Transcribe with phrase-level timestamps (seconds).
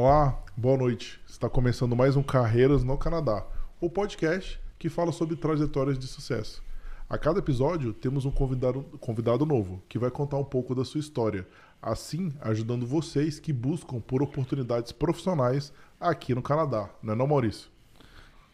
[0.00, 1.20] Olá, boa noite.
[1.26, 3.44] Está começando mais um Carreiras no Canadá,
[3.80, 6.62] o podcast que fala sobre trajetórias de sucesso.
[7.10, 11.00] A cada episódio temos um convidado, convidado novo que vai contar um pouco da sua
[11.00, 11.44] história,
[11.82, 17.68] assim ajudando vocês que buscam por oportunidades profissionais aqui no Canadá, não é não, Maurício?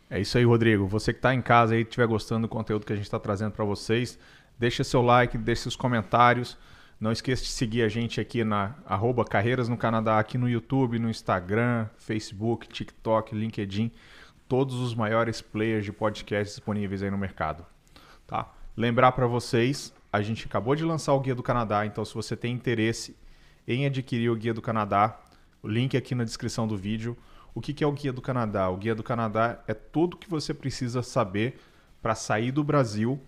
[0.08, 0.86] É isso aí, Rodrigo.
[0.86, 3.52] Você que está em casa e estiver gostando do conteúdo que a gente está trazendo
[3.52, 4.18] para vocês,
[4.58, 6.56] deixa seu like, deixa seus comentários.
[7.04, 10.98] Não esqueça de seguir a gente aqui na arroba Carreiras no Canadá, aqui no YouTube,
[10.98, 13.92] no Instagram, Facebook, TikTok, LinkedIn,
[14.48, 17.66] todos os maiores players de podcast disponíveis aí no mercado.
[18.26, 18.50] Tá?
[18.74, 22.34] Lembrar para vocês, a gente acabou de lançar o Guia do Canadá, então se você
[22.34, 23.14] tem interesse
[23.68, 25.20] em adquirir o Guia do Canadá,
[25.62, 27.14] o link aqui na descrição do vídeo.
[27.54, 28.70] O que é o Guia do Canadá?
[28.70, 31.60] O Guia do Canadá é tudo que você precisa saber
[32.00, 33.20] para sair do Brasil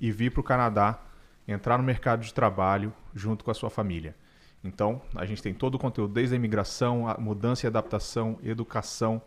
[0.00, 0.98] e vir para o Canadá,
[1.48, 4.14] entrar no mercado de trabalho junto com a sua família.
[4.62, 9.22] Então, a gente tem todo o conteúdo, desde a imigração, a mudança e adaptação, educação,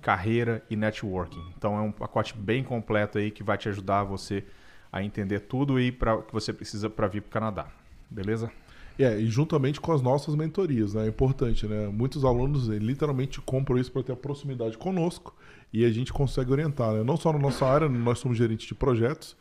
[0.00, 1.42] carreira e networking.
[1.56, 4.44] Então, é um pacote bem completo aí que vai te ajudar você
[4.92, 7.66] a entender tudo e para que você precisa para vir para o Canadá.
[8.10, 8.52] Beleza?
[8.98, 11.06] É, e juntamente com as nossas mentorias, né?
[11.06, 11.88] É importante, né?
[11.88, 15.34] Muitos alunos eh, literalmente compram isso para ter a proximidade conosco
[15.72, 17.02] e a gente consegue orientar, né?
[17.02, 19.34] Não só na nossa área, nós somos gerentes de projetos,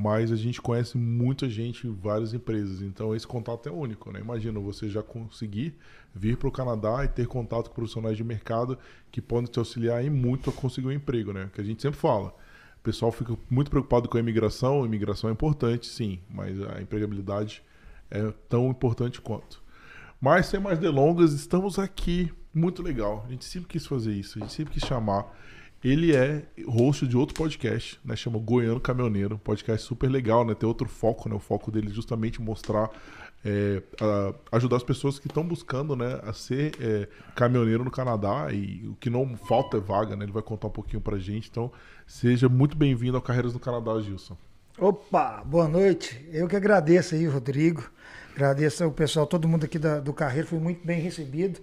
[0.00, 2.82] mas a gente conhece muita gente em várias empresas.
[2.82, 4.20] Então esse contato é único, né?
[4.20, 5.74] Imagina você já conseguir
[6.14, 8.78] vir para o Canadá e ter contato com profissionais de mercado
[9.10, 11.50] que podem te auxiliar em muito a conseguir um emprego, né?
[11.52, 12.28] Que a gente sempre fala.
[12.78, 14.84] O pessoal fica muito preocupado com a imigração.
[14.84, 17.60] A imigração é importante, sim, mas a empregabilidade
[18.08, 19.60] é tão importante quanto.
[20.20, 22.32] Mas sem mais delongas, estamos aqui.
[22.54, 23.24] Muito legal.
[23.26, 25.26] A gente sempre quis fazer isso, a gente sempre quis chamar.
[25.82, 28.16] Ele é host de outro podcast, né?
[28.16, 29.38] Chama Goiano Caminhoneiro.
[29.38, 30.54] Podcast super legal, né?
[30.54, 31.34] Tem outro foco, né?
[31.36, 32.90] O foco dele é justamente mostrar,
[33.44, 33.80] é,
[34.50, 36.18] ajudar as pessoas que estão buscando, né?
[36.24, 38.48] A ser é, caminhoneiro no Canadá.
[38.52, 40.24] E o que não falta é vaga, né?
[40.24, 41.48] Ele vai contar um pouquinho pra gente.
[41.48, 41.70] Então,
[42.06, 44.36] seja muito bem-vindo ao Carreiras no Canadá, Gilson.
[44.80, 46.28] Opa, boa noite.
[46.32, 47.88] Eu que agradeço aí, Rodrigo.
[48.34, 51.60] Agradeço ao pessoal, todo mundo aqui da, do Carreiro, foi muito bem recebido.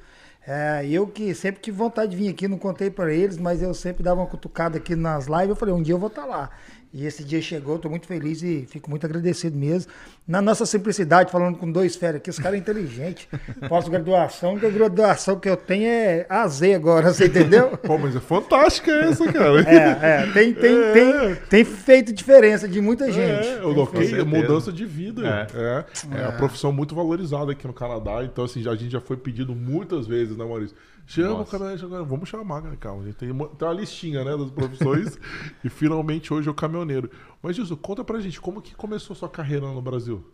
[0.48, 3.74] É, eu que sempre tive vontade de vir aqui, não contei para eles, mas eu
[3.74, 5.50] sempre dava uma cutucada aqui nas lives.
[5.50, 6.50] Eu falei, um dia eu vou estar tá lá.
[6.98, 9.92] E esse dia chegou, estou muito feliz e fico muito agradecido mesmo.
[10.26, 13.28] Na nossa simplicidade, falando com dois férias aqui, os caras é inteligente.
[13.68, 17.78] Pós-graduação, a graduação que eu tenho é AZ agora, você entendeu?
[17.84, 19.56] Pô, mas é fantástica essa, cara.
[19.68, 20.92] É, é tem, tem, é.
[20.94, 23.46] tem, tem feito diferença de muita gente.
[23.46, 25.28] É, o ok, mudança de vida.
[25.54, 25.84] É.
[26.16, 26.26] É, é.
[26.26, 30.08] a profissão muito valorizada aqui no Canadá, então assim, a gente já foi pedido muitas
[30.08, 30.78] vezes, né, Maurício?
[31.08, 33.04] Chama o caminhoneiro, vamos chamar, né, calma.
[33.04, 35.18] A gente tem uma, tem uma listinha, né, das profissões
[35.64, 37.10] e finalmente hoje é o caminhoneiro.
[37.42, 40.26] Mas, Gilson, conta pra gente, como que começou sua carreira no Brasil?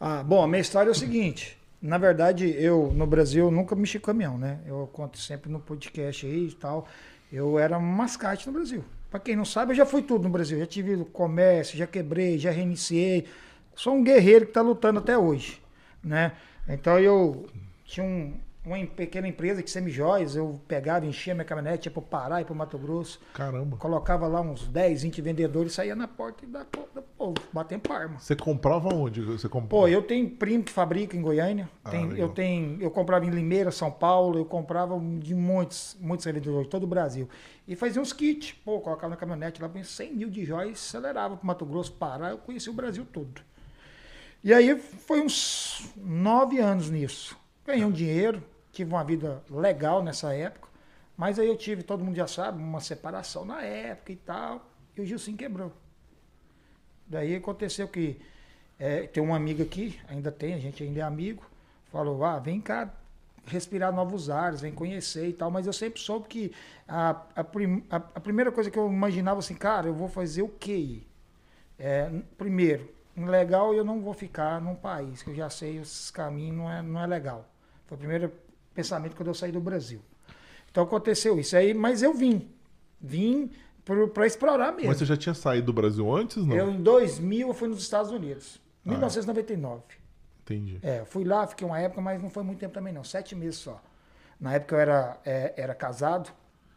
[0.00, 1.58] Ah, bom, a minha história é o seguinte.
[1.82, 4.60] Na verdade, eu, no Brasil, nunca mexi com caminhão, né?
[4.66, 6.88] Eu conto sempre no podcast aí e tal.
[7.30, 8.82] Eu era um mascate no Brasil.
[9.10, 10.58] Pra quem não sabe, eu já fui tudo no Brasil.
[10.58, 13.26] Já tive comércio, já quebrei, já reiniciei.
[13.74, 15.60] Sou um guerreiro que tá lutando até hoje,
[16.02, 16.32] né?
[16.66, 17.46] Então eu
[17.84, 18.34] tinha um,
[18.64, 22.54] uma pequena empresa que semi-jóias, eu pegava, enchia minha caminhonete, ia pro Pará e pro
[22.54, 23.20] Mato Grosso.
[23.34, 23.76] Caramba.
[23.76, 26.64] Colocava lá uns 10, 20 vendedores e saía na porta e da,
[26.94, 28.18] da povo, batendo parma.
[28.18, 29.20] Você comprava onde?
[29.20, 29.68] Você comprava?
[29.68, 31.68] Pô, eu tenho primo que fabrica em Goiânia.
[31.84, 36.24] Ah, tem, eu tenho, eu comprava em Limeira, São Paulo, eu comprava de muitos, muitos
[36.24, 37.28] vendedores, todo o Brasil.
[37.68, 41.46] E fazia uns kits, pô, colocava na caminhonete lá, 100 mil de jóias, acelerava pro
[41.46, 43.42] Mato Grosso, Pará, eu conheci o Brasil todo.
[44.42, 47.36] E aí foi uns nove anos nisso.
[47.66, 48.42] Ganhei um dinheiro,
[48.74, 50.68] tive uma vida legal nessa época,
[51.16, 55.00] mas aí eu tive, todo mundo já sabe, uma separação na época e tal, e
[55.00, 55.72] o Gilcinho quebrou.
[57.06, 58.20] Daí aconteceu que
[58.78, 61.44] é, tem uma amiga aqui, ainda tem, a gente ainda é amigo,
[61.90, 62.92] falou, ah, vem cá
[63.46, 66.52] respirar novos ares, vem conhecer e tal, mas eu sempre soube que
[66.88, 70.42] a, a, prim, a, a primeira coisa que eu imaginava assim, cara, eu vou fazer
[70.42, 71.02] o quê?
[71.78, 76.56] É, primeiro, legal eu não vou ficar num país que eu já sei esses caminhos,
[76.56, 77.48] não é, não é legal.
[77.86, 78.32] Foi a primeira
[78.74, 80.00] pensamento quando eu saí do Brasil.
[80.70, 82.48] Então aconteceu isso aí, mas eu vim.
[83.00, 83.50] Vim
[84.12, 84.88] para explorar mesmo.
[84.88, 86.56] Mas você já tinha saído do Brasil antes, não?
[86.56, 88.60] Eu, em 2000, eu fui nos Estados Unidos.
[88.84, 89.82] Ah, 1999.
[90.42, 90.78] Entendi.
[90.82, 93.04] É, fui lá, fiquei uma época, mas não foi muito tempo também, não.
[93.04, 93.82] Sete meses só.
[94.40, 96.30] Na época eu era, é, era casado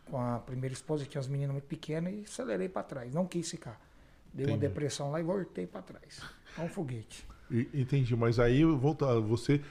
[0.06, 3.14] com a primeira esposa, tinha umas meninas muito pequenas, e acelerei para trás.
[3.14, 3.80] Não quis ficar.
[4.34, 4.52] Dei Entendi.
[4.52, 6.22] uma depressão lá e voltei para trás.
[6.58, 7.26] É um foguete.
[7.74, 9.62] Entendi, mas aí voltar, você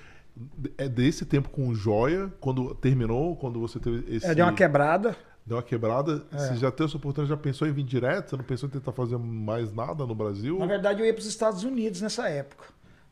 [0.76, 4.26] é desse tempo com joia, quando terminou, quando você teve esse.
[4.26, 5.16] É, deu uma quebrada.
[5.44, 6.24] Deu uma quebrada.
[6.32, 6.38] É.
[6.38, 8.30] Você já teve essa oportunidade, já pensou em vir direto?
[8.30, 10.58] Você não pensou em tentar fazer mais nada no Brasil?
[10.58, 12.64] Na verdade, eu ia para os Estados Unidos nessa época.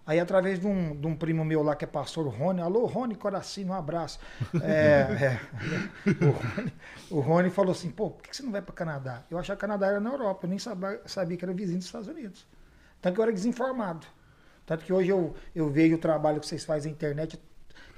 [0.07, 2.85] Aí, através de um, de um primo meu lá, que é pastor, o Rony, alô,
[2.85, 4.19] Rony Coracino, um abraço.
[4.63, 5.39] É,
[6.05, 6.73] é, o, Rony,
[7.11, 9.23] o, Rony, falou assim, pô, por que você não vai para o Canadá?
[9.31, 11.79] Eu achava que o Canadá era na Europa, eu nem sabia, sabia que era vizinho
[11.79, 12.47] dos Estados Unidos.
[13.01, 14.07] Tanto que eu era desinformado.
[14.67, 17.39] Tanto que hoje eu, eu vejo o trabalho que vocês fazem na internet,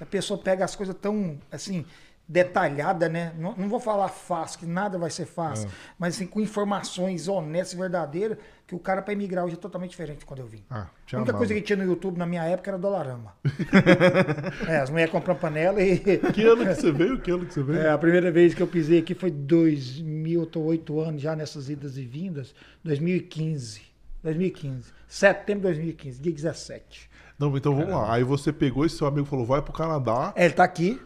[0.00, 1.84] a pessoa pega as coisas tão, assim,
[2.28, 3.32] detalhada, né?
[3.38, 5.72] Não, não, vou falar fácil, que nada vai ser fácil, é.
[5.96, 9.90] mas assim, com informações honestas e verdadeiras, que o cara para emigrar hoje é totalmente
[9.90, 10.64] diferente de quando eu vim.
[10.68, 13.32] Ah, a única coisa que tinha no YouTube na minha época era Dolarama.
[14.66, 16.00] é, as mulheres compram panela e.
[16.34, 17.20] Que ano que você veio?
[17.20, 17.78] Que ano que você veio?
[17.78, 21.36] É, a primeira vez que eu pisei aqui foi 2000, eu tô oito anos já
[21.36, 22.52] nessas idas e vindas,
[22.82, 23.85] 2015.
[24.26, 24.92] 2015.
[25.08, 27.10] Setembro de 2015, dia 17.
[27.38, 28.12] Não, então vamos lá.
[28.12, 30.32] Aí você pegou esse seu amigo falou: vai pro Canadá.
[30.34, 31.00] É, ele tá aqui.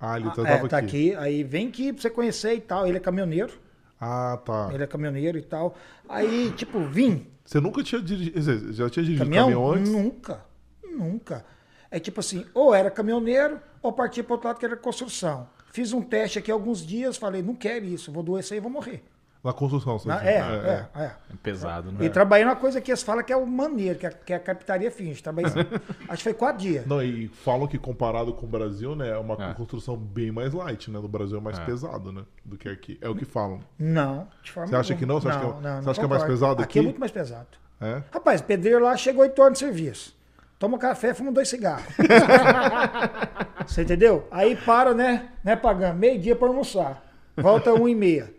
[0.00, 1.12] Ah, ele tá, é, tá aqui.
[1.12, 1.14] aqui.
[1.16, 2.86] Aí vem aqui pra você conhecer e tal.
[2.86, 3.52] Ele é caminhoneiro.
[4.00, 4.70] Ah, tá.
[4.72, 5.76] Ele é caminhoneiro e tal.
[6.08, 7.26] Aí, tipo, vim.
[7.44, 8.72] Você nunca tinha dirigido.
[8.72, 9.92] Já tinha dirigido caminhão, caminhão antes?
[9.92, 10.44] Nunca.
[10.84, 11.44] Nunca.
[11.90, 15.48] É tipo assim, ou era caminhoneiro, ou partia para outro lado que era construção.
[15.72, 18.62] Fiz um teste aqui alguns dias, falei, não quero isso, vou doer isso aí e
[18.62, 19.02] vou morrer.
[19.42, 21.12] Na construção, você Na, é, é, é, é, é.
[21.42, 22.04] pesado, né?
[22.04, 24.36] E trabalhei numa coisa que eles falam que é o maneiro, que é, que é
[24.36, 25.20] a capitaria fins.
[25.20, 25.50] Trabalhei,
[26.08, 26.86] acho que foi quatro dias.
[26.86, 29.54] Não, e falam que comparado com o Brasil, né, é uma é.
[29.54, 31.00] construção bem mais light, né?
[31.00, 31.64] No Brasil é mais é.
[31.64, 32.22] pesado, né?
[32.44, 32.98] Do que aqui.
[33.00, 33.58] É o que falam.
[33.76, 35.20] Não, de forma Você acha que não?
[35.20, 36.62] Você não, acha que, é, não, você acha que é mais pesado aqui?
[36.62, 37.48] Aqui é muito mais pesado.
[37.80, 38.00] É?
[38.12, 40.16] Rapaz, pedreiro lá chegou oito horas de serviço.
[40.56, 41.92] Toma café, fuma dois cigarros.
[43.66, 44.28] Você entendeu?
[44.30, 45.30] Aí para, né?
[45.42, 47.02] Né, pagando meio dia para almoçar.
[47.36, 48.32] Volta uma e meia.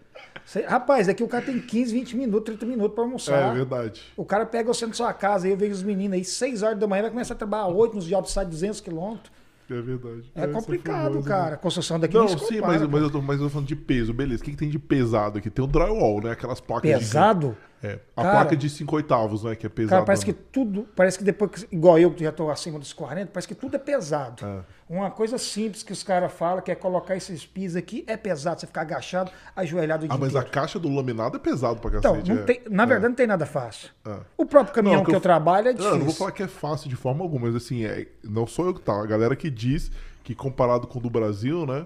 [0.61, 3.51] Rapaz, aqui o cara tem 15, 20 minutos, 30 minutos para almoçar.
[3.51, 4.01] É verdade.
[4.15, 6.79] O cara pega você na sua casa, aí eu vejo os meninos aí, 6 horas
[6.79, 9.31] da manhã, vai começar a trabalhar 8 nos jobs, sai 200 quilômetros.
[9.69, 10.31] É verdade.
[10.35, 11.55] É, é complicado, famosa, cara.
[11.55, 13.67] A construção daqui não, não sim, compara, mas, mas, eu tô, mas eu tô falando
[13.67, 14.41] de peso, beleza.
[14.41, 15.49] O que, que tem de pesado aqui?
[15.49, 16.31] Tem o drywall, né?
[16.31, 17.49] Aquelas placas pesado?
[17.49, 17.72] de.
[17.83, 17.99] É.
[18.15, 19.55] A cara, placa de 5 oitavos, né?
[19.55, 19.89] Que é pesado.
[19.89, 20.87] Cara, parece que tudo.
[20.95, 21.67] Parece que depois.
[21.69, 24.45] Igual eu, que já tô acima dos 40, parece que tudo é pesado.
[24.45, 24.61] É.
[24.89, 28.61] Uma coisa simples que os caras falam, que é colocar esses pisos aqui, é pesado.
[28.61, 30.47] Você ficar agachado, ajoelhado Ah, mas inteiro.
[30.47, 32.19] a caixa do laminado é pesado pra cacete.
[32.21, 32.45] Então, não é.
[32.45, 33.09] tem, na verdade, é.
[33.09, 33.89] não tem nada fácil.
[34.05, 34.15] É.
[34.37, 35.91] O próprio caminhão não, que, eu, eu, trabalho é difícil.
[35.91, 38.67] Não, não vou falar que é fácil de forma alguma, mas assim, é, não sou
[38.67, 38.93] eu que tá.
[38.93, 39.91] A galera que diz
[40.23, 41.85] que comparado com o do Brasil, né?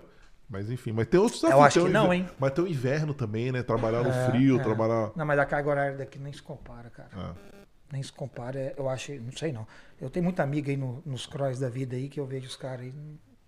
[0.49, 1.59] Mas enfim, mas tem outros desafios.
[1.59, 2.25] Eu acho que não, hein?
[2.39, 3.61] Mas tem o inverno também, né?
[3.63, 4.63] Trabalhar no é, frio, é.
[4.63, 5.11] trabalhar.
[5.15, 7.09] Não, mas a carga horária daqui nem se compara, cara.
[7.13, 7.57] É.
[7.91, 8.57] Nem se compara.
[8.57, 9.67] É, eu acho, não sei não.
[9.99, 12.55] Eu tenho muita amiga aí no, nos cross da vida aí que eu vejo os
[12.55, 12.93] caras aí.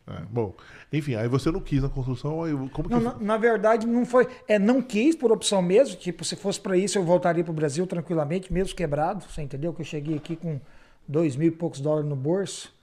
[0.07, 0.56] É, bom,
[0.92, 4.07] enfim, aí você não quis na construção, aí como que não, na, na, verdade não
[4.07, 7.51] foi, é não quis por opção mesmo, tipo, se fosse para isso eu voltaria para
[7.51, 9.72] o Brasil tranquilamente, mesmo quebrado, você entendeu?
[9.72, 10.60] Que eu cheguei aqui com
[11.07, 12.74] dois mil e poucos dólares no bolso,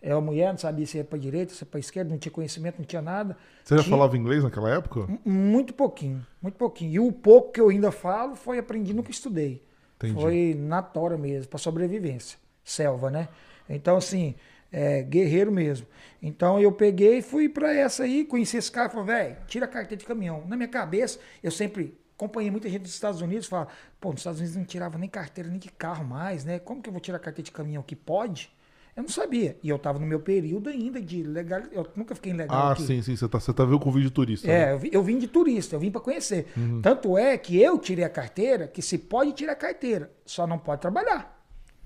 [0.00, 2.32] é uma mulher, não sabia se ia para direita, se ia para esquerda, não tinha
[2.32, 3.36] conhecimento, não tinha nada.
[3.64, 3.96] Você já tinha...
[3.96, 5.06] falava inglês naquela época?
[5.24, 6.92] Muito pouquinho, muito pouquinho.
[6.92, 9.62] E o pouco que eu ainda falo foi aprendi no que estudei.
[9.96, 10.14] Entendi.
[10.14, 12.38] Foi na tora mesmo, para sobrevivência.
[12.62, 13.28] Selva, né?
[13.68, 14.34] Então, assim,
[14.70, 15.86] é, guerreiro mesmo.
[16.22, 19.68] Então eu peguei e fui para essa aí, conheci esse cara, falei, velho, tira a
[19.68, 20.44] carteira de caminhão.
[20.46, 23.68] Na minha cabeça, eu sempre acompanhei muita gente dos Estados Unidos, fala,
[24.00, 26.58] pô, nos Estados Unidos não tirava nem carteira nem de carro mais, né?
[26.58, 28.50] Como que eu vou tirar a carteira de caminhão que pode?
[28.98, 29.56] Eu não sabia.
[29.62, 31.60] E eu estava no meu período ainda de legal.
[31.70, 32.66] Eu nunca fiquei legal.
[32.66, 32.82] Ah, aqui.
[32.82, 33.14] sim, sim.
[33.14, 34.50] Você tá, você tá vendo com vídeo de turista.
[34.50, 34.72] É, né?
[34.72, 36.48] eu, vim, eu, vim, de turista, eu vim para conhecer.
[36.56, 36.82] Uhum.
[36.82, 40.58] Tanto é que eu tirei a carteira, que se pode tirar a carteira, só não
[40.58, 41.38] pode trabalhar.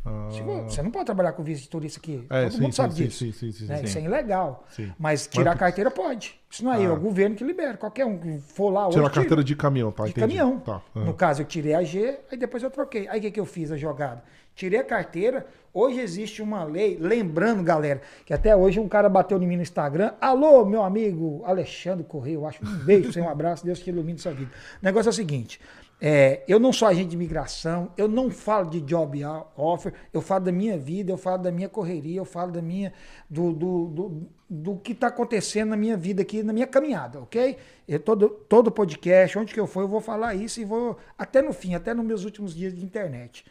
[0.07, 0.29] Ah.
[0.67, 2.25] Você não pode trabalhar com visto de turista aqui.
[2.31, 3.19] É, Todo sim, mundo sabe sim, disso.
[3.19, 3.77] Sim, sim, sim, né?
[3.77, 4.67] sim, Isso é ilegal.
[4.99, 5.55] Mas tirar Mas...
[5.55, 6.41] a carteira pode.
[6.51, 6.81] Isso não é ah.
[6.81, 7.77] eu, é o governo que libera.
[7.77, 8.89] Qualquer um que for lá.
[8.89, 9.45] Tirar a carteira tira.
[9.45, 10.05] de caminhão, tá?
[10.05, 10.21] De entendi.
[10.23, 10.61] caminhão.
[10.61, 10.81] Tá.
[10.95, 11.05] Uhum.
[11.05, 13.07] No caso, eu tirei a G, aí depois eu troquei.
[13.07, 14.25] Aí o que, que eu fiz a jogada?
[14.55, 15.47] Tirei a carteira.
[15.75, 19.63] Hoje existe uma lei, lembrando, galera, que até hoje um cara bateu em mim no
[19.63, 20.13] Instagram.
[20.21, 22.63] Alô, meu amigo Alexandre Correia, eu acho.
[22.63, 24.51] Um beijo, um abraço, Deus te ilumine sua vida.
[24.83, 25.59] O negócio é o seguinte:
[26.05, 29.19] é, eu não sou agente de imigração, eu não falo de job
[29.57, 32.93] offer, eu falo da minha vida, eu falo da minha correria, eu falo da minha,
[33.31, 37.57] do, do, do, do que está acontecendo na minha vida aqui, na minha caminhada, ok?
[37.87, 41.41] Eu, todo, todo podcast, onde que eu for, eu vou falar isso e vou até
[41.41, 43.45] no fim, até nos meus últimos dias de internet.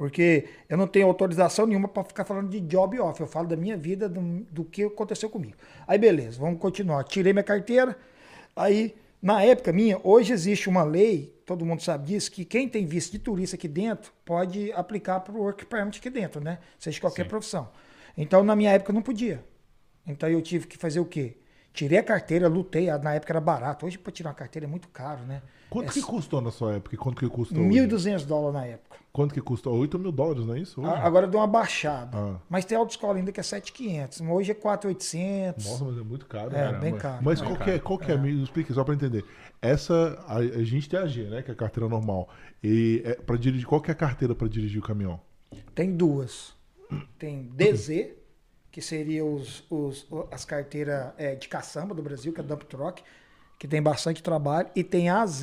[0.00, 3.20] Porque eu não tenho autorização nenhuma para ficar falando de job off.
[3.20, 5.58] Eu falo da minha vida, do, do que aconteceu comigo.
[5.86, 7.04] Aí beleza, vamos continuar.
[7.04, 7.94] Tirei minha carteira.
[8.56, 12.86] Aí, na época minha, hoje existe uma lei, todo mundo sabe disso, que quem tem
[12.86, 16.60] visto de turista aqui dentro pode aplicar para o work permit aqui dentro, né?
[16.78, 17.28] Seja qualquer Sim.
[17.28, 17.68] profissão.
[18.16, 19.44] Então, na minha época, não podia.
[20.06, 21.36] Então, eu tive que fazer o quê?
[21.72, 22.86] Tirei a carteira, lutei.
[22.98, 23.86] Na época era barato.
[23.86, 25.42] Hoje, para tirar uma carteira é muito caro, né?
[25.70, 26.96] Quanto é, que custou na sua época?
[26.96, 27.62] Quanto que custou?
[27.62, 28.98] 1.200 dólares na época.
[29.12, 29.76] Quanto que custou?
[29.76, 30.80] 8 mil dólares, não é isso?
[30.80, 30.90] Hoje?
[30.90, 32.16] Agora deu uma baixada.
[32.16, 32.36] Ah.
[32.48, 34.20] Mas tem autoescola ainda que é 7,500.
[34.20, 35.64] Hoje é 4,800.
[35.64, 36.54] Nossa, mas é muito caro.
[36.54, 37.22] É, bem caro.
[37.22, 39.24] Mas qual, que é, qual que é, me explique só para entender.
[39.62, 42.28] Essa, a, a, gente tem a G, né, que é a carteira normal.
[42.62, 45.20] E é, para dirigir, qual que é a carteira para dirigir o caminhão?
[45.74, 46.54] Tem duas.
[47.18, 48.19] tem DZ,
[48.70, 53.02] que seria os, os, as carteiras é, de caçamba do Brasil, que é dump truck,
[53.58, 55.42] que tem bastante trabalho, e tem AZ,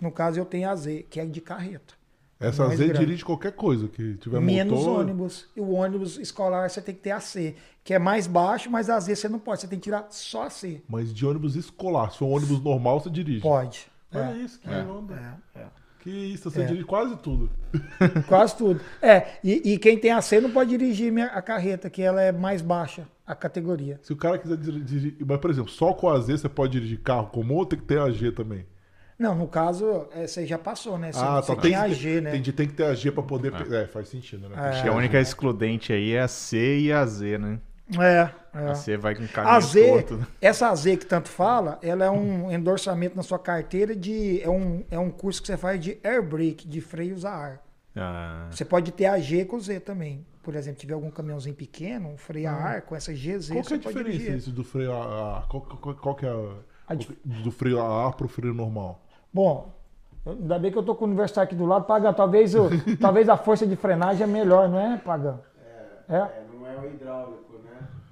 [0.00, 1.98] no caso eu tenho AZ, que é de carreta.
[2.40, 5.00] Essa Z dirige qualquer coisa que tiver Menos motor.
[5.00, 5.48] ônibus.
[5.56, 9.06] E o ônibus escolar você tem que ter AC, que é mais baixo, mas AZ
[9.06, 10.80] você não pode, você tem que tirar só AC.
[10.88, 13.40] Mas de ônibus escolar, se for um ônibus normal, você dirige.
[13.40, 13.90] Pode.
[14.14, 15.40] Olha é, isso, que é, onda.
[15.56, 15.66] é, é.
[16.00, 16.64] Que isso, você É.
[16.64, 17.50] dirige quase tudo.
[18.28, 18.80] Quase tudo.
[19.02, 22.30] É, e, e quem tem AC não pode dirigir minha, a carreta, que ela é
[22.32, 23.98] mais baixa, a categoria.
[24.02, 25.16] Se o cara quiser dir- dirigir.
[25.26, 27.84] Mas, por exemplo, só com a Z você pode dirigir carro comum ou tem que
[27.84, 28.64] ter a G também?
[29.18, 31.10] Não, no caso, é, você já passou, né?
[31.10, 31.60] Você, ah, você tá.
[31.60, 32.30] tem que a ter- G, né?
[32.30, 33.50] Entendi, tem que ter a G pra poder.
[33.52, 34.54] pe- É, faz sentido, né?
[34.56, 34.60] É.
[34.68, 37.58] Acho que a única excludente aí é a C e a Z, né?
[37.98, 38.70] É, é.
[38.70, 40.26] A C vai com caminho A Z, torto.
[40.42, 44.42] essa AZ que tanto fala, ela é um endorçamento na sua carteira de.
[44.42, 47.62] É um, é um curso que você faz de air brake, de freios a ar.
[47.96, 50.24] Ah, Você pode ter a G com Z também.
[50.42, 53.54] Por exemplo, tiver algum caminhãozinho pequeno, um freio a ar com essa GZ, Ah.
[53.54, 55.48] Qual que é a você diferença isso do freio a ar?
[55.48, 56.52] Qual, qual- qual que é a,
[56.88, 59.02] A dif- do freio a ar pro freio normal?
[59.32, 59.74] Bom,
[60.26, 62.12] ainda bem que eu tô com o universitário aqui do lado, Pagan.
[62.12, 62.68] Talvez, o,
[63.00, 65.40] talvez a força de frenagem é melhor, não é, Pagan?
[66.08, 67.47] É, É, não é o hidráulico?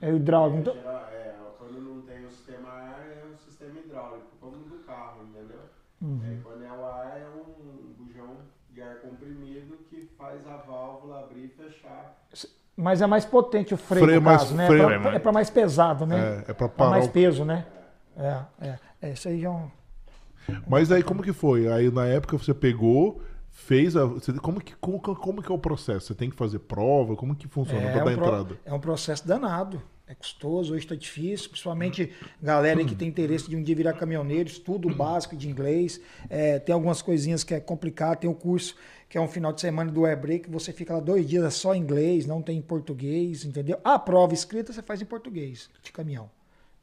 [0.01, 0.59] É o hidráulico.
[0.59, 4.57] É, Então, geral- é, quando não tem o sistema ar, é o sistema hidráulico, como
[4.57, 5.61] do carro, entendeu?
[6.03, 6.21] Uhum.
[6.25, 8.37] É, quando é o ar, é um bujão
[8.71, 12.15] de ar comprimido que faz a válvula abrir e fechar.
[12.77, 14.67] mas é mais potente o freio, Freio no mais- caso, né?
[14.67, 16.19] freio- É pra- é para mais pesado, né?
[16.19, 16.91] É, é pra Pra parar.
[16.91, 17.65] mais peso, né?
[18.15, 18.79] É, é.
[19.01, 19.71] é isso aí já é um...
[20.69, 21.67] Mas aí como que foi?
[21.73, 23.21] Aí na época você pegou,
[23.57, 24.03] fez a.
[24.43, 26.09] como, que, como, como que é o processo?
[26.09, 27.17] Você tem que fazer prova?
[27.17, 28.59] Como que funciona pra dar um pro- entrada?
[28.65, 29.83] é um processo danado.
[30.09, 34.49] É custoso, hoje está difícil, principalmente galera que tem interesse de um dia virar caminhoneiro,
[34.49, 36.01] estudo básico de inglês.
[36.31, 38.77] É, tem algumas coisinhas que é complicado, tem o curso
[39.09, 41.75] que é um final de semana do air break, você fica lá dois dias só
[41.75, 43.81] em inglês, não tem em português, entendeu?
[43.83, 46.31] A prova escrita você faz em português, de caminhão.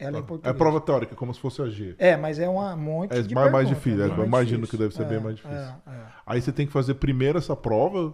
[0.03, 0.57] Ela é em É português.
[0.57, 1.95] prova teórica, como se fosse a G.
[1.97, 4.67] É, mas é uma um monte É de mais- mais difícil, é, bem eu imagino
[4.67, 4.79] que difícil.
[4.79, 5.57] deve ser bem É, mais difícil.
[5.57, 6.05] é, é.
[6.25, 8.13] Aí você tem que fazer primeiro essa prova.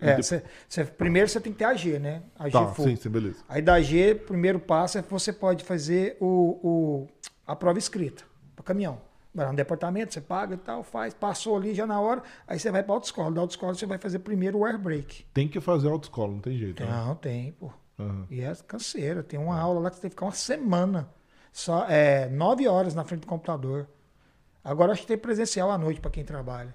[0.00, 2.22] É, depois- cê- cê- primeiro você tem que ter a G, né?
[2.38, 2.86] A G Tá, full.
[2.86, 3.36] sim, sim, beleza.
[3.48, 7.08] Aí da G, primeiro passo é que você pode fazer o, o-
[7.46, 8.24] a prova escrita
[8.56, 8.98] para caminhão.
[9.34, 12.58] Vai lá no departamento, você paga e tal, faz, passou ali já na hora, aí
[12.58, 13.30] você vai para autoescola.
[13.30, 14.80] Da autoescola você vai fazer primeiro o air.
[15.34, 16.82] Tem que fazer autoescola, não tem jeito.
[16.82, 16.90] Né?
[16.90, 17.70] Não, tem, pô.
[17.98, 18.26] Aham.
[18.30, 19.22] E é canseira.
[19.22, 21.08] Tem uma aula lá que você tem que ficar uma semana.
[21.52, 23.88] Só, é, nove horas na frente do computador.
[24.62, 26.74] Agora acho que tem presencial à noite para quem trabalha.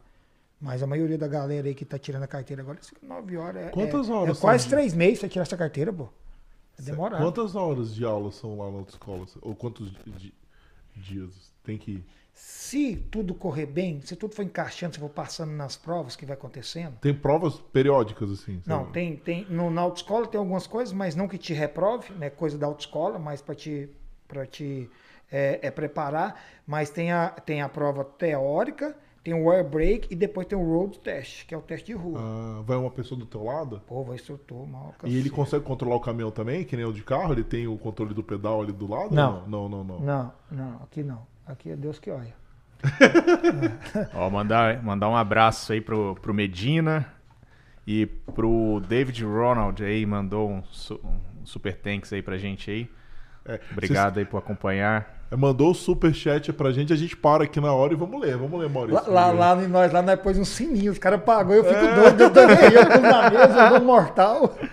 [0.60, 3.68] Mas a maioria da galera aí que tá tirando a carteira agora, ficam nove horas.
[3.68, 6.08] É, Quantas é, horas É quase três meses pra tirar essa carteira, pô.
[6.80, 7.22] É demorado.
[7.22, 9.26] Quantas horas de aula são lá na autoescola?
[9.42, 10.34] Ou quantos di- di-
[10.96, 12.06] dias tem que ir?
[12.34, 16.36] Se tudo correr bem, se tudo for encaixando, se for passando nas provas que vai
[16.36, 16.98] acontecendo.
[17.00, 18.62] Tem provas periódicas, assim?
[18.66, 18.92] Não, sabe?
[18.92, 19.46] tem, tem.
[19.50, 22.30] No, na autoescola tem algumas coisas, mas não que te reprove, né?
[22.30, 23.90] Coisa da autoescola, mas para te,
[24.28, 24.90] pra te
[25.32, 26.42] é, é, preparar.
[26.66, 30.64] Mas tem a, tem a prova teórica, tem o air brake e depois tem o
[30.64, 32.20] road test, que é o teste de rua.
[32.22, 33.82] Ah, vai uma pessoa do teu lado?
[33.88, 37.04] Pô, vai instrutor, mal E ele consegue controlar o caminhão também, que nem o de
[37.04, 37.34] carro?
[37.34, 39.14] Ele tem o controle do pedal ali do lado?
[39.14, 39.48] Não.
[39.48, 40.00] Não, não, não.
[40.00, 41.26] Não, não, aqui não.
[41.46, 42.34] Aqui é Deus que olha.
[44.14, 47.12] Ó, mandar, mandar um abraço aí pro, pro Medina
[47.88, 50.64] e pro David Ronald aí, mandou um,
[51.04, 52.90] um super thanks aí pra gente aí.
[53.48, 55.16] É, Obrigado aí por acompanhar.
[55.38, 58.38] Mandou o superchat pra gente, a gente para aqui na hora e vamos ler.
[58.38, 59.12] Vamos ler, Maurício.
[59.12, 61.96] Lá, lá, lá em nós, lá nós pôs um sininho, os caras pagou, eu fico
[61.96, 64.56] doido, eu também, eu como na mesa, eu mortal.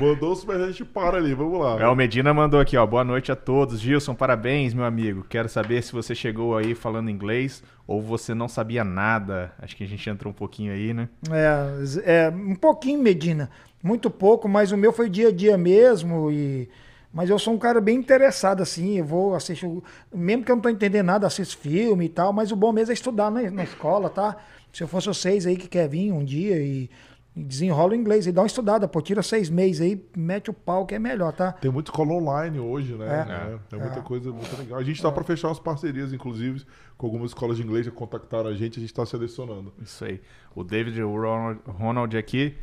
[0.00, 1.80] Mandou o superchat, a gente para ali, vamos lá.
[1.80, 2.84] É, o Medina mandou aqui, ó.
[2.84, 3.78] Boa noite a todos.
[3.78, 5.24] Gilson, parabéns, meu amigo.
[5.28, 9.52] Quero saber se você chegou aí falando inglês ou você não sabia nada.
[9.56, 11.08] Acho que a gente entrou um pouquinho aí, né?
[11.30, 13.48] É, é, um pouquinho, Medina.
[13.80, 16.28] Muito pouco, mas o meu foi dia a dia mesmo.
[16.28, 16.68] E...
[17.14, 18.98] Mas eu sou um cara bem interessado, assim.
[18.98, 19.64] Eu vou assistir.
[19.66, 22.32] o- Mesmo que eu não tô entendendo nada, assisto filme e tal.
[22.32, 24.36] Mas o bom mesmo é estudar na, na escola, tá?
[24.72, 26.90] Se eu fosse vocês aí que quer vir um dia e,
[27.36, 30.52] e desenrola o inglês e dá uma estudada, pô, tira seis meses aí, mete o
[30.52, 31.52] pau que é melhor, tá?
[31.52, 33.06] Tem muito escola online hoje, né?
[33.06, 33.54] É.
[33.54, 34.02] É, tem muita É.
[34.02, 34.76] coisa muito legal.
[34.80, 36.64] A gente tá pra fechar umas parcerias, inclusive,
[36.98, 39.72] com algumas escolas de inglês que contactaram a gente, a gente tá selecionando.
[39.80, 40.20] Isso aí.
[40.52, 42.54] O David Ronald, Ronald aqui.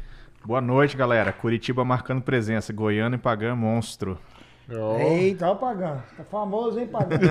[0.43, 1.31] Boa noite, galera.
[1.31, 2.73] Curitiba marcando presença.
[2.73, 4.17] Goiânia e Pagã monstro.
[4.73, 6.01] Ó, Eita, ó o Pagano.
[6.15, 7.21] Tá famoso, hein, Pagano?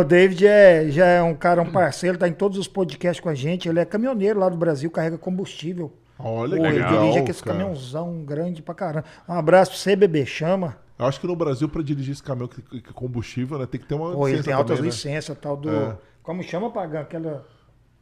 [0.00, 3.28] o David é, já é um cara, um parceiro, tá em todos os podcasts com
[3.28, 3.68] a gente.
[3.68, 5.92] Ele é caminhoneiro lá do Brasil, carrega combustível.
[6.18, 7.58] Olha Pô, que ele legal, dirige aquele cara.
[7.58, 9.04] caminhãozão grande pra caramba.
[9.28, 10.24] Um abraço pra você, bebê.
[10.24, 10.76] Chama.
[10.98, 13.86] Eu acho que no Brasil, pra dirigir esse caminhão que, que combustível, né, tem que
[13.86, 14.94] ter uma Pô, ele tem altas também, né?
[14.96, 15.68] licenças, tal do.
[15.68, 15.96] É.
[16.22, 17.02] Como chama, Pagano?
[17.02, 17.44] Aquela.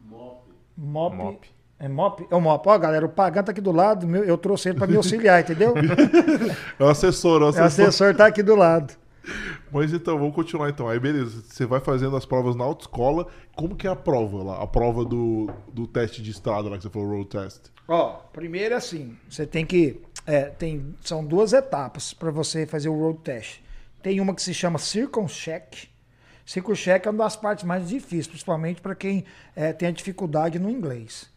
[0.04, 0.50] MOP.
[0.76, 1.16] Mop.
[1.16, 1.50] Mop.
[1.80, 2.26] É MOP?
[2.30, 2.68] É o MOP.
[2.68, 5.40] Ó, galera, o Pagan tá aqui do lado, meu- eu trouxe ele pra me auxiliar,
[5.42, 5.72] entendeu?
[6.78, 7.64] É o assessor, é o O assessor.
[7.86, 8.94] assessor tá aqui do lado.
[9.72, 10.88] Mas então, vamos continuar então.
[10.88, 13.26] Aí beleza, você vai fazendo as provas na autoescola.
[13.56, 14.62] Como que é a prova lá?
[14.62, 17.66] A prova do, do teste de estrada lá que você falou, road test.
[17.88, 20.00] Ó, primeiro é assim, você tem que.
[20.26, 23.60] é, tem, são duas etapas para você fazer o road test.
[24.02, 25.88] Tem uma que se chama Circumcheck.
[26.44, 30.68] Circumcheck é uma das partes mais difíceis, principalmente para quem é, tem a dificuldade no
[30.70, 31.30] inglês.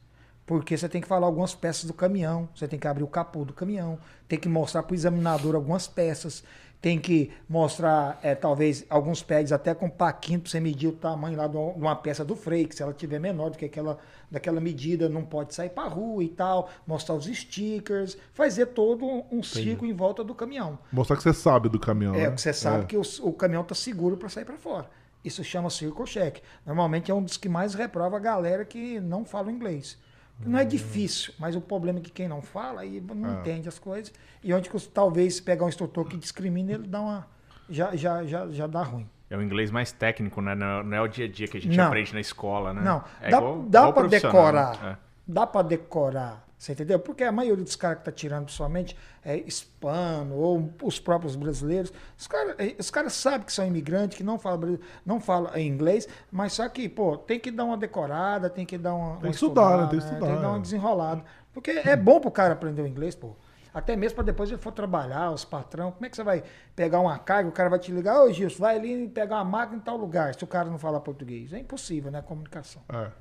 [0.46, 3.46] Porque você tem que falar algumas peças do caminhão, você tem que abrir o capô
[3.46, 3.98] do caminhão,
[4.28, 6.44] tem que mostrar para o examinador algumas peças,
[6.82, 11.38] tem que mostrar, é, talvez, alguns pads até com paquinho para você medir o tamanho
[11.38, 13.98] lá de uma peça do freio, que se ela tiver menor do que aquela
[14.30, 19.44] daquela medida, não pode sair para rua e tal, mostrar os stickers, fazer todo um
[19.44, 20.80] ciclo em volta do caminhão.
[20.92, 22.16] Mostrar que você sabe do caminhão.
[22.16, 22.26] É, né?
[22.26, 22.88] porque você sabe É.
[22.88, 24.90] que o, o caminhão está seguro para sair para fora.
[25.24, 26.40] Isso chama circle check.
[26.66, 29.98] Normalmente é um dos que mais reprova a galera que não fala inglês.
[30.40, 33.34] Não é difícil, mas o problema é que quem não fala aí não Ah.
[33.40, 34.12] entende as coisas.
[34.44, 37.28] E onde talvez pegar um instrutor que discrimina, ele dá uma.
[37.70, 39.08] Já, já, já, já dá ruim.
[39.30, 40.54] É o inglês mais técnico, né?
[40.54, 41.86] Não é- é o dia a dia que a gente Não.
[41.88, 42.82] aprende na escola, né?
[42.82, 44.84] Não, é dá, igual- dá para decorar.
[44.84, 44.98] né?
[45.26, 46.46] Dá para decorar.
[46.64, 46.98] Você entendeu?
[46.98, 51.92] Porque a maioria dos caras que tá tirando somente é hispano ou os próprios brasileiros,
[52.18, 56.54] os caras os caras sabem que são imigrantes, que não falam, não falam inglês, mas
[56.54, 59.18] só que, pô, tem que dar uma decorada, tem que dar uma.
[59.18, 59.88] Tem que estudar, né?
[59.88, 60.52] Tem que estudar, Tem que dar é.
[60.52, 61.26] uma desenrolada.
[61.54, 63.36] Porque é bom pro cara aprender o inglês, pô.
[63.74, 65.92] Até mesmo para depois ele for trabalhar, os patrão.
[65.92, 66.46] Como é que você vai
[66.78, 69.80] pegar uma carga, o cara vai te ligar, ô Gilson, vai ali pegar uma máquina
[69.80, 71.52] em tal lugar, se o cara não falar português.
[71.52, 72.20] É impossível, né?
[72.20, 72.82] A comunicação.
[72.88, 73.12] É.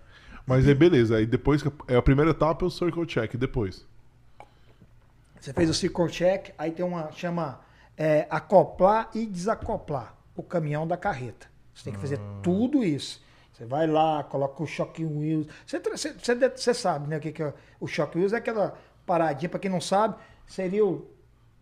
[0.46, 3.86] Mas aí beleza, aí depois é a primeira etapa é o circle check, depois.
[5.40, 7.60] Você fez o circle check, aí tem uma chama
[7.96, 11.48] é, acoplar e desacoplar o caminhão da carreta.
[11.74, 13.22] Você tem que fazer tudo isso.
[13.52, 15.46] Você vai lá, coloca o shock wheels.
[15.66, 16.14] Você, você,
[16.48, 17.18] você sabe, né?
[17.18, 18.32] O que, que é o shock wheels?
[18.32, 21.06] É aquela paradinha, para quem não sabe, seria o.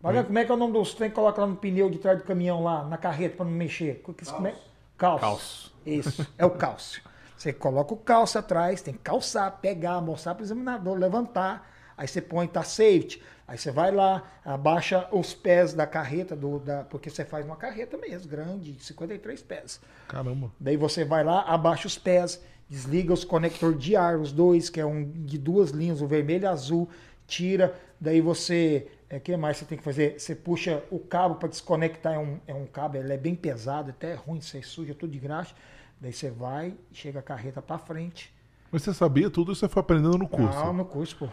[0.03, 1.99] Olha, como é que é o nome dos trem que coloca lá no pneu de
[1.99, 4.01] trás do caminhão lá, na carreta, para não mexer?
[4.01, 4.55] Como é?
[4.97, 5.21] Calço.
[5.21, 5.75] Calço.
[5.85, 7.03] Isso, é o cálcio.
[7.41, 11.67] Você coloca o cálcio atrás, tem que calçar, pegar, mostrar para o examinador, levantar.
[11.97, 13.19] Aí você põe, tá safety.
[13.47, 17.55] Aí você vai lá, abaixa os pés da carreta, do, da, porque você faz uma
[17.55, 19.81] carreta mesmo, grande, de 53 pés.
[20.07, 20.51] Caramba.
[20.59, 24.79] Daí você vai lá, abaixa os pés, desliga os conectores de ar, os dois, que
[24.79, 26.87] é um de duas linhas, o vermelho e azul,
[27.25, 27.75] tira.
[27.99, 28.87] Daí você.
[29.11, 30.19] O que mais você tem que fazer?
[30.19, 33.89] Você puxa o cabo para desconectar, é um, é um cabo, ele é bem pesado,
[33.89, 35.55] até é ruim, você suja tudo de graxa.
[36.01, 38.33] Daí você vai, chega a carreta para frente.
[38.71, 40.57] Mas você sabia tudo isso você foi aprendendo no curso?
[40.57, 41.29] Não, no curso, pô.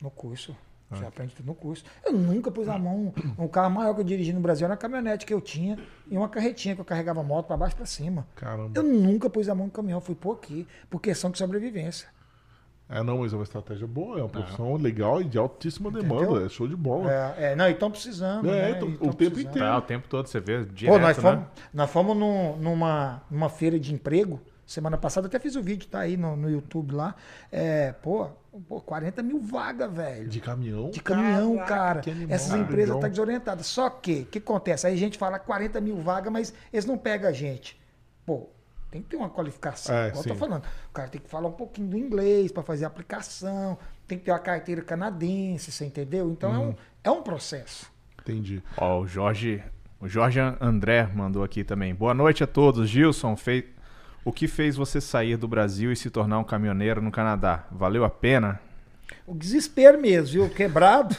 [0.00, 0.56] No curso.
[0.90, 1.84] Você aprende tudo no curso.
[2.04, 3.12] Eu nunca pus a mão.
[3.36, 5.76] Um carro maior que eu dirigi no Brasil era uma caminhonete que eu tinha
[6.08, 8.26] e uma carretinha que eu carregava moto para baixo e para cima.
[8.36, 8.70] Caramba.
[8.74, 12.08] Eu nunca pus a mão no caminhão, fui por aqui, por questão de sobrevivência.
[12.88, 16.18] É, não, mas é uma estratégia boa, é uma profissão legal e de altíssima Entendeu?
[16.20, 17.12] demanda, é show de bola.
[17.36, 18.48] É, é, não, e estão precisando.
[18.48, 18.70] É, né?
[18.76, 19.50] então, E o tão tempo precisando.
[19.50, 19.66] inteiro.
[19.68, 21.22] Tá, o tempo todo você vê direto, Pô, nós né?
[21.22, 25.88] fomos, nós fomos num- numa, numa feira de emprego semana passada, até fiz o vídeo,
[25.88, 27.14] tá aí no, no YouTube lá.
[27.52, 28.28] É, pô,
[28.68, 30.28] pô, 40 mil vagas, velho.
[30.28, 30.90] De caminhão?
[30.90, 32.00] De caminhão, Caraca, cara.
[32.00, 32.34] que animal.
[32.34, 32.66] Essas Legal.
[32.66, 33.66] empresas estão desorientadas.
[33.66, 34.86] Só que, o que acontece?
[34.86, 37.80] Aí a gente fala 40 mil vagas, mas eles não pegam a gente.
[38.24, 38.48] Pô,
[38.96, 39.94] tem que ter uma qualificação.
[39.94, 40.64] É, igual eu tô falando.
[40.90, 43.76] O cara tem que falar um pouquinho do inglês para fazer a aplicação,
[44.08, 46.30] tem que ter uma carteira canadense, você entendeu?
[46.30, 46.68] Então é, Uhum.
[46.70, 47.90] um, é um processo.
[48.20, 48.62] Entendi.
[48.76, 49.62] Ó, o Jorge,
[50.00, 51.94] o Jorge André mandou aqui também.
[51.94, 52.88] Boa noite a todos.
[52.88, 53.64] Gilson, fez,
[54.24, 57.66] o que fez você sair do Brasil e se tornar um caminhoneiro no Canadá?
[57.70, 58.58] Valeu a pena?
[59.26, 60.50] O desespero mesmo, viu?
[60.50, 61.16] Quebrado.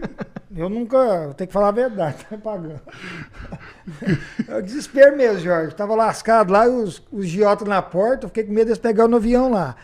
[0.56, 1.34] eu nunca.
[1.36, 2.80] Tenho que falar a verdade, tá pagando.
[4.48, 5.74] É o desespero mesmo, Jorge.
[5.74, 9.16] Tava lascado lá, os, os giotas na porta, eu fiquei com medo deles pegar no
[9.16, 9.76] avião lá.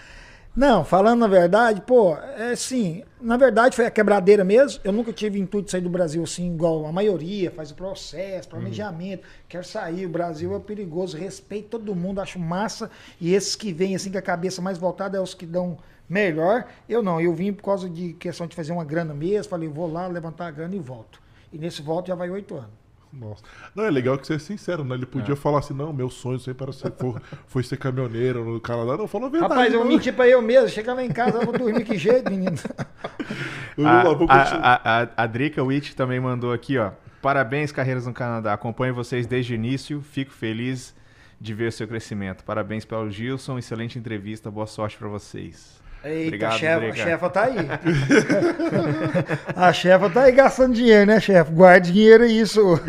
[0.54, 4.82] Não, falando a verdade, pô, é assim, na verdade foi a quebradeira mesmo.
[4.84, 8.50] Eu nunca tive intuito de sair do Brasil assim, igual a maioria, faz o processo,
[8.50, 12.90] planejamento, quer sair, o Brasil é perigoso, respeito todo mundo, acho massa.
[13.18, 15.78] E esses que vêm assim com a cabeça mais voltada é os que dão
[16.12, 16.66] melhor.
[16.88, 19.90] Eu não, eu vim por causa de questão de fazer uma grana mesmo, falei, vou
[19.90, 21.20] lá levantar a grana e volto.
[21.52, 22.82] E nesse volto já vai oito anos.
[23.12, 23.42] Nossa.
[23.74, 24.94] Não, é legal que você é sincero, né?
[24.94, 28.60] Ele podia falar assim, não, meu sonho sempre era ser, for, foi ser caminhoneiro no
[28.60, 28.96] Canadá.
[28.96, 29.52] Não, falou a verdade.
[29.52, 29.86] Rapaz, eu não.
[29.86, 32.56] menti pra eu mesmo, chegar lá em casa, eu vou dormir que jeito, menino.
[33.76, 36.92] Vamos lá, a, a, a, a Drica Witt também mandou aqui, ó.
[37.20, 38.52] Parabéns, Carreiras no Canadá.
[38.52, 40.00] Acompanho vocês desde o início.
[40.00, 40.94] Fico feliz
[41.40, 42.42] de ver o seu crescimento.
[42.44, 43.58] Parabéns pelo Gilson.
[43.58, 44.50] Excelente entrevista.
[44.50, 45.81] Boa sorte pra vocês.
[46.04, 46.96] Eita, Obrigado, a chefa, a Drica.
[46.96, 47.56] chefa tá aí.
[49.54, 51.52] a chefa tá aí gastando dinheiro, né, chefe?
[51.52, 52.60] Guarde dinheiro aí, isso.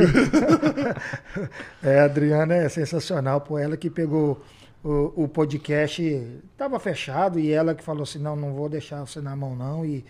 [1.84, 3.60] é, a Adriana é sensacional, pô.
[3.60, 4.44] Ela que pegou
[4.84, 6.02] o, o podcast
[6.52, 9.86] estava fechado e ela que falou assim, não, não vou deixar você na mão não
[9.86, 10.04] e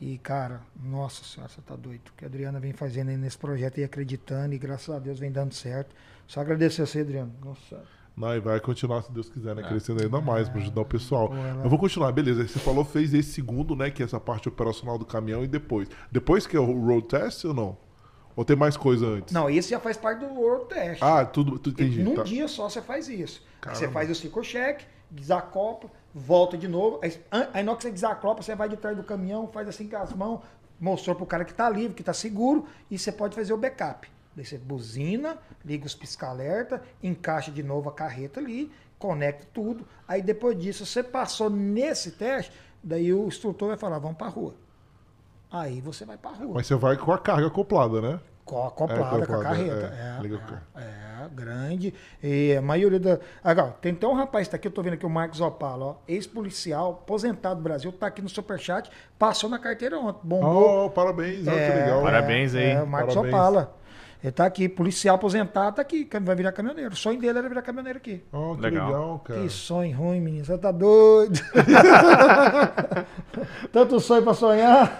[0.00, 2.08] e, cara, nossa senhora, você tá doido.
[2.08, 5.18] O que a Adriana vem fazendo aí nesse projeto e acreditando, e graças a Deus
[5.18, 5.94] vem dando certo.
[6.26, 7.32] Só agradecer a você, Adriano.
[7.44, 7.82] Nossa.
[8.18, 9.62] Não, e vai continuar, se Deus quiser, né?
[9.62, 9.68] É.
[9.68, 11.32] Crescendo ainda mais para ajudar o pessoal.
[11.32, 11.62] Ela...
[11.62, 12.46] Eu vou continuar, beleza.
[12.46, 13.90] Você falou, fez esse segundo, né?
[13.90, 15.88] Que é essa parte operacional do caminhão e depois.
[16.10, 17.76] Depois que é o road test ou não?
[18.34, 19.32] Ou tem mais coisa antes?
[19.32, 21.02] Não, esse já faz parte do road test.
[21.02, 22.02] Ah, tudo, tudo entendi.
[22.02, 22.22] Num tá.
[22.22, 23.42] dia só você faz isso.
[23.68, 27.00] Você faz o ciclo check, desacopla, volta de novo.
[27.02, 27.12] Aí,
[27.62, 30.12] na hora que você desacopla, você vai de trás do caminhão, faz assim com as
[30.12, 30.40] mãos,
[30.80, 34.08] mostrou pro cara que tá livre, que tá seguro, e você pode fazer o backup.
[34.38, 39.84] Daí você buzina, liga os pisca-alerta, encaixa de novo a carreta ali, conecta tudo.
[40.06, 44.54] Aí depois disso, você passou nesse teste, daí o instrutor vai falar, vamos pra rua.
[45.50, 46.52] Aí você vai pra rua.
[46.54, 48.20] Mas você vai com a carga acoplada, né?
[48.46, 49.92] acoplada é, com a carreta.
[49.96, 51.92] É, é, é, grande.
[52.22, 53.18] E a maioria da.
[53.42, 55.84] Agora, tem até um rapaz que tá aqui, eu tô vendo aqui o Marcos Opala,
[55.84, 60.20] ó, ex-policial, aposentado do Brasil, tá aqui no Superchat, passou na carteira ontem.
[60.22, 60.86] Bombou.
[60.86, 62.02] Oh, parabéns, é, que legal.
[62.02, 62.70] Parabéns aí.
[62.70, 63.34] É, o Marcos parabéns.
[63.34, 63.78] Opala.
[64.22, 66.92] Ele tá aqui, policial aposentado, tá aqui, vai virar caminhoneiro.
[66.92, 68.24] O sonho dele era virar caminhoneiro aqui.
[68.32, 69.40] Oh, que legal, legal cara.
[69.42, 70.44] Que sonho ruim, menino.
[70.44, 71.38] Você tá doido.
[73.70, 74.98] Tanto sonho pra sonhar.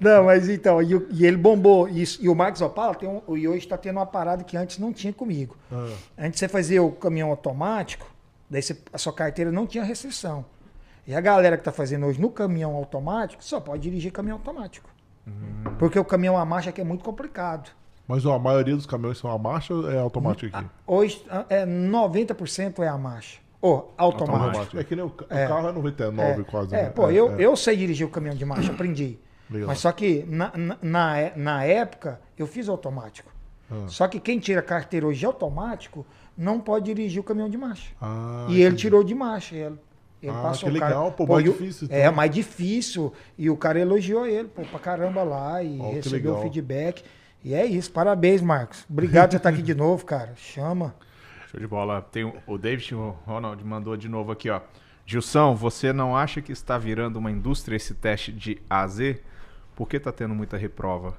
[0.00, 1.88] Não, mas então, e, e ele bombou.
[1.88, 4.78] E, e, o Marcos Opala tem um, e hoje tá tendo uma parada que antes
[4.78, 5.56] não tinha comigo.
[5.72, 5.92] Ah.
[6.16, 8.06] Antes você fazia o caminhão automático,
[8.48, 10.44] daí você, a sua carteira não tinha restrição.
[11.04, 14.88] E a galera que tá fazendo hoje no caminhão automático só pode dirigir caminhão automático.
[15.26, 15.64] Hum.
[15.80, 17.81] Porque o caminhão a marcha aqui é muito complicado.
[18.06, 20.68] Mas ó, a maioria dos caminhões são a marcha ou é automático aqui?
[20.86, 23.40] Hoje é 90% é a marcha.
[23.60, 24.44] Ou automático.
[24.44, 24.78] automático.
[24.78, 25.46] É que nem o, é.
[25.46, 26.44] carro é 99 é.
[26.44, 26.74] quase.
[26.74, 26.90] É, né?
[26.90, 27.40] pô, é, eu, é.
[27.40, 29.18] eu sei dirigir o caminhão de marcha, aprendi.
[29.48, 29.68] Legal.
[29.68, 33.30] Mas só que na, na, na época eu fiz automático.
[33.70, 33.84] Ah.
[33.86, 36.04] Só que quem tira carteira hoje automático
[36.36, 37.92] não pode dirigir o caminhão de marcha.
[38.00, 39.54] Ah, e ele tirou de marcha.
[39.54, 39.78] Ele,
[40.20, 41.84] ele ah, passou que legal, cara, pô, mais difícil.
[41.86, 41.98] Então.
[41.98, 43.12] É, mais difícil.
[43.38, 47.04] E o cara elogiou ele, pô, pra caramba lá e oh, recebeu o feedback.
[47.44, 47.90] E é isso.
[47.90, 48.84] Parabéns, Marcos.
[48.88, 50.34] Obrigado por estar aqui de novo, cara.
[50.36, 50.94] Chama.
[51.50, 52.00] Show de bola.
[52.00, 54.60] Tem o David o Ronald mandou de novo aqui, ó.
[55.04, 59.16] Gilson, você não acha que está virando uma indústria esse teste de AZ?
[59.74, 61.14] Por que está tendo muita reprova?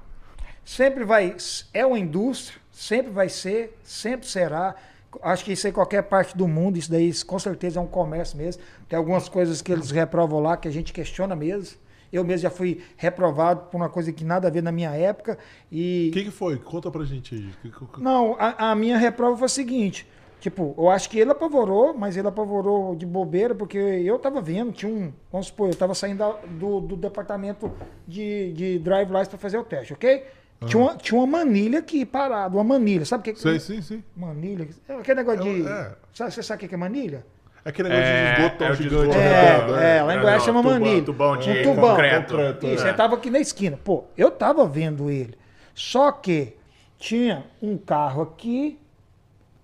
[0.64, 1.36] Sempre vai.
[1.72, 4.74] É uma indústria, sempre vai ser, sempre será.
[5.22, 8.36] Acho que isso em qualquer parte do mundo, isso daí com certeza é um comércio
[8.36, 8.62] mesmo.
[8.88, 11.78] Tem algumas coisas que eles reprovam lá que a gente questiona mesmo.
[12.14, 15.36] Eu mesmo já fui reprovado por uma coisa que nada a ver na minha época.
[15.70, 16.08] E.
[16.10, 16.56] O que, que, foi?
[16.56, 17.72] Conta pra gente aí.
[17.98, 20.06] Não, a, a minha reprova foi a seguinte.
[20.44, 24.72] Tipo, eu acho que ele apavorou, mas ele apavorou de bobeira, porque eu tava vendo,
[24.72, 25.10] tinha um.
[25.32, 27.72] Vamos supor, eu tava saindo da, do, do departamento
[28.06, 30.22] de, de drive license para fazer o teste, ok?
[30.60, 30.68] Uhum.
[30.68, 33.40] Tinha, uma, tinha uma manilha aqui parada, uma manilha, sabe o que?
[33.40, 34.04] Sei, sim, sim.
[34.14, 34.68] Manilha.
[34.86, 35.66] Aquele negócio de.
[35.66, 35.92] É.
[36.12, 37.24] Sabe, você sabe o que é manilha?
[37.64, 39.16] É aquele negócio é, de esgoto é gigante.
[39.16, 41.02] É, é, lá em Goiás chama manilha.
[41.02, 41.90] Tubão de um tubão.
[41.90, 42.32] concreto.
[42.32, 42.88] concreto Isso, é.
[42.88, 43.78] ele tava aqui na esquina.
[43.82, 45.36] Pô, eu tava vendo ele.
[45.74, 46.56] Só que
[46.98, 48.78] tinha um carro aqui.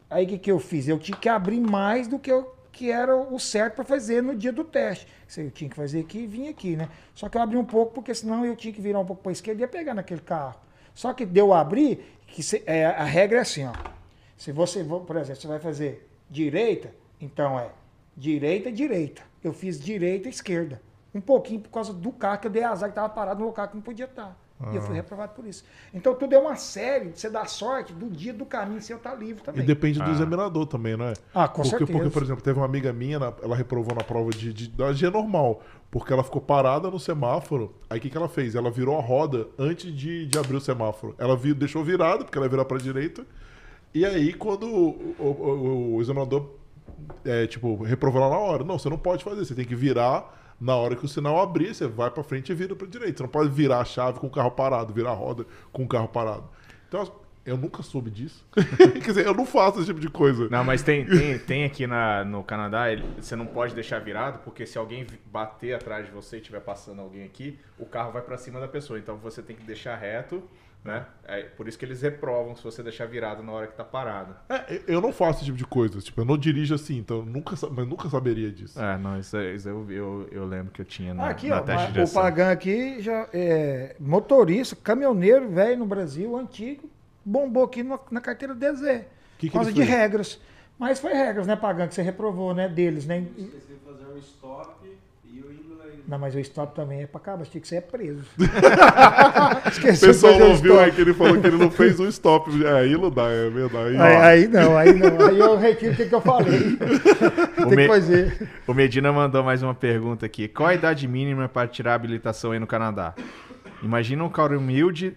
[0.09, 0.89] Aí o que, que eu fiz?
[0.89, 4.35] Eu tinha que abrir mais do que eu que era o certo para fazer no
[4.35, 5.07] dia do teste.
[5.37, 6.89] Eu tinha que fazer aqui e vir aqui, né?
[7.15, 9.31] Só que eu abri um pouco, porque senão eu tinha que virar um pouco para
[9.31, 10.59] a esquerda e ia pegar naquele carro.
[10.95, 13.73] Só que deu abrir, que se, é, a regra é assim, ó.
[14.35, 17.69] Se você, por exemplo, você vai fazer direita, então é
[18.21, 19.23] direita, direita.
[19.43, 20.81] Eu fiz direita, esquerda.
[21.15, 23.67] Um pouquinho por causa do carro que eu dei azar que estava parado no local
[23.67, 24.37] que não podia estar.
[24.61, 24.71] Ah.
[24.73, 24.97] E eu fui ah.
[24.97, 25.65] reprovado por isso.
[25.93, 29.13] Então tudo é uma série, você dá sorte do dia do caminho se eu estar
[29.13, 29.63] tá livre também.
[29.63, 30.05] E depende ah.
[30.05, 31.15] do examinador também, não é?
[31.35, 31.93] Ah, com porque, certeza.
[31.93, 35.09] Porque, por exemplo, teve uma amiga minha, ela reprovou na prova de, de, da G
[35.09, 37.75] normal, porque ela ficou parada no semáforo.
[37.89, 38.55] Aí o que, que ela fez?
[38.55, 41.15] Ela virou a roda antes de, de abrir o semáforo.
[41.17, 43.25] Ela vir, deixou virado, porque ela ia virar para a direita.
[43.93, 46.60] E aí, quando o, o, o, o examinador
[47.25, 48.65] é, tipo, reprovou lá na hora.
[48.65, 49.45] Não, você não pode fazer.
[49.45, 52.55] Você tem que virar na hora que o sinal abrir, você vai para frente e
[52.55, 53.19] vira para direita.
[53.19, 55.89] Você não pode virar a chave com o carro parado, virar a roda com o
[55.89, 56.45] carro parado.
[56.87, 57.11] Então,
[57.47, 58.47] eu nunca soube disso.
[58.77, 60.49] Quer dizer, eu não faço esse tipo de coisa.
[60.51, 64.41] Não, mas tem, tem, tem aqui na, no Canadá, ele, você não pode deixar virado,
[64.45, 68.23] porque se alguém bater atrás de você e estiver passando alguém aqui, o carro vai
[68.23, 68.99] para cima da pessoa.
[68.99, 70.43] Então você tem que deixar reto
[70.85, 71.05] né?
[71.25, 74.35] É por isso que eles reprovam se você deixar virado na hora que tá parado.
[74.49, 76.01] É, eu não faço esse tipo de coisa.
[76.01, 78.81] Tipo, eu não dirijo assim, então eu nunca, mas nunca saberia disso.
[78.81, 81.61] É, não, isso, isso eu, eu, eu, lembro que eu tinha na, aqui, na ó,
[81.61, 86.89] teste de O Pagan aqui já é motorista, caminhoneiro velho no Brasil, antigo,
[87.25, 89.05] bombou aqui no, na carteira DZ.
[89.39, 90.41] Que por causa de regras.
[90.79, 93.27] Mas foi regras, né, Pagan, que você reprovou, né, deles, né?
[93.37, 94.81] Você fazer um stop
[95.33, 96.01] E o inglês.
[96.09, 98.25] Não, mas o stop também é pra acabar, tinha que ser preso.
[99.71, 100.85] O pessoal o ouviu stop.
[100.85, 102.65] aí que ele falou que ele não fez um stop.
[102.65, 103.97] É, aí não dá, é verdade.
[103.97, 105.27] Aí, aí não, aí não.
[105.27, 106.77] Aí eu retiro o que, que eu falei.
[107.57, 108.49] Tem me- que fazer.
[108.67, 110.49] O Medina mandou mais uma pergunta aqui.
[110.49, 113.15] Qual a idade mínima para tirar a habilitação aí no Canadá?
[113.83, 115.17] Imagina um cara humilde,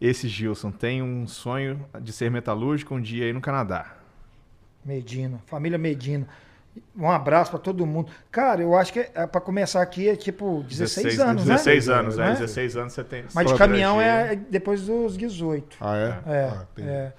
[0.00, 3.96] esse Gilson, tem um sonho de ser metalúrgico um dia aí no Canadá.
[4.84, 6.26] Medina, família Medina.
[6.96, 8.10] Um abraço pra todo mundo.
[8.30, 11.94] Cara, eu acho que é, pra começar aqui é tipo 16, anos, 16 né?
[11.94, 12.22] anos, é.
[12.24, 12.32] Né?
[12.32, 13.24] 16 anos você tem.
[13.34, 15.76] Mas de caminhão é depois dos 18.
[15.80, 16.32] Ah, é?
[16.32, 16.88] É, Ah, entendi.
[16.88, 17.12] é.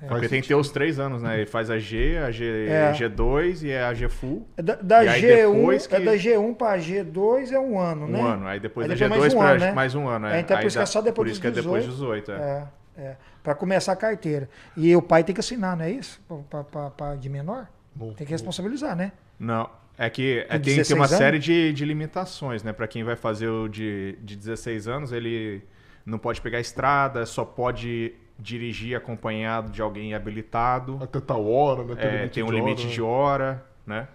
[0.00, 1.36] Faz Porque tem que ter os três anos, né?
[1.36, 2.92] Ele faz a G, a G, É.
[2.92, 4.46] G2 e a G Full.
[4.56, 7.78] É Da, da E aí G1, depois que- é da G1 pra G2 é um
[7.78, 8.20] ano, Um né?
[8.20, 8.46] ano.
[8.46, 9.72] Aí depois Aí da depois G2 mais um pra ano, né?
[9.72, 10.26] mais um ano.
[10.26, 11.84] É, então Aí por isso que é só depois Por dos isso que é depois
[11.84, 11.86] 18.
[11.86, 12.66] dos 18, é.
[12.98, 13.16] É, é.
[13.42, 14.48] Pra começar a carteira.
[14.76, 16.20] E o pai tem que assinar, não é isso?
[16.50, 17.66] Pra, pra- pra- de menor?
[18.16, 19.12] Tem que responsabilizar, né?
[19.38, 19.68] Não.
[19.96, 22.72] É que é, tem, tem uma 16 série de, de limitações, né?
[22.72, 25.62] Pra quem vai fazer o de, de 16 anos, ele
[26.04, 30.98] não pode pegar estrada, só pode dirigir acompanhado de alguém habilitado.
[31.00, 32.24] Até tal hora, né?
[32.24, 34.08] É, tem um limite de hora, né?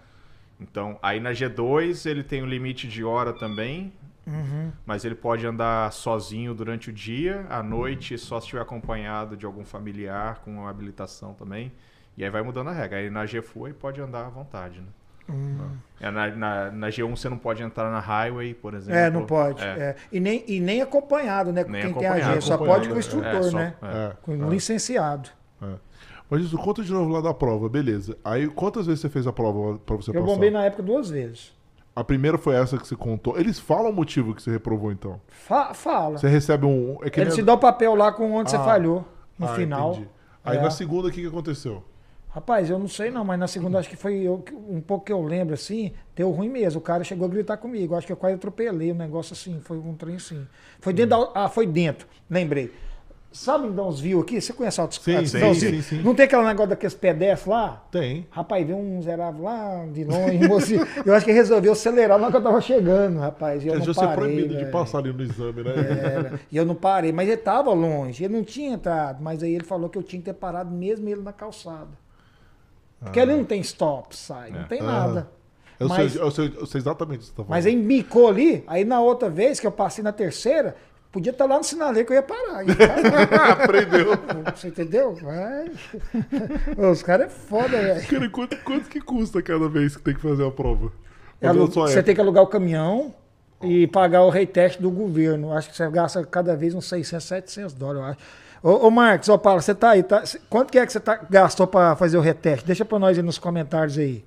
[0.60, 3.92] Então, aí na G2 ele tem um limite de hora também,
[4.26, 4.70] Uhum.
[4.84, 9.46] mas ele pode andar sozinho durante o dia, à noite só se estiver acompanhado de
[9.46, 11.72] algum familiar com habilitação também.
[12.20, 12.98] E aí vai mudando a regra.
[12.98, 14.86] Aí na G-Full ele pode andar à vontade, né?
[15.32, 15.56] Hum.
[15.98, 18.94] É, na, na, na G1 você não pode entrar na highway, por exemplo.
[19.00, 19.62] É, não pode.
[19.62, 19.66] É.
[19.66, 19.96] é.
[20.12, 21.64] E, nem, e nem acompanhado, né?
[21.64, 22.34] Com Nem quem tem a.
[22.34, 22.40] G.
[22.42, 23.00] Só pode com o é.
[23.00, 23.74] instrutor, É, só- né?
[23.82, 24.12] é.
[24.22, 24.36] Com é.
[24.36, 25.30] o licenciado.
[26.28, 28.16] Mas isso, conta de novo lá da prova, beleza.
[28.24, 30.26] Aí, quantas vezes você fez a prova pra você Eu passar?
[30.26, 31.52] bombei na época duas vezes.
[31.96, 33.36] A primeira foi essa que você contou.
[33.38, 35.20] Eles falam o motivo que você reprovou, então.
[35.26, 36.18] Fa- fala.
[36.18, 36.98] Você recebe um...
[37.02, 38.62] É que Ele nem- te dá o papel lá com onde você Ah.
[38.64, 39.04] falhou
[39.38, 39.90] no Ah, final.
[39.92, 40.08] entendi.
[40.44, 40.62] Aí É.
[40.62, 41.82] na segunda, o que, que aconteceu?
[42.32, 45.12] Rapaz, eu não sei não, mas na segunda acho que foi eu, um pouco que
[45.12, 46.78] eu lembro assim, deu ruim mesmo.
[46.78, 47.96] O cara chegou a gritar comigo.
[47.96, 50.46] Acho que eu quase atropelei um negócio assim, foi um trem assim.
[50.78, 51.30] Foi dentro da.
[51.34, 52.72] Ah, foi dentro, lembrei.
[53.32, 54.40] Sabe dar uns views aqui?
[54.40, 56.02] Você conhece a Sim, sim, sim, sim.
[56.02, 57.84] Não tem aquele negócio daqueles pedestres lá?
[57.90, 58.26] Tem.
[58.28, 60.72] Rapaz, veio um miserável lá de longe, moço,
[61.06, 63.64] eu acho que resolveu acelerar na hora que eu tava chegando, rapaz.
[63.64, 64.70] E eu Ele não parei, proibido de velho.
[64.72, 65.72] passar ali no exame, né?
[66.02, 66.40] Era.
[66.50, 69.64] E eu não parei, mas ele tava longe, ele não tinha entrado, mas aí ele
[69.64, 72.09] falou que eu tinha que ter parado mesmo ele na calçada.
[73.00, 74.64] Porque ali não tem stop, sai, não É.
[74.64, 74.84] tem Ah.
[74.84, 75.30] nada.
[75.78, 77.50] Eu, Mas- sei, eu, sei, eu sei exatamente o que você tá falando.
[77.50, 80.76] Mas aí embicou ali, aí na outra vez que eu passei na terceira,
[81.10, 82.62] podia estar lá no sinaleiro que eu ia parar.
[83.52, 84.10] Aprendeu.
[84.54, 85.14] Você entendeu?
[85.14, 85.70] Vai.
[86.90, 88.30] Os caras é foda, velho.
[88.30, 90.92] Quanto, quanto que custa cada vez que tem que fazer a prova?
[91.40, 93.14] É alu- Você tem que alugar o caminhão
[93.62, 95.52] e pagar o retest do governo.
[95.52, 98.18] Acho que você gasta cada vez uns 600, 700 dólares, eu acho.
[98.62, 100.22] Ô, ô Marcos, ô Paulo, você tá aí, tá?
[100.48, 102.66] Quanto que é que você tá, gastou para fazer o reteste?
[102.66, 104.24] Deixa para nós aí nos comentários aí.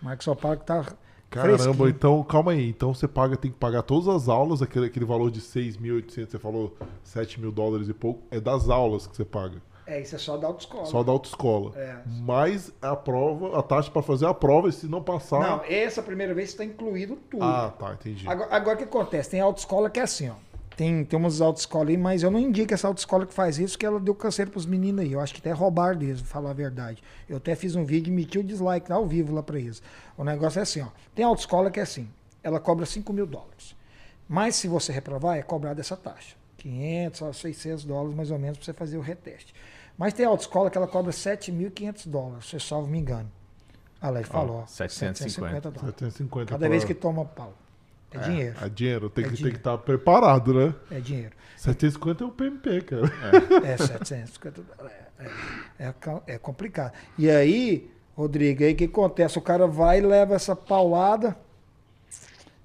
[0.00, 0.84] Marcos Ô Paulo que tá
[1.30, 1.88] Caramba, fresquinho.
[1.88, 2.68] então calma aí.
[2.68, 6.38] Então você paga, tem que pagar todas as aulas, aquele, aquele valor de 6.800, você
[6.38, 9.62] falou 7 mil dólares e pouco, é das aulas que você paga.
[9.86, 10.84] É, isso é só da autoescola.
[10.84, 11.72] Só da autoescola.
[11.74, 11.96] É.
[12.06, 15.40] Mais a prova, a taxa para fazer a prova, e se não passar.
[15.40, 17.42] Não, essa primeira vez está incluído tudo.
[17.42, 18.28] Ah, tá, entendi.
[18.28, 19.30] Agora, agora o que acontece?
[19.30, 20.34] Tem autoescola que é assim, ó.
[20.76, 23.84] Tem, tem umas autoescolas aí, mas eu não indico essa autoescola que faz isso, que
[23.84, 25.12] ela deu canseiro pros meninos aí.
[25.12, 27.02] Eu acho que até roubaram deles, pra falar a verdade.
[27.28, 29.82] Eu até fiz um vídeo e meti o dislike ao vivo lá pra eles.
[30.16, 30.88] O negócio é assim, ó.
[31.14, 32.08] Tem autoescola que é assim,
[32.42, 33.76] ela cobra 5 mil dólares.
[34.28, 36.36] Mas se você reprovar, é cobrada essa taxa.
[36.58, 39.54] 500 a 600 dólares mais ou menos pra você fazer o reteste.
[39.98, 43.30] Mas tem autoescola que ela cobra 7.500 dólares, se eu salvo me engano.
[44.00, 44.62] Ah lá, ele falou.
[44.62, 45.94] ó, 750 dólares.
[45.96, 47.54] 750 Cada vez que toma pau.
[48.18, 48.56] É, dinheiro.
[48.60, 49.56] É dinheiro, tem É que dinheiro.
[49.56, 50.74] estar preparado, né?
[50.90, 51.32] É dinheiro.
[51.56, 53.02] 750 é o PMP, cara.
[53.64, 54.98] É 750 dólares.
[55.78, 55.94] É, é, é
[56.34, 56.92] é complicado.
[57.16, 59.38] E aí, Rodrigo, aí o que acontece?
[59.38, 61.36] O cara vai e leva essa paulada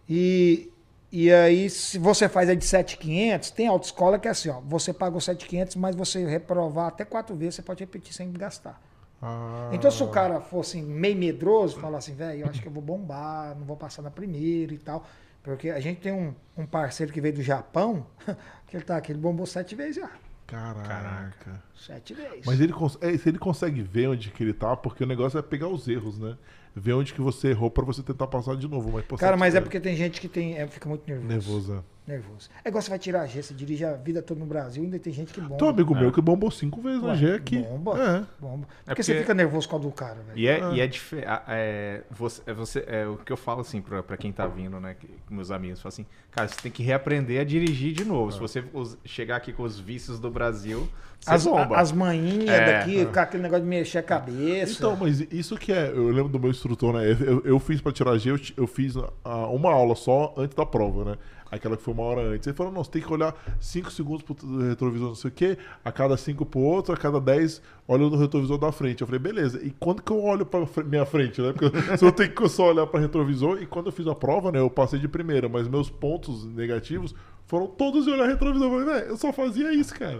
[0.10, 0.72] e,
[1.12, 4.94] e aí se você faz a de 7,500, tem autoescola que é assim, ó, você
[4.94, 8.82] pagou 7,500, mas você reprovar até quatro vezes, você pode repetir sem gastar.
[9.22, 12.72] Ah, Então, se o cara fosse meio medroso, falar assim, velho, eu acho que eu
[12.72, 15.06] vou bombar, não vou passar na primeira e tal.
[15.48, 18.06] Porque a gente tem um, um parceiro que veio do Japão,
[18.68, 20.12] que ele tá aqui, ele bombou sete vezes já.
[20.46, 21.64] Caraca.
[21.74, 22.46] Sete vezes.
[22.46, 25.42] Mas ele, é, se ele consegue ver onde que ele tá, porque o negócio é
[25.42, 26.38] pegar os erros, né?
[26.76, 28.92] Ver onde que você errou pra você tentar passar de novo.
[28.92, 31.28] Mas, pô, Cara, mas é 750 porque tem gente que tem, é, fica muito nervoso.
[31.30, 32.50] Nervoso, Nervoso.
[32.64, 34.98] É igual você vai tirar a G, você dirige a vida toda no Brasil, ainda
[34.98, 35.58] tem gente que bomba.
[35.58, 36.00] Tem um amigo É.
[36.00, 37.58] meu que bombou cinco vezes Ué, G aqui.
[37.58, 37.92] Bomba.
[38.00, 38.42] É.
[38.42, 38.66] bomba.
[38.68, 40.38] Porque, porque- você fica nervoso com a do cara, velho.
[40.40, 41.28] E é, e é diferente.
[41.50, 44.80] É, você, é, você, é o que eu falo assim pra, pra quem tá vindo,
[44.80, 44.96] né?
[44.98, 48.32] Que, meus amigos, falo assim, cara, você tem que reaprender a dirigir de novo.
[48.32, 50.88] Se você os- chegar aqui com os vícios do Brasil,
[51.20, 51.78] você As, bomba.
[51.78, 52.80] as manhinhas É.
[52.80, 54.72] daqui, com aquele negócio de mexer a cabeça.
[54.78, 55.90] Então, mas isso que é.
[55.90, 57.02] Eu lembro do meu instrutor, né?
[57.20, 58.94] Eu, eu fiz pra tirar G, eu, eu fiz
[59.26, 61.18] ah, uma aula só antes da prova, né?
[61.52, 62.46] Aquela que foi uma hora antes.
[62.48, 64.36] Ele falou: não, você tem que olhar 5 segundos pro
[64.68, 68.18] retrovisor, não sei o quê, a cada 5 pro outro, a cada 10 olha no
[68.18, 69.02] retrovisor da frente.
[69.02, 71.54] Eu falei: beleza, e quando que eu olho pra minha frente, né?
[71.54, 74.52] Porque se eu tenho que só olhar pra retrovisor, e quando eu fiz a prova,
[74.52, 74.60] né?
[74.60, 78.68] Eu passei de primeira, mas meus pontos negativos foram todos de olhar retrovisor.
[78.72, 80.20] Eu falei: "Véi, eu só fazia isso, cara.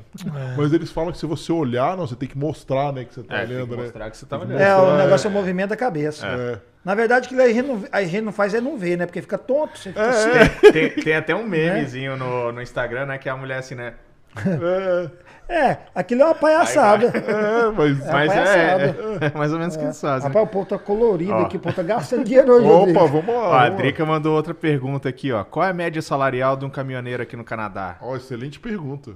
[0.58, 3.04] Mas eles falam que se você olhar, não, você tem que mostrar, né?
[3.04, 3.84] Que você tá É, tem que olhando, né?
[3.84, 4.58] mostrar que você tá olhando.
[4.58, 6.26] É, o negócio é o movimento da cabeça.
[6.26, 6.60] É.
[6.88, 9.06] Na verdade, o que a gente, não, a gente não faz é não ver, né?
[9.06, 9.78] Porque fica tonto.
[9.78, 10.72] Você fica É, assim.
[10.72, 13.18] Tem, tem até um memezinho no, no Instagram, né?
[13.18, 13.96] Que é a mulher assim, né?
[14.38, 15.10] É,
[15.50, 17.08] É, aquilo é uma palhaçada.
[17.08, 18.00] é, mas.
[18.08, 18.98] É Mas é, palhaçada.
[19.22, 20.04] é, é mais ou menos o que fazem.
[20.04, 20.28] né?
[20.28, 21.42] Rapaz, o povo tá colorido Ó.
[21.42, 22.92] aqui, o povo tá gastando dinheiro hoje.
[22.92, 23.50] Opa, vamos lá.
[23.50, 23.70] Ó, a.
[23.70, 25.44] Drica mandou outra pergunta aqui, ó.
[25.44, 27.98] Qual é a média salarial de um caminhoneiro aqui no Canadá?
[28.02, 29.12] Ó, excelente pergunta.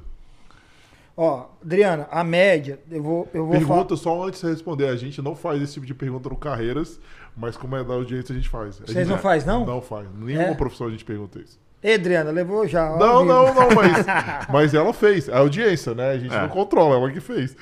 [1.16, 3.68] Ó, Adriana, a média, eu vou, eu vou falar.
[3.68, 4.88] Pergunta só antes de você responder.
[4.88, 7.00] A gente não faz esse tipo de pergunta no Carreiras,
[7.36, 8.76] mas como é da audiência a gente faz.
[8.82, 9.66] A Vocês gente- não faz, não?
[9.66, 10.08] Não faz.
[10.18, 10.54] Nenhuma É?
[10.54, 11.60] profissão a gente pergunta isso.
[11.84, 12.92] Ei, Adriana, levou já.
[12.92, 13.34] ó, Não, vivo.
[13.34, 14.06] não, não, mas,
[14.54, 15.28] mas ela fez.
[15.28, 16.12] A audiência, né?
[16.12, 16.42] A gente É.
[16.42, 17.56] não controla, ela que fez.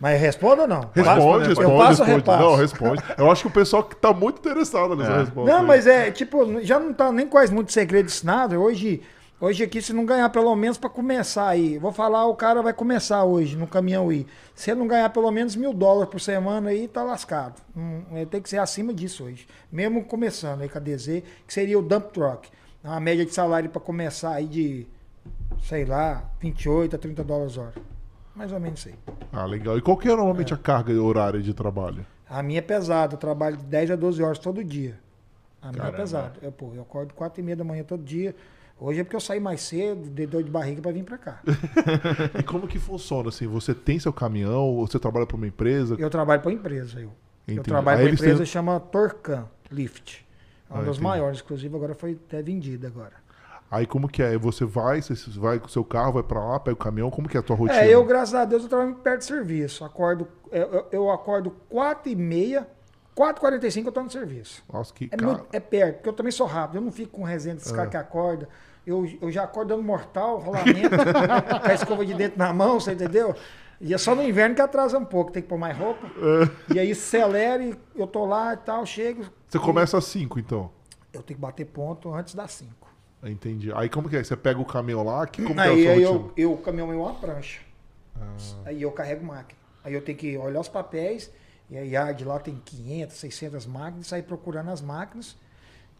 [0.00, 0.80] Mas responda ou não?
[0.94, 1.48] Responde, né?
[1.48, 2.12] responde, Eu passo ou responde.
[2.14, 2.42] repasso?
[2.42, 3.02] Não, responde.
[3.18, 5.18] Eu acho que o pessoal que tá muito interessado nessa É.
[5.22, 5.52] resposta.
[5.52, 5.66] Não, aí.
[5.66, 8.56] mas é, tipo, já não tá nem quase muito segredo disso nada.
[8.60, 9.02] Hoje,
[9.40, 12.72] hoje aqui, se não ganhar pelo menos pra começar aí, vou falar, o cara vai
[12.72, 14.26] começar hoje no caminhão aí.
[14.54, 17.60] Se ele não ganhar pelo menos mil dólares por semana aí, tá lascado.
[17.76, 19.46] Hum, é, tem que ser acima disso hoje.
[19.70, 22.48] Mesmo começando aí com a DZ, que seria o dump truck.
[22.82, 24.86] Uma média de salário pra começar aí de,
[25.62, 27.74] sei lá, 28 a 30 dólares a hora.
[28.34, 28.94] Mais ou menos isso aí.
[29.32, 29.76] Ah, legal.
[29.76, 32.06] E qual que é normalmente a carga horária de trabalho?
[32.30, 34.98] A minha é pesada, eu trabalho de 10 a 12 horas todo dia.
[35.60, 36.34] A minha é pesada.
[36.40, 38.34] Eu, pô, eu acordo 4 e meia da manhã todo dia.
[38.80, 41.40] Hoje é porque eu saí mais cedo, dei dor de barriga pra vir pra cá.
[42.38, 43.46] E como que funciona assim?
[43.48, 45.96] Você tem seu caminhão, você trabalha para uma empresa?
[45.98, 47.10] Eu trabalho pra empresa, eu.
[47.46, 47.62] Eu Entendi.
[47.62, 50.24] trabalho Aí pra eles empresa têm- que chama Torcan Lift.
[50.70, 51.02] É uma Ah, das entendi.
[51.04, 53.14] maiores, inclusive agora foi até vendida agora.
[53.70, 54.36] Aí como que é?
[54.38, 57.28] Você vai, você vai com o seu carro, vai pra lá, pega o caminhão, como
[57.28, 57.80] que é a tua rotina?
[57.80, 59.84] É, eu, graças a Deus, eu trabalho perto do serviço.
[59.84, 62.66] Acordo, eu, eu- eu acordo 4 e meia,
[63.14, 64.62] 4h45 eu tô no serviço.
[64.72, 65.26] Nossa, que É, cara.
[65.32, 66.76] muito- é perto, porque eu também sou rápido.
[66.76, 67.74] Eu não fico com resenha desses É.
[67.76, 68.48] caras que acordam.
[68.88, 70.96] Eu, eu já acordo dando mortal, rolamento,
[71.62, 73.34] com a escova de dentro na mão, você entendeu?
[73.78, 76.10] E é só no inverno que atrasa um pouco, tem que pôr mais roupa.
[76.74, 79.26] E aí acelera e eu tô lá e tal, chego.
[79.46, 80.70] Você começa às 5, então.
[81.12, 82.72] Eu tenho que bater ponto antes das 5.
[83.24, 83.70] Entendi.
[83.74, 84.24] Aí como que é?
[84.24, 86.58] Você pega o caminhão lá, que, como que é a Aí, aí eu, eu, o
[86.58, 87.60] caminhão é uma prancha.
[88.16, 88.36] Ah.
[88.64, 89.60] Aí eu carrego máquina.
[89.84, 91.30] Aí eu tenho que olhar os papéis,
[91.68, 95.36] e a yard lá tem 500, 600 máquinas, sair procurando as máquinas.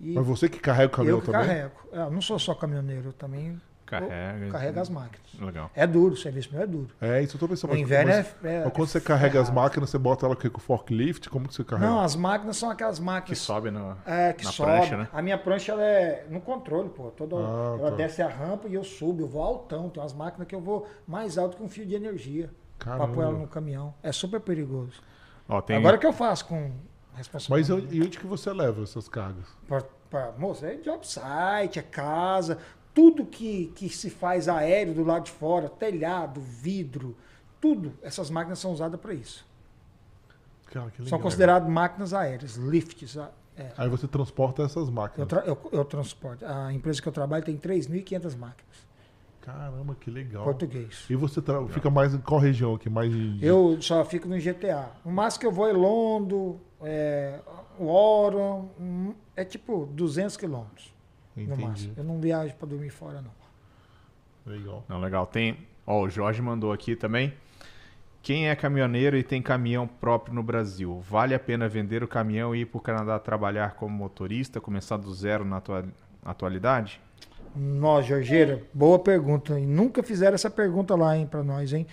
[0.01, 1.47] E Mas você que carrega o caminhão eu que também?
[1.49, 1.73] carrego.
[1.93, 4.45] É, Eu não sou só caminhoneiro, eu também Carrega.
[4.47, 5.27] eu carrego as máquinas.
[5.41, 5.71] Legal.
[5.75, 6.89] É duro, o serviço meu é duro.
[7.01, 7.71] É, isso eu tô pensando.
[7.71, 9.55] Mas- inverno mas, é, é- mas quando você carrega as ferrado.
[9.65, 11.29] máquinas, você bota ela com com forklift?
[11.31, 11.91] Como que você carrega?
[11.91, 14.71] Não, as máquinas são aquelas Que máquinas sobe no, é, que na sobe.
[14.73, 15.09] prancha, né?
[15.13, 17.11] A minha prancha ela é no controle, pô.
[17.11, 17.97] Toda, Ah, ela tá.
[17.97, 19.89] desce a rampa e eu subo, eu vou altão.
[19.89, 22.51] Tem umas máquinas que eu vou mais alto que um fio de energia.
[22.79, 23.39] Pra pôr ela Caramba.
[23.41, 23.95] no caminhão.
[24.03, 25.01] É super perigoso.
[25.49, 25.77] Ó, tem...
[25.77, 26.71] Agora o que eu faço com
[27.49, 29.45] Mas eu- e onde que você leva essas cargas?
[29.67, 32.59] Pra, pra, moça, é job site, é casa,
[32.95, 37.17] tudo que, que se faz aéreo do lado de fora, telhado, vidro,
[37.61, 39.47] tudo, essas máquinas são usadas para isso.
[40.67, 43.17] Cara, São consideradas máquinas aéreas, lifts.
[43.57, 43.73] é.
[43.77, 45.29] Aí você transporta essas Eu, máquinas.
[45.29, 46.45] tra- eu, eu transporto.
[46.45, 48.88] A empresa que eu trabalho tem 3.500 máquinas.
[49.53, 50.45] Caramba, que legal.
[50.45, 51.07] Português.
[51.09, 52.91] E você tra- fica mais em qual região aqui?
[52.91, 53.39] Mais em...
[53.41, 54.91] Eu só fico no GTA.
[55.05, 57.41] O máximo que eu vou é Londo, é,
[57.79, 60.93] Warren, hum, é tipo 200 quilômetros
[61.35, 61.63] no Entendi.
[61.65, 61.95] máximo.
[61.97, 63.31] Eu não viajo para dormir fora, não.
[64.45, 64.85] Legal.
[64.89, 65.27] Não, legal.
[65.27, 65.57] Tem.
[65.87, 67.33] Ó, o Jorge mandou aqui também.
[68.21, 72.55] Quem é caminhoneiro e tem caminhão próprio no Brasil, vale a pena vender o caminhão
[72.55, 75.87] e ir para o Canadá trabalhar como motorista, começar do zero na atua-
[76.23, 77.01] atualidade?
[77.57, 79.59] Nós, Jorgeira, boa pergunta.
[79.59, 81.87] E nunca fizeram essa pergunta lá, hein, pra nós, hein?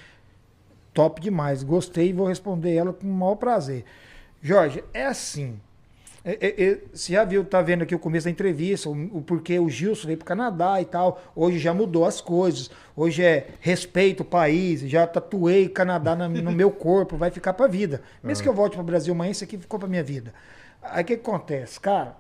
[0.93, 1.63] Top demais.
[1.63, 3.83] Gostei e vou responder ela com o maior prazer.
[4.41, 5.59] Jorge, é assim.
[6.23, 9.21] É- é- é, você já viu, tá vendo aqui o começo da entrevista, o, o
[9.21, 11.21] porquê o Gilson veio pro Canadá e tal.
[11.35, 12.71] Hoje já mudou as coisas.
[12.95, 17.67] Hoje é respeito o país, já tatuei Canadá na- no meu corpo, vai ficar pra
[17.67, 18.01] vida.
[18.23, 20.33] Mesmo que eu volte pro Brasil amanhã, isso aqui ficou pra minha vida.
[20.81, 21.79] Aí o que que acontece?
[21.79, 22.15] Cara,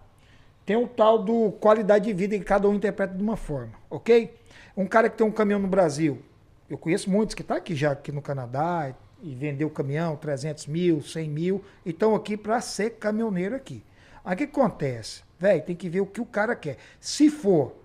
[0.65, 4.35] tem o tal do qualidade de vida que cada um interpreta de uma forma, ok?
[4.75, 6.21] Um cara que tem um caminhão no Brasil,
[6.69, 10.65] eu conheço muitos que estão tá aqui já aqui no Canadá e vendeu caminhão 300
[10.67, 13.83] mil, 100 mil, e estão aqui para ser caminhoneiro aqui.
[14.23, 15.23] Aí o que acontece?
[15.39, 16.77] Velho, tem que ver o que o cara quer.
[16.99, 17.75] Se for,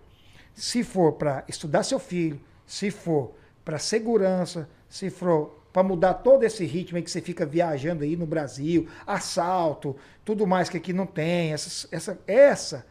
[0.54, 3.34] se for para estudar seu filho, se for
[3.64, 8.16] para segurança, se for para mudar todo esse ritmo aí que você fica viajando aí
[8.16, 12.86] no Brasil, assalto, tudo mais que aqui não tem, essa, essa, essa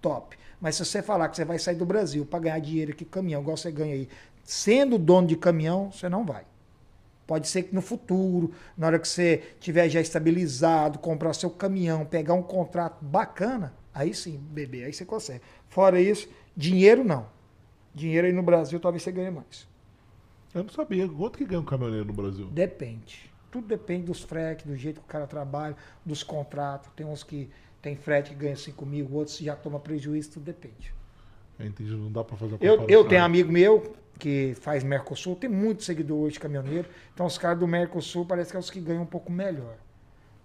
[0.00, 0.36] top.
[0.60, 3.40] Mas se você falar que você vai sair do Brasil para ganhar dinheiro aqui caminhão,
[3.40, 4.08] igual você ganha aí,
[4.44, 6.44] sendo dono de caminhão, você não vai.
[7.26, 12.06] Pode ser que no futuro, na hora que você tiver já estabilizado, comprar seu caminhão,
[12.06, 15.42] pegar um contrato bacana, aí sim, bebê, aí você consegue.
[15.68, 16.26] Fora isso,
[16.56, 17.26] dinheiro não.
[17.94, 19.67] Dinheiro aí no Brasil talvez você ganhe mais.
[20.58, 21.08] Eu não sabia.
[21.08, 22.46] Quanto que ganha um caminhoneiro no Brasil?
[22.50, 23.30] Depende.
[23.50, 26.90] Tudo depende dos fretes, do jeito que o cara trabalha, dos contratos.
[26.94, 27.48] Tem uns que
[27.80, 30.92] tem frete que ganha 5 mil, outros já toma prejuízo, tudo depende.
[31.58, 35.48] Entendi, não dá para fazer uma eu, eu tenho amigo meu que faz Mercosul, tem
[35.48, 39.02] muitos seguidores de caminhoneiro, então os caras do Mercosul parece que é os que ganham
[39.02, 39.76] um pouco melhor.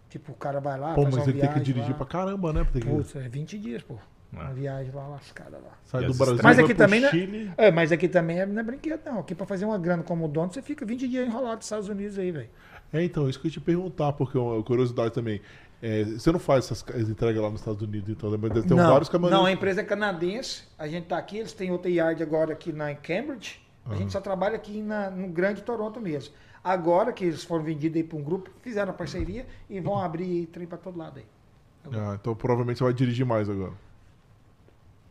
[0.09, 1.97] Tipo, o cara vai lá, pô, faz mas ele tem que dirigir lá.
[1.97, 2.63] pra caramba, né?
[2.63, 3.97] Putz, é 20 dias, pô.
[4.33, 5.77] Uma viagem lá lascada lá.
[5.85, 7.51] Sai do Brasil, mas aqui também Chile.
[7.55, 9.19] É, mas aqui também é, não é brinquedo, não.
[9.19, 12.17] Aqui pra fazer uma grana como dono, você fica 20 dias enrolado nos Estados Unidos
[12.17, 12.49] aí, velho.
[12.91, 15.41] É, então, isso que eu ia te perguntar, porque é uma curiosidade também.
[15.81, 18.37] É, você não faz essas entregas lá nos Estados Unidos, então, né?
[18.41, 19.33] mas tem vários caminhões.
[19.33, 20.63] Não, a empresa é canadense.
[20.79, 23.61] A gente tá aqui, eles têm outra yard agora aqui na Cambridge.
[23.85, 23.97] A uhum.
[23.97, 26.33] gente só trabalha aqui na, no grande Toronto mesmo.
[26.63, 30.45] Agora que eles foram vendidos aí para um grupo, fizeram a parceria e vão abrir
[30.47, 31.25] trem para todo lado aí.
[31.91, 33.73] Ah, então provavelmente você vai dirigir mais agora.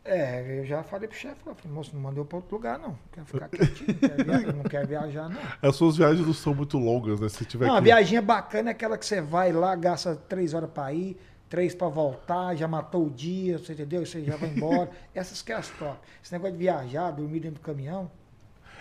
[0.05, 2.97] É, eu já falei pro chefe, falei, moço, não mandou para outro lugar, não.
[3.11, 3.97] Quer ficar quietinho,
[4.53, 5.69] não quer viajar, não viajar, não.
[5.69, 7.29] As suas viagens não são muito longas, né?
[7.29, 7.77] Se tiver não, que...
[7.77, 11.17] a viagem é bacana é aquela que você vai lá, gasta três horas para ir,
[11.49, 14.05] três para voltar, já matou o dia, você entendeu?
[14.05, 14.89] Você já vai embora.
[15.15, 15.97] Essas que é as top.
[16.21, 18.11] Esse negócio de viajar, dormir dentro do caminhão,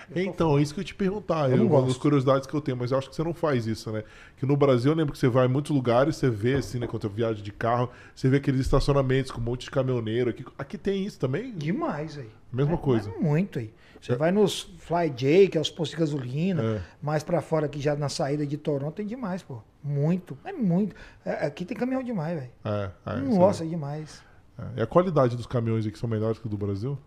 [0.14, 1.50] então, é isso que eu te perguntar.
[1.50, 3.66] Eu é uma das curiosidades que eu tenho, mas eu acho que você não faz
[3.66, 4.04] isso, né?
[4.36, 6.86] Que no Brasil eu lembro que você vai em muitos lugares, você vê assim, né,
[6.86, 10.30] quando você viaja de carro, você vê aqueles estacionamentos com um monte de caminhoneiro.
[10.30, 11.52] Aqui, aqui tem isso também?
[11.52, 12.30] Demais aí.
[12.52, 13.10] Mesma é, coisa.
[13.10, 13.72] É muito aí.
[14.00, 14.16] Você é.
[14.16, 16.82] vai nos Fly J, que é os postos de gasolina, é.
[17.00, 19.62] mais para fora aqui já na saída de Toronto, tem demais, pô.
[19.82, 20.36] Muito.
[20.44, 20.94] É muito.
[21.24, 22.50] É, aqui tem caminhão demais, velho.
[22.64, 24.22] É, é, Nossa, é demais.
[24.58, 24.80] É.
[24.80, 26.98] E a qualidade dos caminhões aqui são melhores que do Brasil?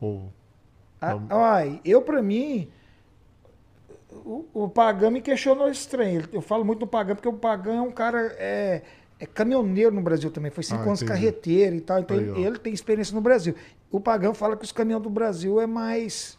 [0.00, 0.32] Ou
[1.00, 2.68] ah, ai, eu, para mim,
[4.10, 6.24] o, o Pagão me questionou estranho.
[6.32, 8.34] Eu falo muito do Pagão porque o Pagão é um cara.
[8.38, 8.82] É,
[9.18, 12.58] é caminhoneiro no Brasil também, foi cinco ah, anos carreteiro e tal, então Aí, ele
[12.58, 13.54] tem experiência no Brasil.
[13.90, 16.38] O Pagão fala que os caminhões do Brasil é mais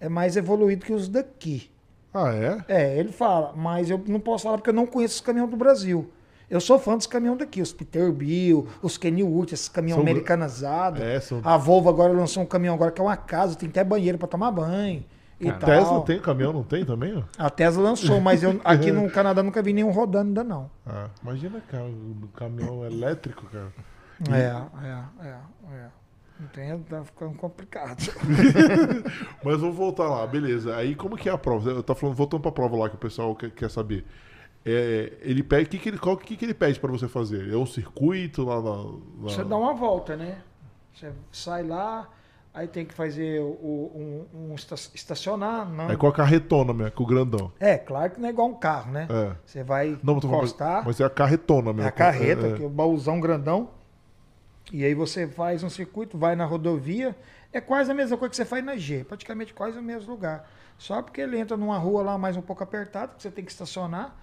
[0.00, 1.70] é mais evoluído que os daqui.
[2.12, 2.64] Ah, é?
[2.66, 5.56] É, ele fala, mas eu não posso falar porque eu não conheço os caminhões do
[5.56, 6.10] Brasil.
[6.50, 11.00] Eu sou fã dos caminhões daqui, os Peterbilt, os Kennywood, esses caminhões americanizados.
[11.00, 11.40] É, são...
[11.44, 14.26] A Volvo agora lançou um caminhão agora que é uma casa, tem até banheiro para
[14.26, 15.04] tomar banho.
[15.40, 17.24] E a Tesla tem caminhão, não tem também?
[17.38, 20.70] A Tesla lançou, mas eu aqui no Canadá nunca vi nenhum rodando ainda não.
[20.84, 23.72] Ah, imagina, cara, um caminhão elétrico, cara.
[24.28, 25.34] É, é, é,
[25.72, 25.86] é.
[26.38, 27.98] Não tem, tá ficando complicado.
[29.44, 30.74] mas vamos voltar lá, beleza.
[30.74, 31.70] Aí como que é a prova?
[31.70, 34.04] Eu tô falando, voltando pra prova lá que o pessoal quer, quer saber.
[34.64, 37.50] É, ele pede, que que ele, qual que, que ele pede para você fazer?
[37.50, 38.92] É um circuito lá, lá, lá,
[39.22, 40.42] Você dá uma volta, né?
[40.92, 42.08] Você sai lá,
[42.52, 44.54] aí tem que fazer o, um, um
[44.94, 45.66] estacionar.
[45.66, 45.90] Não.
[45.90, 47.50] É com a carretona mesmo, com o grandão.
[47.58, 49.08] É, claro que não é igual um carro, né?
[49.08, 49.36] É.
[49.46, 50.78] Você vai não, encostar.
[50.78, 51.82] Mas, mas é a carretona mesmo.
[51.82, 52.56] É a carreta, é, é.
[52.56, 53.70] que é o baúzão grandão.
[54.70, 57.16] E aí você faz um circuito, vai na rodovia.
[57.50, 60.48] É quase a mesma coisa que você faz na G, praticamente quase o mesmo lugar.
[60.76, 63.50] Só porque ele entra numa rua lá mais um pouco apertada, que você tem que
[63.50, 64.16] estacionar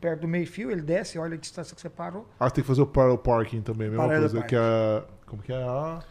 [0.00, 2.28] perto do meio-fio, ele desce, olha a distância que você parou.
[2.38, 5.04] Ah, tem que fazer o, o parking também, a mesma Parada coisa que a.
[5.26, 6.02] Como que é a.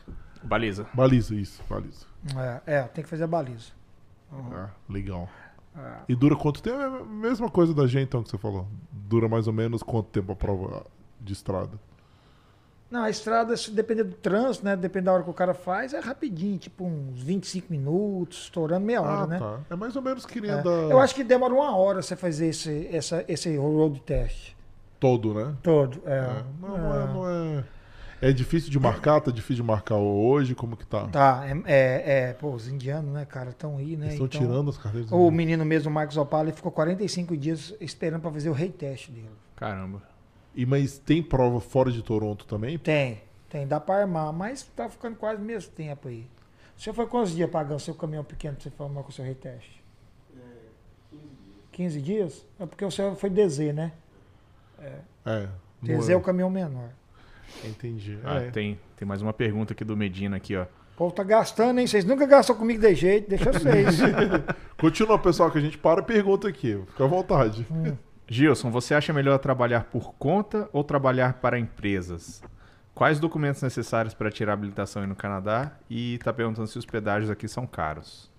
[0.44, 0.88] Baliza.
[0.94, 2.06] Baliza, isso, baliza.
[2.66, 3.72] É, é tem que fazer a baliza.
[4.32, 4.54] Uhum.
[4.54, 5.30] Ah, legal.
[5.76, 5.98] É.
[6.10, 6.78] E dura quanto tempo?
[6.78, 8.68] É a mesma coisa da gente, então, que você falou.
[8.92, 10.86] Dura mais ou menos quanto tempo a prova
[11.22, 11.80] de estrada?
[12.90, 14.76] Não, a estrada, se depender do trânsito, né?
[14.76, 19.02] Depende da hora que o cara faz, é rapidinho, tipo uns 25 minutos, estourando meia
[19.02, 19.40] hora, ah, né?
[19.40, 19.60] Tá.
[19.70, 20.62] É mais ou menos que nem é.
[20.62, 20.70] da...
[20.70, 24.56] Eu acho que demora uma hora você fazer esse, essa, esse road test.
[25.00, 25.54] Todo, né?
[25.62, 26.18] Todo, é.
[26.18, 26.44] é.
[26.62, 26.80] Não, é.
[26.80, 27.64] Não, é, não é...
[28.20, 29.22] É difícil de marcar?
[29.22, 30.56] Tá difícil de marcar hoje?
[30.56, 31.08] Como que tá?
[31.08, 34.08] Tá, é, é, é pô, os indianos, né, cara, estão aí, né?
[34.08, 35.12] Estão então, tirando as carteiras.
[35.12, 39.12] O menino mesmo, o Marcos Opala, ele ficou 45 dias esperando para fazer o reteste
[39.12, 39.30] dele.
[39.56, 40.02] Caramba.
[40.58, 42.80] E mas tem prova fora de Toronto também?
[42.80, 43.22] Tem.
[43.48, 46.26] Tem, dá para armar, mas tá ficando quase o mesmo tempo aí.
[46.76, 49.24] O senhor foi quantos dias pagando seu caminhão pequeno para você formar com o seu
[49.24, 49.84] reteste?
[50.36, 50.42] É,
[51.12, 51.64] 15 dias.
[51.72, 52.46] 15 dias?
[52.60, 53.92] É porque o senhor foi DZ, né?
[54.80, 54.94] É.
[55.28, 55.48] é
[55.84, 56.90] DZ é o caminhão menor.
[57.64, 58.18] Entendi.
[58.24, 58.50] Ah, É.
[58.50, 60.64] tem, tem mais uma pergunta aqui do Medina aqui, ó.
[60.64, 61.86] O povo tá gastando, hein?
[61.86, 63.98] Vocês nunca gastam comigo de jeito, deixa vocês.
[64.76, 66.82] Continua, pessoal, que a gente para e pergunta aqui.
[66.88, 67.68] Fica à vontade.
[68.30, 72.44] Gilson, você acha melhor trabalhar por conta ou trabalhar para empresas?
[72.94, 75.72] Quais documentos necessários para tirar habilitação aí no Canadá?
[75.90, 78.30] E tá perguntando se os pedágios aqui são caros.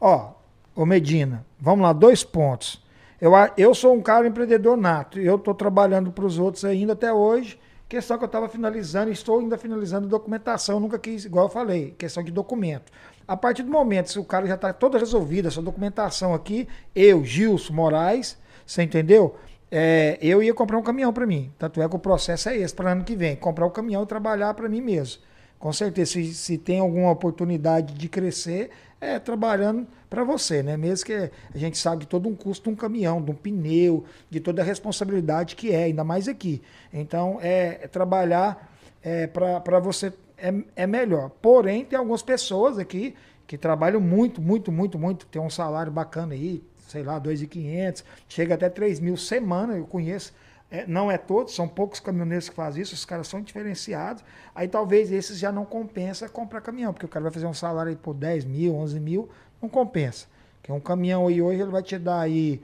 [0.00, 0.32] Ó,
[0.74, 2.82] ô Medina, vamos lá, dois pontos.
[3.20, 5.20] Eu, eu sou um cara empreendedor nato.
[5.20, 7.60] Eu estou trabalhando para os outros ainda até hoje.
[7.88, 10.80] Questão que eu estava finalizando, estou ainda finalizando documentação.
[10.80, 12.90] Nunca quis, igual eu falei, questão de documento.
[13.28, 17.24] A partir do momento, se o cara já está toda resolvida, essa documentação aqui, eu,
[17.24, 19.34] Gilson Moraes, você entendeu?
[19.70, 21.52] É, eu ia comprar um caminhão para mim.
[21.58, 24.06] Tanto é que o processo é esse para ano que vem: comprar o caminhão e
[24.06, 25.22] trabalhar para mim mesmo.
[25.58, 30.76] Com certeza, se, se tem alguma oportunidade de crescer, é trabalhando para você, né?
[30.76, 34.04] Mesmo que a gente sabe de todo um custo de um caminhão, de um pneu,
[34.30, 36.62] de toda a responsabilidade que é, ainda mais aqui.
[36.92, 41.30] Então, é, é trabalhar é, para você é, é melhor.
[41.42, 43.14] Porém, tem algumas pessoas aqui
[43.46, 48.54] que trabalham muito, muito, muito, muito, tem um salário bacana aí, sei lá, 2.500, chega
[48.54, 50.32] até 3 mil semana, eu conheço.
[50.70, 54.24] É, não é todos, são poucos caminhoneiros que fazem isso, os caras são diferenciados.
[54.54, 57.90] Aí talvez esses já não compensa comprar caminhão, porque o cara vai fazer um salário
[57.90, 59.28] aí por 10 mil, 11 mil,
[59.60, 60.26] não compensa.
[60.56, 62.62] Porque um caminhão aí hoje ele vai te dar aí,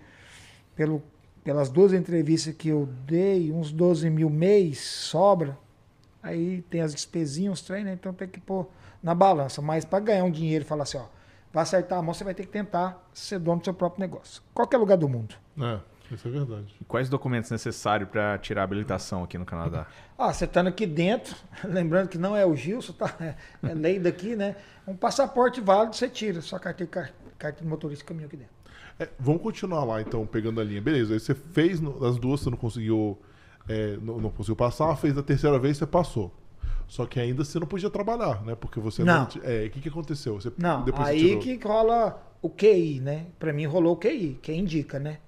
[0.74, 1.02] pelo,
[1.44, 5.56] pelas duas entrevistas que eu dei, uns 12 mil mês, sobra.
[6.22, 7.92] Aí tem as despesinhas, os trem, né?
[7.92, 8.68] Então tem que pôr
[9.02, 9.62] na balança.
[9.62, 11.06] Mas para ganhar um dinheiro falar assim, ó,
[11.52, 14.42] vai acertar a mão, você vai ter que tentar ser dono do seu próprio negócio.
[14.54, 15.34] Qualquer lugar do mundo.
[15.60, 15.78] É,
[16.14, 16.74] isso é verdade.
[16.80, 19.86] E quais documentos necessários para tirar habilitação aqui no Canadá?
[20.18, 21.34] Ah, você estando aqui dentro,
[21.64, 23.14] lembrando que não é o Gilson, tá?
[23.62, 24.56] É, lei daqui, né?
[24.86, 28.52] Um passaporte válido, você tira sua carteira, car- carteira de motorista e caminho aqui dentro.
[28.98, 30.80] É, vamos continuar lá, então, pegando a linha.
[30.80, 33.18] Beleza, aí você fez no- as duas, você não conseguiu,
[33.68, 36.34] é, não, não conseguiu passar, fez a terceira vez, você passou.
[36.90, 38.56] Só que ainda você não podia trabalhar, né?
[38.56, 39.24] Porque você Não.
[39.26, 40.34] ti- É, o que, que aconteceu?
[40.40, 41.38] Você, Não, depois aí tirou.
[41.40, 43.26] que rola o QI, né?
[43.38, 45.18] Pra mim rolou o QI, que indica, né?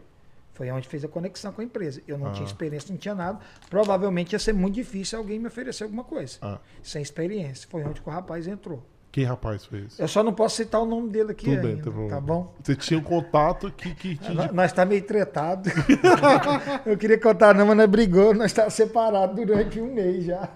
[0.54, 2.02] Foi onde fez a conexão com a empresa.
[2.08, 2.32] Eu não Ah.
[2.32, 3.38] tinha experiência, não tinha nada.
[3.70, 6.36] Provavelmente ia ser muito difícil alguém me oferecer alguma coisa.
[6.42, 7.68] Ah, Sem experiência.
[7.70, 8.82] Foi onde que o rapaz entrou.
[9.12, 10.00] quem rapaz fez?
[10.00, 12.08] Eu só não posso citar o nome dele aqui Tudo bem, ainda, tá bom.
[12.08, 12.54] tá bom?
[12.60, 15.70] Você tinha um contato que, que te Nós tá meio tretado.
[16.84, 20.48] eu queria contar, não, mas nós brigou, nós tá separados durante um mês já.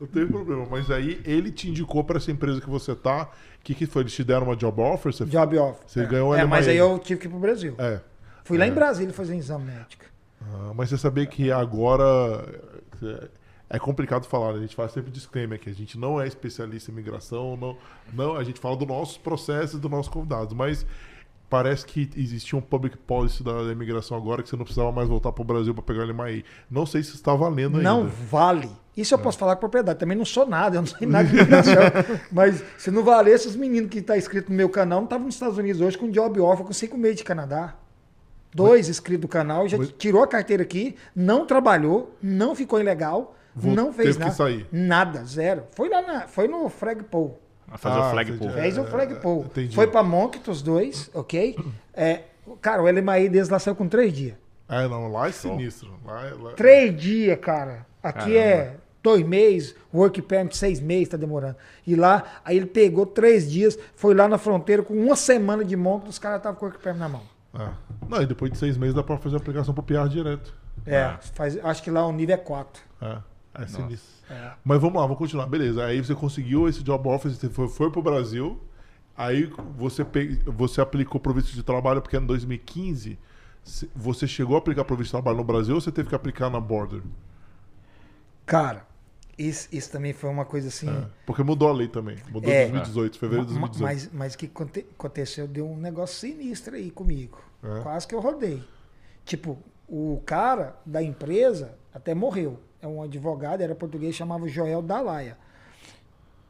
[0.00, 3.24] Não tem problema, mas aí ele te indicou para essa empresa que você tá.
[3.24, 4.02] O que, que foi?
[4.02, 5.12] Eles te deram uma job offer?
[5.12, 5.80] Você Job off.
[5.86, 6.06] Você é.
[6.06, 7.74] ganhou É, mas aí eu tive que ir pro Brasil.
[7.78, 8.00] É.
[8.44, 8.68] Fui lá É.
[8.68, 10.04] em Brasília fazer um exame médico.
[10.42, 12.02] Ah, mas você sabia que agora
[13.02, 13.28] é-
[13.76, 14.58] é complicado falar, né?
[14.58, 17.76] a gente faz sempre disclaimer que a gente não é especialista em migração, não,
[18.12, 20.84] não, a gente fala dos nossos processos e dos nossos convidados, mas
[21.48, 25.32] parece que existia um public policy da imigração agora que você não precisava mais voltar
[25.32, 26.44] para o Brasil para pegar o LMAI.
[26.70, 27.88] Não sei se está valendo ainda.
[27.90, 28.70] Não vale.
[29.00, 29.22] Isso eu É.
[29.22, 29.98] posso falar com propriedade.
[29.98, 31.74] Também não sou nada, eu não sei nada de imigração.
[32.30, 35.34] Mas se não valesse, os meninos que estão inscritos no meu canal não estavam nos
[35.34, 37.74] Estados Unidos hoje com job offer com cinco meses de Canadá.
[38.52, 43.36] Dois inscritos do canal, já Mas- tirou a carteira aqui, não trabalhou, não ficou ilegal,
[43.54, 44.34] Vol- não fez teve que nada.
[44.34, 44.66] sair.
[44.72, 45.62] Nada, zero.
[45.76, 47.32] Foi lá na, foi no flagpole.
[47.70, 48.44] A fazer Ah, o flag entendi.
[48.52, 48.60] pull.
[48.60, 49.40] Fez o É, flagpole.
[49.46, 49.74] entendi.
[49.76, 51.56] Foi pra Moncton os dois, ok?
[51.94, 52.22] É,
[52.60, 54.34] cara, o LMAI deles lá saiu com três dias.
[54.68, 55.94] É, não, lá é sinistro.
[56.04, 57.86] Lá, é- lá- Três dias, cara.
[58.02, 58.38] Aqui Caramba.
[58.40, 61.56] é dois meses, work permit seis meses, tá demorando.
[61.86, 65.76] E lá, aí ele pegou três dias, foi lá na fronteira com uma semana de
[65.76, 67.22] monte, os caras estavam com o work permit na mão.
[67.54, 67.72] Ah.
[68.08, 70.54] Não, e depois de seis meses dá para fazer a aplicação para PR direto.
[70.86, 71.18] É, Ah.
[71.34, 72.82] faz, acho que lá o nível é quatro.
[73.00, 73.18] É,
[73.54, 74.08] é sinistro.
[74.30, 74.52] É.
[74.64, 75.46] Mas vamos lá, vamos continuar.
[75.46, 78.60] Beleza, aí você conseguiu esse job offer, você foi, foi pro Brasil,
[79.16, 80.38] aí você, pe...
[80.46, 83.18] você aplicou pro visto de trabalho, porque em 2015
[83.64, 86.14] se- você chegou a aplicar pro visto de trabalho no Brasil ou você teve que
[86.14, 87.02] aplicar na border?
[88.46, 88.86] Cara,
[89.48, 90.88] isso, isso também foi uma coisa assim.
[90.88, 92.16] É, porque mudou a lei também.
[92.30, 92.62] Mudou em É.
[92.68, 93.82] 2018, fevereiro de ma- 2018.
[93.82, 97.38] Mas, mas que aconte- aconteceu, deu um negócio sinistro aí comigo.
[97.62, 97.82] É.
[97.82, 98.62] Quase que eu rodei.
[99.24, 102.58] Tipo, o cara da empresa até morreu.
[102.82, 105.36] É um advogado, era português, chamava Joel Dalaia.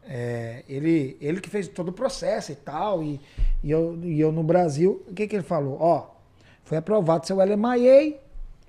[0.05, 3.21] É, ele, ele que fez todo o processo e tal, e,
[3.63, 5.77] e, eu, e eu no Brasil, o que, que ele falou?
[5.81, 6.07] Ó,
[6.65, 8.17] foi aprovado seu LMIA,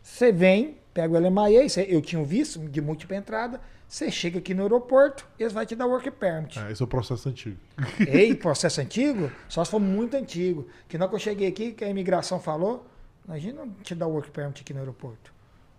[0.03, 3.61] você vem, pega o LMIA, você- eu tinha um visto de múltipla entrada,
[3.91, 6.57] você chega aqui no aeroporto, eles vão te dar work permit.
[6.57, 7.57] É, esse é o processo antigo.
[8.07, 9.29] Ei, processo antigo?
[9.49, 10.65] Só se for muito antigo.
[10.87, 12.87] Que na hora que eu cheguei aqui, que a imigração falou,
[13.27, 15.33] a gente não te dá work permit aqui no aeroporto.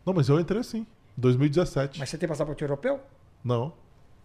[0.04, 0.86] Não, mas eu entrei assim,
[1.16, 1.98] 2017.
[1.98, 3.00] Mas você tem passaporte europeu?
[3.42, 3.72] Não.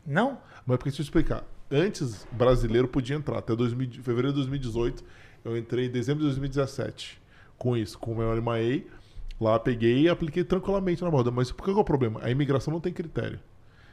[0.06, 0.38] Não?
[0.66, 1.46] Mas porque deixa eu explicar.
[1.72, 3.38] Antes, brasileiro podia entrar.
[3.38, 5.02] Até 2000, fevereiro de 2018,
[5.46, 7.22] eu entrei em dezembro de 2017
[7.58, 8.86] com isso, com o meu LMAE.
[9.40, 11.32] Lá peguei e apliquei tranquilamente na borda.
[11.32, 12.20] Mas por que é o problema?
[12.22, 13.40] A imigração não tem critério.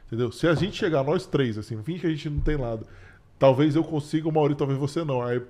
[0.07, 0.31] Entendeu?
[0.31, 2.85] Se a gente chegar, nós três, assim, finge que a gente não tem nada.
[3.39, 5.21] Talvez eu consiga, o Maurício, talvez você não.
[5.21, 5.41] Aí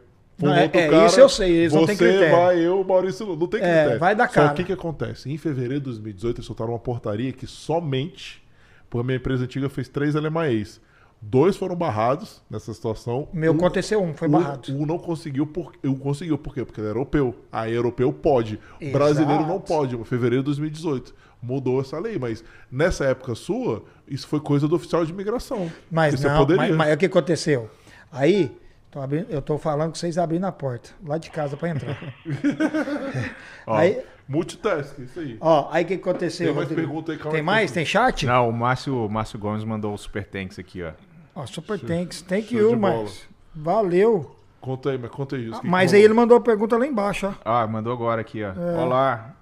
[0.42, 2.36] não, é, é isso eu sei, eles você não têm critério.
[2.36, 3.94] vai, eu, Maurício, não tem critério.
[3.94, 4.48] É, vai dar cara.
[4.48, 5.32] Só o que, que acontece?
[5.32, 8.44] Em fevereiro de 2018, eles soltaram uma portaria que somente,
[8.90, 10.82] porque a minha empresa antiga fez três LMAEs.
[11.22, 13.30] Dois foram barrados nessa situação.
[13.34, 14.72] Meu um, aconteceu um, foi barrado.
[14.74, 16.66] Um, um não conseguiu, por, um conseguiu por quê?
[16.66, 17.34] Porque ele é europeu.
[17.52, 18.60] Aí europeu pode.
[18.80, 18.98] Exato.
[18.98, 19.96] Brasileiro não pode.
[19.96, 21.16] Em fevereiro de 2018
[21.46, 25.72] mudou essa lei, mas nessa época sua, isso foi coisa do oficial de imigração.
[25.92, 27.70] Mas não, mas, mas o que aconteceu?
[28.12, 28.52] Aí
[28.96, 32.02] Tô abrindo, eu tô falando que vocês abrindo a porta lá de casa para entrar.
[33.68, 35.38] ó, aí, multitask, isso aí.
[35.42, 36.48] Ó, aí o que aconteceu?
[36.48, 37.72] Tem mais pergunta aí, Tem mais?
[37.74, 38.26] Tem chat?
[38.26, 40.94] Não, o Márcio, Márcio Gomes mandou o Super Tanks aqui, ó.
[41.36, 44.34] Ó, Super Show, Tanks, thank you, mas valeu.
[44.62, 45.52] Conta aí, mas conta aí.
[45.54, 47.34] Ah, mas aí ele mandou a pergunta lá embaixo, ó.
[47.44, 48.54] Ah, mandou agora aqui, ó.
[48.54, 48.78] É.
[48.82, 49.36] Olá,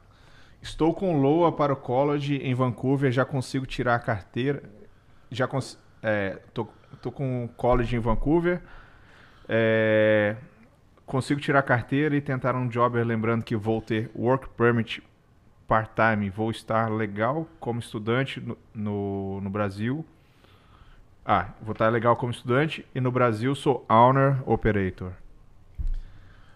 [0.64, 4.64] estou com LOA para o college em Vancouver, já consigo tirar a carteira.
[5.30, 5.78] Já cons...
[6.02, 6.68] É, tô,
[7.02, 8.62] tô com college em Vancouver
[9.48, 10.36] é,
[11.06, 15.04] consigo tirar a carteira e tentar um job, lembrando que vou ter work permit
[15.68, 20.06] part-time, vou estar legal como estudante no, no, no, Brasil.
[21.26, 25.12] Ah, vou estar legal como estudante e no Brasil sou owner operator.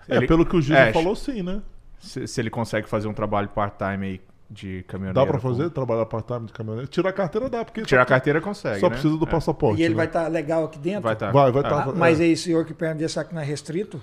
[0.07, 1.61] É, ele, pelo que o Gil é, falou, sim, né?
[1.99, 5.25] Se, se, ele consegue fazer um trabalho part-time aí de caminhoneiro.
[5.25, 5.65] Dá pra fazer?
[5.65, 5.69] Com...
[5.71, 6.89] Trabalhar part-time de caminhoneiro?
[6.89, 7.81] Tirar a carteira dá, porque.
[7.83, 8.79] Tirar a carteira consegue.
[8.79, 8.93] Só né?
[8.93, 9.29] precisa do é.
[9.29, 9.81] passaporte.
[9.81, 9.97] E ele né?
[9.97, 11.01] vai estar tá legal aqui dentro?
[11.01, 11.27] Vai estar.
[11.27, 11.31] Tá.
[11.31, 11.83] Vai, vai estar.
[11.83, 12.23] Tá, ah, mas é.
[12.23, 14.01] aí, senhor que perna desse aqui não é restrito?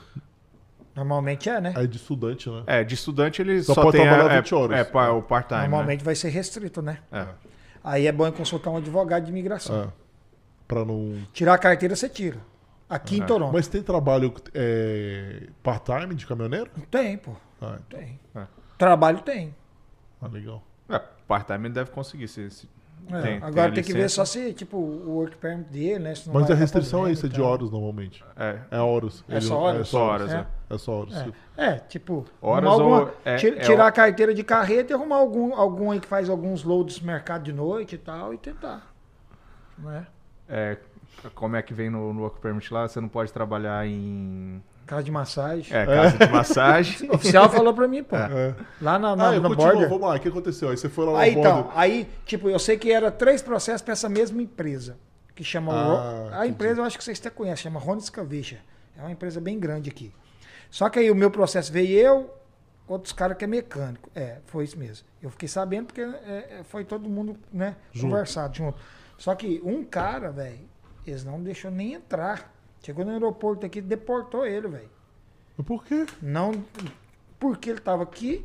[0.95, 1.73] Normalmente é, né?
[1.77, 2.63] É de estudante, né?
[2.67, 4.79] É, de estudante ele só, só pode tem trabalhar a, 20 horas.
[4.79, 5.61] É, é o part-time.
[5.63, 6.05] Normalmente né?
[6.05, 6.99] vai ser restrito, né?
[7.11, 7.27] É.
[7.83, 9.83] Aí é bom consultar um advogado de imigração.
[9.83, 9.89] É.
[10.69, 11.19] Pra não.
[11.33, 12.39] Tirar a carteira, você tira.
[12.89, 13.53] Aqui em Toronto.
[13.53, 16.71] Mas tem trabalho é, part-time de caminhoneiro?
[16.91, 17.33] Tem, pô.
[17.65, 18.01] Ah, então.
[18.01, 18.21] Tem.
[18.77, 19.55] Trabalho tem.
[20.21, 20.63] Ah, legal.
[20.89, 22.29] É, part-time deve conseguir.
[22.29, 22.69] Se, se
[23.11, 26.15] é, tem, agora tem, tem, que ver só se, tipo, o work permit dele, né?
[26.33, 28.25] Mas a restrição é isso, é de horas normalmente.
[28.37, 28.59] É.
[28.71, 29.23] É horas.
[29.29, 29.81] É só horas?
[29.81, 30.47] É só horas, é.
[30.71, 31.15] É, só horas.
[31.57, 35.55] É, é tipo, horas alguma, ou é, tirar a carteira de carreta e arrumar algum,
[35.55, 38.91] algum aí que faz alguns loads no mercado de noite e tal e tentar.
[39.77, 40.07] Não é?
[40.49, 40.79] É,
[41.35, 42.89] como é que vem no, no work permit lá?
[42.89, 45.77] Você não pode trabalhar em Casa de massagem.
[45.77, 47.11] É, casa de massagem.
[47.11, 48.17] o oficial falou pra mim, pô.
[48.17, 48.55] É.
[48.81, 49.89] Lá na, na, ah, no border.
[49.89, 50.69] Vamos lá, o que aconteceu?
[50.69, 53.93] Aí você foi lá Aí então, aí, tipo, eu sei que era três processos pra
[53.93, 54.97] essa mesma empresa.
[55.35, 55.73] Que chama.
[55.73, 58.59] Ah, a empresa, eu acho que vocês até conhecem, chama Ronda Scavicha.
[58.97, 60.13] É uma empresa bem grande aqui.
[60.71, 62.35] Só que aí o meu processo veio eu,
[62.87, 64.11] outros caras que é mecânico.
[64.15, 65.07] É, foi isso mesmo.
[65.23, 68.11] Eu fiquei sabendo porque é, é foi todo mundo, né, junto.
[68.11, 68.79] conversado junto.
[69.17, 70.69] Só que um cara, velho,
[71.07, 72.54] eles não deixou nem entrar.
[72.85, 74.91] Chegou no aeroporto aqui, deportou ele, velho.
[75.65, 76.05] Por quê?
[76.21, 76.53] Não,
[77.41, 78.45] porque ele tava aqui.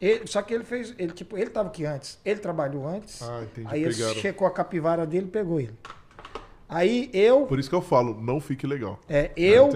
[0.00, 2.18] Ele, só que ele fez, ele tipo, ele tava aqui antes.
[2.24, 3.22] Ele trabalhou antes.
[3.22, 3.68] Ah, entendi.
[3.70, 5.74] Aí ele checou a capivara dele, pegou ele.
[6.66, 7.46] Aí eu.
[7.46, 8.98] Por isso que eu falo, não fique legal.
[9.06, 9.68] É, eu.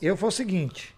[0.00, 0.94] Eu foi o seguinte.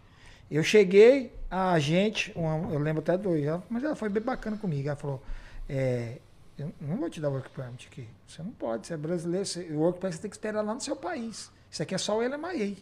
[0.51, 4.89] Eu cheguei, a gente, uma, eu lembro até dois, mas ela foi bem bacana comigo.
[4.89, 5.23] Ela falou:
[5.67, 6.19] é,
[6.59, 8.07] eu não vou te dar work permit aqui.
[8.27, 9.47] Você não pode, você é brasileiro.
[9.47, 11.51] Você, o work permit você tem que esperar lá no seu país.
[11.71, 12.77] Isso aqui é só o LMIA.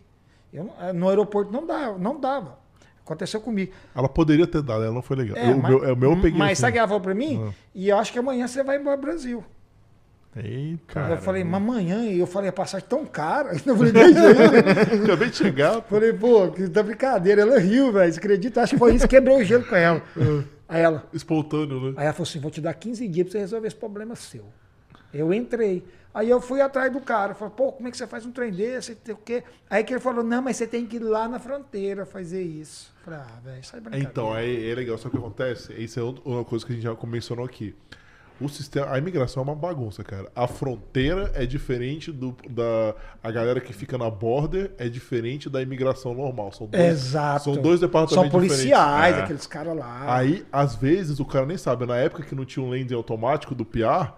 [0.52, 2.58] Eu, eh, no aeroporto não dava, não dava.
[3.04, 3.72] Aconteceu comigo.
[3.94, 5.36] Ela poderia ter dado, ela não foi legal.
[5.36, 6.60] É, eu, mas, meu, é, meu eu peguei mas assim.
[6.60, 7.42] sabe que ela falou pra mim?
[7.42, 7.52] Ah.
[7.74, 9.44] E eu acho que amanhã você vai embora pro Brasil.
[10.36, 11.00] Eita.
[11.00, 13.52] Eu falei, mas amanhã, e eu falei, a passagem tão cara.
[13.64, 13.92] Eu falei.
[15.04, 15.82] Acabei de chegar.
[15.82, 17.42] Falei, pô, que tá brincadeira.
[17.42, 18.12] Ela riu, velho.
[18.12, 18.62] Você acredita?
[18.62, 20.02] Acho que foi isso, quebrou o gelo com ela.
[20.68, 21.04] Aí ela.
[21.12, 21.94] Espontâneo, né?
[21.96, 24.44] Aí ela falou assim: vou te dar 15 dias pra você resolver esse problema seu.
[25.12, 25.84] Eu entrei.
[26.12, 28.50] Aí eu fui atrás do cara, falei, pô, como é que você faz um trem
[28.50, 28.98] desse?
[29.10, 29.44] O quê?
[29.68, 32.92] Aí que ele falou, não, mas você tem que ir lá na fronteira fazer isso.
[33.04, 34.10] Falei, ah, velho, sai brincadeira.
[34.10, 36.96] Então, é, é legal, só que acontece, isso é uma coisa que a gente já
[37.06, 37.74] mencionou aqui.
[38.40, 40.30] O sistema, a imigração é uma bagunça, cara.
[40.34, 45.60] A fronteira é diferente do, da a galera que fica na border é diferente da
[45.60, 46.52] imigração normal.
[46.52, 47.44] São dois, Exato.
[47.44, 49.22] São dois departamentos São policiais, é.
[49.22, 50.14] aqueles caras lá.
[50.14, 51.84] Aí, às vezes, o cara nem sabe.
[51.84, 54.12] Na época que não tinha um landing automático do PR,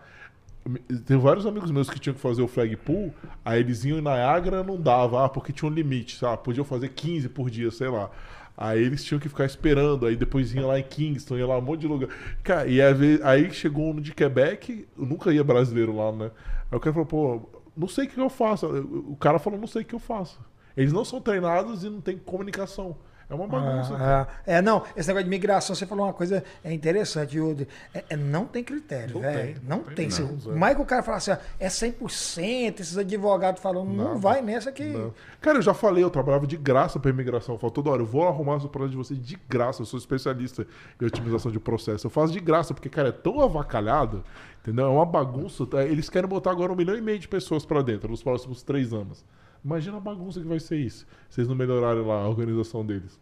[1.07, 3.13] tem vários amigos meus que tinham que fazer o flag pool,
[3.45, 6.43] aí eles iam em Niagara, não dava, ah, porque tinha um limite, sabe?
[6.43, 8.11] Podiam fazer 15 por dia, sei lá.
[8.57, 11.63] Aí eles tinham que ficar esperando, aí depois ia lá em Kingston, ia lá um
[11.63, 12.11] monte de lugar.
[12.43, 12.79] Cara, e
[13.23, 16.31] aí chegou um de Quebec, nunca ia brasileiro lá, né?
[16.71, 18.67] Aí o cara falou, pô, não sei o que eu faço.
[18.67, 20.39] O cara falou, não sei o que eu faço.
[20.77, 22.97] Eles não são treinados e não tem comunicação.
[23.31, 23.95] É uma bagunça.
[23.97, 27.69] Ah, é, é, não, esse negócio de migração, você falou uma coisa é interessante, Yuri.
[27.95, 29.55] É, é, não tem critério, Não velho.
[29.55, 29.95] tem, Não, não tem.
[29.95, 33.85] tem Se- não, mais que o cara falar assim, ó, é 100%, esses advogados falam,
[33.85, 34.19] não, Não.
[34.19, 34.85] vai nessa que...
[34.85, 35.15] Não.
[35.41, 37.55] Cara, eu já falei, eu trabalhava de graça pra imigração.
[37.55, 39.81] Eu falo toda hora, eu vou arrumar os problemas de vocês de graça.
[39.83, 40.67] Eu sou especialista
[41.01, 42.07] em otimização de processo.
[42.07, 44.25] Eu faço de graça, porque, cara, é tão avacalhado,
[44.61, 44.87] entendeu?
[44.87, 45.65] É uma bagunça.
[45.67, 45.85] tá?
[45.85, 48.93] Eles querem botar agora um milhão e meio de pessoas pra dentro nos próximos três
[48.93, 49.25] anos.
[49.65, 53.19] Imagina a bagunça que vai ser isso, se vocês não melhorarem lá a organização deles.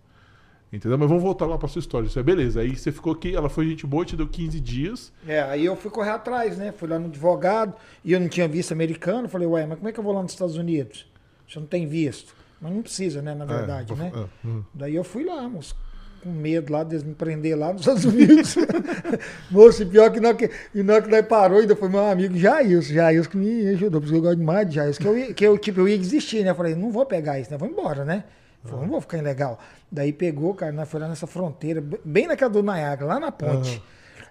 [0.72, 0.98] Entendeu?
[0.98, 2.06] Mas vamos voltar lá pra sua história.
[2.06, 2.60] Isso é beleza.
[2.60, 5.10] Aí você ficou aqui, ela foi gente boa, te deu 15 dias.
[5.26, 6.72] É, aí eu fui correr atrás, né?
[6.72, 7.72] Fui lá no advogado
[8.04, 9.28] e eu não tinha visto americano.
[9.30, 11.06] Falei, ué, mas como é que eu vou lá nos Estados Unidos?
[11.48, 12.34] Você não tem visto.
[12.60, 13.34] Mas não precisa, né?
[13.34, 14.12] Na verdade, É, né?
[14.14, 14.62] é, hum.
[14.74, 15.74] Daí eu fui lá, moço,
[16.22, 18.56] com medo lá deles me prender lá nos Estados Unidos.
[19.50, 20.50] moço, pior que não que,
[20.90, 24.20] hora que nós parou, ainda foi meu amigo Jailson, Jailson que me ajudou, porque eu
[24.20, 26.50] gosto demais de Jailson, que eu, que eu, tipo, eu ia desistir, né?
[26.50, 27.56] Eu falei, não vou pegar isso, né?
[27.56, 28.24] Vou embora, né?
[28.64, 29.58] Falei, não vou ficar ilegal.
[29.90, 33.82] Daí pegou, cara, nós foi lá nessa fronteira, bem naquela do Niagara, lá na ponte.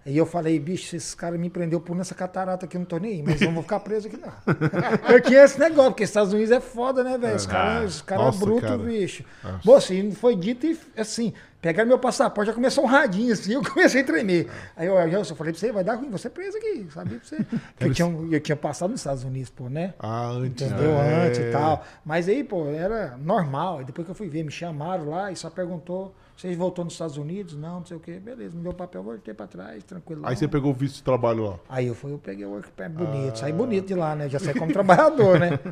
[0.07, 2.97] E eu falei, bicho, esses caras me prendeu por nessa catarata aqui, eu não tô
[2.97, 4.31] nem aí, mas eu não vou ficar preso aqui, não.
[5.13, 7.35] eu tinha esse negócio, porque Estados Unidos é foda, né, velho?
[7.35, 8.77] Os caras os cara Nossa, brutos, cara.
[8.77, 9.25] bicho.
[9.43, 9.59] Nossa.
[9.65, 13.61] Moço, e foi dito e assim, pegaram meu passaporte, já começou um radinho assim, eu
[13.69, 14.49] comecei a tremer.
[14.77, 17.27] Aí eu, eu falei pra você, vai dar ruim, você é preso aqui, sabia pra
[17.27, 17.43] você.
[17.77, 19.93] Porque eu tinha, eu tinha passado nos Estados Unidos, pô, né?
[19.99, 20.67] Ah, antes.
[20.67, 20.93] Entendeu?
[20.93, 21.27] né?
[21.27, 21.85] Antes e tal.
[22.05, 23.79] Mas aí, pô, era normal.
[23.79, 26.93] Aí depois que eu fui ver, me chamaram lá e só perguntou: vocês voltou nos
[26.93, 27.55] Estados Unidos?
[27.55, 28.19] Não, não sei o quê.
[28.19, 30.21] Beleza, me deu o papel, voltei pra trás, tranquilo.
[30.23, 31.59] Aí você pegou o visto de trabalho lá.
[31.67, 34.29] Aí eu fui, eu peguei o work permit bonito, saí bonito de lá, né?
[34.29, 35.59] Já saí como trabalhador, né?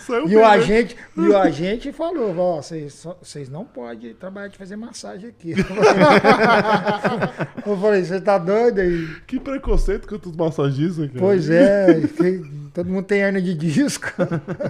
[0.00, 0.44] Saiu E bem, o né?
[0.46, 5.54] agente, e o agente falou, ó, vocês não podem trabalhar de fazer massagem aqui.
[7.66, 9.08] Eu falei, você tá doido aí?
[9.26, 11.18] Que preconceito contra os massagistas, cara.
[11.18, 14.06] Pois é, que- todo mundo tem hernia de disco.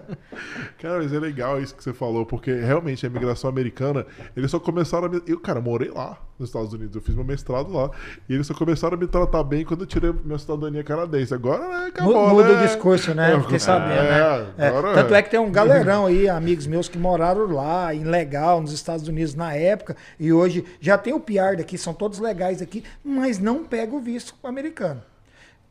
[0.79, 4.05] Cara, mas é legal isso que você falou, porque realmente a imigração americana,
[4.37, 5.23] eles só começaram a me...
[5.27, 7.91] Eu, cara, morei lá nos Estados Unidos, eu fiz meu mestrado lá,
[8.29, 11.33] e eles só começaram a me tratar bem quando eu tirei minha cidadania canadense.
[11.33, 12.65] Agora, né, acabou, Muda né?
[12.65, 13.35] o discurso, né?
[13.35, 14.53] É, Fiquei sabendo, né?
[14.59, 15.19] é, É, agora tanto é.
[15.19, 19.07] é que tem um galerão aí, amigos meus que moraram lá, em legal, nos Estados
[19.07, 23.39] Unidos na época, e hoje já tem o PR daqui, são todos legais aqui, mas
[23.39, 25.03] não pega o visto americano.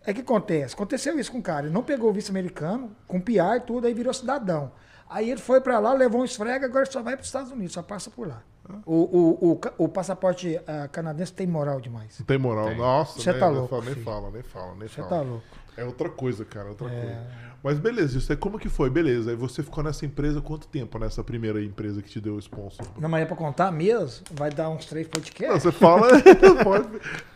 [0.06, 3.20] É que acontece, aconteceu isso com o cara, ele não pegou o visto americano, com
[3.22, 4.72] PR tudo, aí virou cidadão.
[5.08, 7.74] Aí ele foi pra lá, levou um esfrega, agora só vai para os Estados Unidos,
[7.74, 8.42] só passa por lá.
[8.86, 12.18] O, o, o, o passaporte ah, canadense tem moral demais.
[12.20, 12.74] Não tem moral.
[12.76, 14.06] Nossa, Você né, tá nem louco, fala, nem filho.
[14.06, 15.10] fala, nem fala, nem Você fala.
[15.10, 15.44] tá louco.
[15.82, 17.02] É outra coisa, cara, outra É.
[17.02, 17.52] coisa.
[17.64, 18.90] Mas beleza, isso aí como que foi?
[18.90, 22.40] Beleza, aí você ficou nessa empresa quanto tempo, nessa primeira empresa que te deu o
[22.40, 22.86] sponsor?
[23.00, 25.62] Não, mas é pra contar mesmo, vai dar uns três Não, podcasts.
[25.64, 26.08] você fala,
[26.64, 26.88] pode...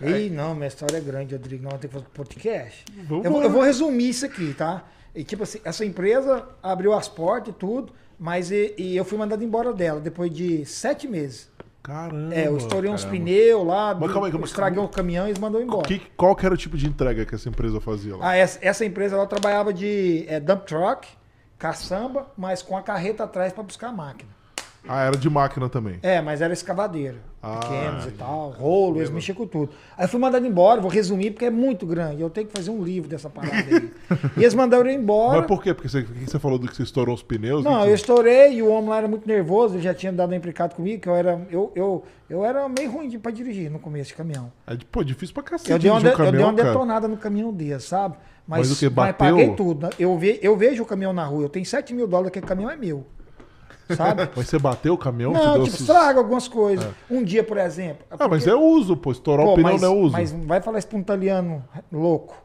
[0.01, 1.63] Ih, não, minha história é grande, Rodrigo.
[1.63, 2.85] Não, tem que fazer podcast.
[3.07, 4.83] Vamos Eu vou, eu vou resumir isso aqui, tá?
[5.13, 9.17] E, tipo assim, essa empresa abriu as portas e tudo, mas e, e eu fui
[9.19, 11.49] mandado embora dela depois de sete meses.
[11.85, 12.33] Caramba.
[12.33, 15.27] É, eu estourei uns pneus lá, Mas calma aí, calma aí, estraguei calma um caminhão
[15.27, 15.87] e eles mandou embora.
[15.87, 18.29] Que, qual que era o tipo de entrega que essa empresa fazia lá?
[18.29, 21.07] Ah, essa, essa empresa ela trabalhava de é, dump truck,
[21.59, 24.34] caçamba, mas com a carreta atrás para buscar a máquina.
[24.87, 25.97] Ah, era de máquina também.
[26.03, 27.15] É, mas era escavadeira.
[27.41, 28.17] Ah, pequenos e entendi.
[28.17, 29.71] tal, rolo, eles mexiam com tudo.
[29.95, 32.21] Aí eu fui mandado embora, vou resumir porque é muito grande.
[32.21, 33.91] Eu tenho que fazer um livro dessa parada aí.
[34.37, 35.37] e eles mandaram eu embora.
[35.39, 35.73] Mas por quê?
[35.73, 37.63] Porque você, que você falou do que você estourou os pneus?
[37.63, 40.31] Não, Que- eu estourei e o homem lá era muito nervoso, ele já tinha dado
[40.31, 41.39] um implicado comigo, que eu era.
[41.51, 44.51] Eu, eu, eu era meio ruim de, pra dirigir no começo de caminhão.
[44.65, 46.69] É, pô, difícil pra cacete Eu dei, uma, de- um eu dei caminhão, uma cara.
[46.69, 48.15] detonada no caminhão dele, sabe?
[48.47, 49.17] Mas, Mas o mas Bateu?
[49.35, 49.83] paguei tudo.
[49.85, 49.89] né?
[49.99, 52.69] Eu, ve, eu vejo o caminhão na rua, eu tenho 7 mil dólares, aquele caminhão
[52.71, 53.05] é meu.
[53.95, 54.29] Sabe?
[54.35, 55.31] Mas você bateu o caminhão?
[55.33, 56.87] Não, tipo, esses- estraga algumas coisas.
[57.09, 58.05] Um dia, por exemplo.
[58.11, 59.11] Ah, mas é uso, pô.
[59.11, 60.11] Estourar Pô, o pneu mas, não é uso.
[60.13, 62.43] mas vai falar isso pra um italiano louco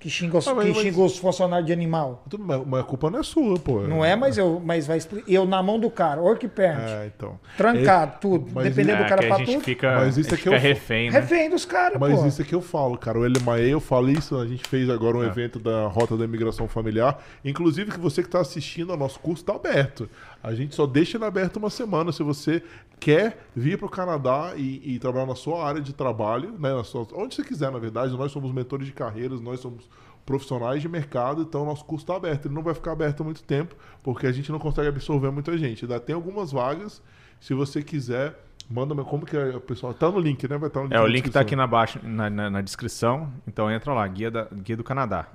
[0.00, 2.22] que xinga os, Ah, mas- que mas- xinga os funcionários de animal.
[2.30, 3.80] Tudo Mas a culpa não é sua, pô.
[3.80, 7.36] Não é, mas eu, mas vai eu na mão do cara, work permit, É, então.
[7.56, 9.64] trancado, tudo, mas dependendo É, do cara que a pra gente tudo.
[9.64, 11.18] fica, Mas isso a gente aqui eu fica fa- refém, né?
[11.18, 12.26] Refém dos caras, Mas pô.
[12.28, 13.18] isso é que eu falo, cara.
[13.18, 15.26] O LMAE, eu falei isso, a gente fez agora um É.
[15.26, 17.18] evento da Rota da Imigração Familiar.
[17.44, 20.08] Inclusive, que você que está assistindo ao nosso curso está aberto.
[20.42, 22.12] A gente só deixa ele aberto uma semana.
[22.12, 22.62] Se você
[23.00, 26.84] quer vir para o Canadá e, e trabalhar na sua área de trabalho, né, na
[26.84, 29.88] sua- onde você quiser, na verdade, nós somos mentores de carreiras, nós somos
[30.24, 32.46] profissionais de mercado, então nosso curso está aberto.
[32.46, 35.56] Ele não vai ficar aberto há muito tempo, porque a gente não consegue absorver muita
[35.58, 35.84] gente.
[35.84, 37.02] Ainda tem algumas vagas.
[37.40, 38.38] Se você quiser,
[38.70, 39.94] manda como que é, pessoal.
[39.94, 40.58] Tá no link, né?
[40.58, 41.42] Vai estar no É, o link tá descrição.
[41.42, 45.26] aqui na, baixo, na, na- na descrição, então entra lá, Guia, da, Guia do Canadá.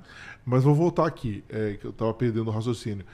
[0.46, 3.06] Mas vou voltar aqui, é, que eu tava perdendo o raciocínio.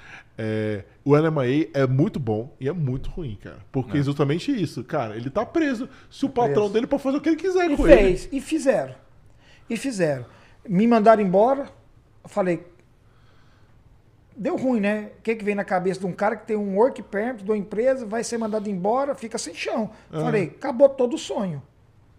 [0.41, 3.57] É, o LMA é muito bom e é muito ruim, cara.
[3.73, 4.01] Porque É.
[4.01, 5.17] justamente isso, cara.
[5.17, 5.89] Ele tá preso.
[6.09, 6.73] Se o patrão preso.
[6.73, 7.97] dele pode fazer o que ele quiser E com ele.
[7.97, 8.95] fez, e fizeram.
[9.69, 10.25] E fizeram.
[10.67, 11.63] Me mandaram embora,
[12.23, 12.65] eu falei,
[14.35, 15.11] deu ruim, né?
[15.19, 17.51] O que, que vem na cabeça de um cara que tem um work permit de
[17.51, 19.89] uma empresa, vai ser mandado embora, fica sem chão.
[20.09, 21.61] Falei, acabou todo o sonho.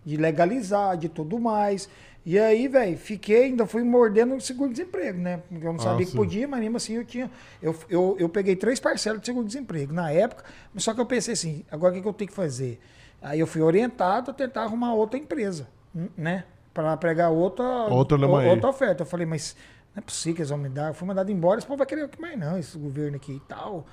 [0.05, 1.89] De legalizar, de tudo mais.
[2.25, 5.43] E aí, velho, fiquei, ainda fui mordendo o seguro-desemprego, né?
[5.49, 7.31] Porque eu não Ah, sabia que podia, mas mesmo assim eu tinha.
[7.63, 10.45] Eu, eu, eu peguei três parcelas de seguro-desemprego na época,
[10.77, 12.79] só que eu pensei assim, agora o que, que eu tenho que fazer?
[13.23, 16.45] Aí eu fui orientado a tentar arrumar outra empresa, n- né?
[16.75, 19.03] Para pegar outra, Outra o- outra oferta.
[19.03, 19.57] Eu falei, mas
[19.95, 20.89] não é possível que eles vão me dar.
[20.89, 23.87] Eu fui mandado embora, esse povo vai querer mais não, esse governo aqui e tal.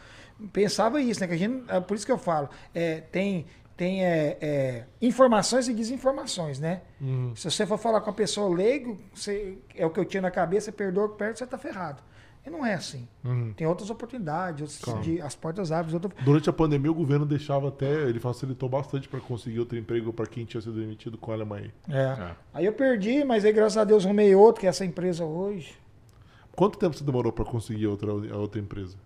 [0.54, 1.28] Pensava isso, né?
[1.28, 3.48] Que a gente, é por isso que eu falo, é, tem,
[3.78, 6.82] tem é, é, informações e desinformações, né?
[7.00, 7.34] Uhum.
[7.36, 10.32] Se você for falar com a pessoa leigo, você, é o que eu tinha na
[10.32, 12.02] cabeça, perdoa o que perde, você tá ferrado.
[12.44, 13.08] E não é assim.
[13.24, 13.54] Uhum.
[13.54, 16.10] Tem outras oportunidades, outros, de- as portas abrem, outra...
[16.24, 18.04] Durante a pandemia, o governo deixava até.
[18.04, 21.72] Ele facilitou bastante para conseguir outro emprego para quem tinha sido demitido com a Alemanha.
[21.90, 22.02] É.
[22.02, 22.36] É.
[22.54, 25.78] Aí eu perdi, mas aí graças a Deus arrumei outro, que é essa empresa hoje.
[26.56, 28.98] Quanto tempo você demorou para conseguir outra, a outra empresa?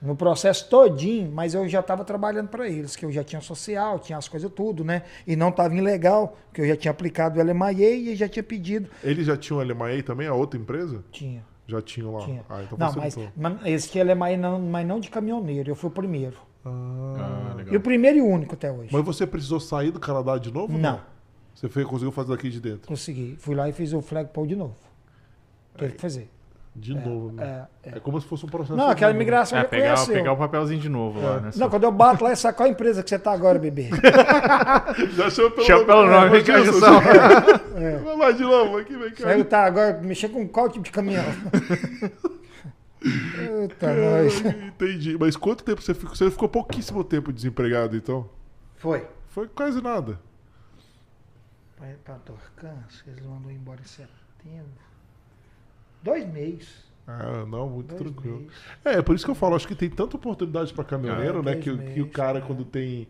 [0.00, 3.98] No processo todinho, mas eu já estava trabalhando para eles, que eu já tinha social,
[3.98, 5.02] tinha as coisas tudo, né?
[5.26, 8.88] E não estava ilegal, que eu já tinha aplicado o LMAE e já tinha pedido.
[9.02, 11.04] Eles já tinham a Alemanha também, a outra empresa?
[11.10, 12.24] Tinha, Já tinham lá.
[12.24, 12.44] tinha.
[12.48, 13.32] Ah, então não, mas, facilitou.
[13.36, 16.36] mas esse tinha LMAE não, mas não de caminhoneiro, eu fui o primeiro.
[16.64, 17.80] Ah, E o legal.
[17.80, 18.90] primeiro e único até hoje.
[18.92, 20.78] Mas você precisou sair do Canadá de novo?
[20.78, 21.00] Não.
[21.54, 22.86] Você foi, conseguiu fazer daqui de dentro?
[22.86, 23.34] Consegui.
[23.40, 24.76] Fui lá e fiz o flagpole de novo.
[25.76, 26.30] Teve que fazer.
[26.76, 27.66] De novo, né?
[27.82, 28.76] É, É, como se fosse um processo.
[28.76, 29.16] Não, aquela né?
[29.16, 30.14] imigração É, já pegar, conheceu.
[30.14, 31.50] pegar o papelzinho de novo lá, né?
[31.56, 33.90] Não, quando eu bato lá, essa qual empresa que você tá agora, bebê?
[35.16, 36.60] Já chama pelo Chama pelo nome, É, vem cá.
[38.04, 39.24] Vai lá de novo, aqui, vem cá.
[39.24, 41.24] Saiu, tá, agora mexer com qual tipo de caminhão?
[43.02, 44.40] Eita, nós.
[44.44, 45.16] Entendi.
[45.18, 46.14] Mas quanto tempo você ficou?
[46.16, 48.28] Você ficou pouquíssimo tempo desempregado, então?
[48.76, 49.06] Foi.
[49.28, 50.18] Foi quase nada.
[51.76, 54.87] Para pra Torcans, eles mandou embora em setembro.
[56.02, 56.68] Dois meses.
[57.06, 58.38] Ah, não, muito Dois tranquilo.
[58.40, 58.52] meses.
[58.84, 61.54] É, por isso que eu falo, acho que tem tanta oportunidade para caminhoneiro, É, né?
[61.56, 62.40] Que, que o meses, cara, é.
[62.42, 63.08] quando tem,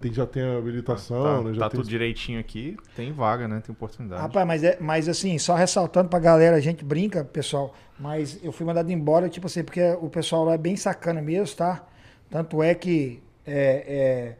[0.00, 1.54] tem já tem a habilitação, Tá, né?
[1.54, 3.60] Já tá tem tudo direitinho aqui, tem vaga, né?
[3.64, 4.22] Tem oportunidade.
[4.22, 8.52] Rapaz, mas, é, mas assim, só ressaltando pra galera, a gente brinca, pessoal, mas eu
[8.52, 11.84] fui mandado embora, tipo assim, porque o pessoal lá é bem sacana mesmo, tá?
[12.30, 14.36] Tanto é que é, é, é,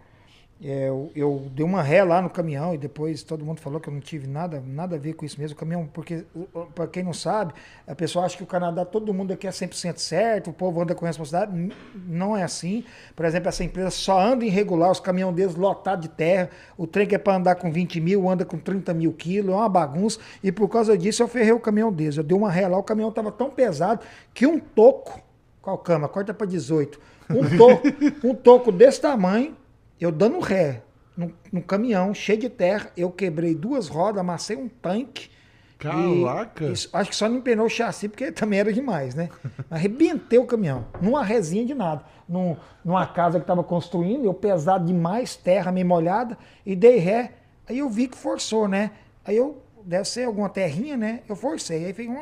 [0.62, 3.94] eu, eu dei uma ré lá no caminhão e depois todo mundo falou que eu
[3.94, 5.56] não tive nada, nada a ver com isso mesmo.
[5.56, 6.26] O caminhão, porque,
[6.74, 7.54] pra quem não sabe,
[7.86, 10.94] a pessoa acha que o Canadá, todo mundo aqui é 100% certo, o povo anda
[10.94, 11.74] com responsabilidade.
[12.06, 12.84] Não é assim.
[13.16, 17.06] Por exemplo, essa empresa só anda irregular, os caminhões deles lotados de terra, o trem
[17.06, 20.20] que é para andar com 20 mil, anda com 30 mil quilos, é uma bagunça.
[20.44, 22.18] E por causa disso eu ferrei o caminhão deles.
[22.18, 24.04] Eu dei uma ré lá, o caminhão estava tão pesado
[24.34, 25.22] que um toco,
[25.62, 26.06] qual cama?
[26.06, 27.00] Corta para 18.
[27.30, 27.82] Um toco,
[28.28, 29.56] um toco desse tamanho,
[30.01, 30.82] eu dando ré
[31.16, 35.30] no, caminhão, cheio de terra, eu quebrei duas rodas, amassei um tanque.
[35.78, 36.64] Caraca!
[36.64, 39.28] E- isso- acho que só não empenou o chassi, porque também era demais, né?
[39.70, 42.05] Arrebentei o caminhão, numa resinha de nada.
[42.28, 47.32] Num, numa casa que estava construindo, eu pesado demais, terra meio molhada, e dei ré.
[47.68, 48.92] Aí eu vi que forçou, né?
[49.24, 51.20] Aí eu, deve ser alguma terrinha, né?
[51.28, 51.86] Eu forcei.
[51.86, 52.14] Aí fiquei.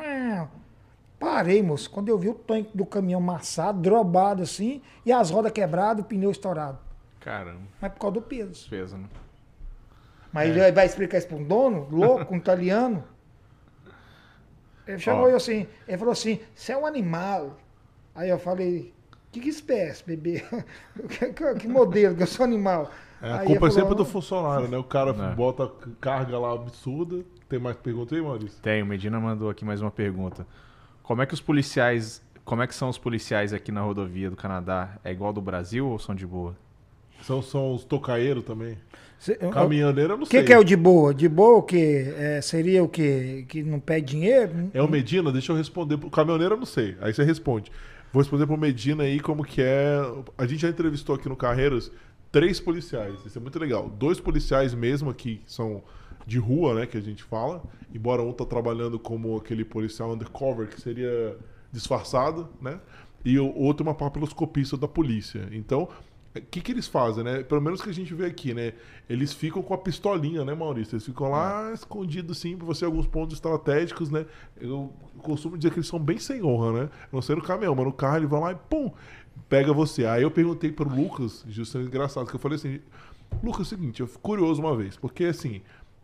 [1.19, 1.89] Parei, moço.
[1.89, 6.07] Quando eu vi o tanque do caminhão amassado, drobado assim, e as rodas quebradas, o
[6.07, 6.77] pneu estourado.
[7.19, 8.69] Caramba, Mas por causa do peso.
[8.69, 9.07] peso, né?
[10.31, 13.03] Mas ele vai explicar isso para um dono, louco, um italiano.
[14.87, 15.29] Ele chamou Ó.
[15.29, 17.57] eu assim, ele falou assim, você é um animal.
[18.15, 18.93] Aí eu falei,
[19.31, 20.43] que, que espécie, bebê?
[21.09, 22.89] que, que- que modelo, que eu sou animal.
[23.21, 24.77] É, a culpa é sempre do funcionário, né?
[24.77, 25.35] O cara É.
[25.35, 27.23] bota carga lá absurda.
[27.49, 28.61] Tem mais pergunta aí, Maurício?
[28.61, 30.47] Tem, o Medina mandou aqui mais uma pergunta.
[31.03, 34.35] Como é que os policiais, como é que são os policiais aqui na rodovia do
[34.35, 34.97] Canadá?
[35.03, 36.55] É igual do Brasil ou são de boa?
[37.23, 38.77] São, são os tocaeiros também.
[39.19, 40.39] "Cê- eu- Caminhoneiro eu não O sei.
[40.41, 41.13] que, que é o de boa?
[41.13, 42.13] De boa o quê?
[42.17, 43.45] É, seria o quê?
[43.47, 44.69] Que não pede dinheiro?
[44.73, 45.31] É o Medina?
[45.31, 45.97] Deixa eu responder.
[45.97, 46.95] pro caminhoneiro eu não sei.
[47.01, 47.71] Aí você responde.
[48.13, 49.99] Vou responder pro Medina aí como que é.
[50.37, 51.91] A gente já entrevistou aqui no Carreiras
[52.31, 53.15] três policiais.
[53.25, 53.89] Isso é muito legal.
[53.89, 55.83] Dois policiais mesmo aqui que são
[56.25, 56.85] de rua, né?
[56.85, 57.61] Que a gente fala.
[57.93, 61.35] Embora um tá trabalhando como aquele policial undercover, que seria
[61.71, 62.79] disfarçado, né?
[63.25, 65.47] E o outro é uma papiloscopista da polícia.
[65.51, 65.89] Então,
[66.35, 67.43] o que, que eles fazem, né?
[67.43, 68.73] Pelo menos que a gente vê aqui, né?
[69.09, 70.95] Eles ficam com a pistolinha, né, Maurício?
[70.95, 74.25] Eles ficam lá escondidos, sim, pra você alguns pontos estratégicos, né?
[74.59, 76.89] Eu costumo dizer que eles são bem sem honra, né?
[77.11, 78.91] Não sei no caminhão, mas no carro ele vai lá e pum,
[79.47, 80.05] pega você.
[80.05, 82.79] Aí eu perguntei pro Lucas, justamente engraçado, que eu falei assim,
[83.43, 85.61] Lucas, é o seguinte, eu fico curioso uma vez, porque assim,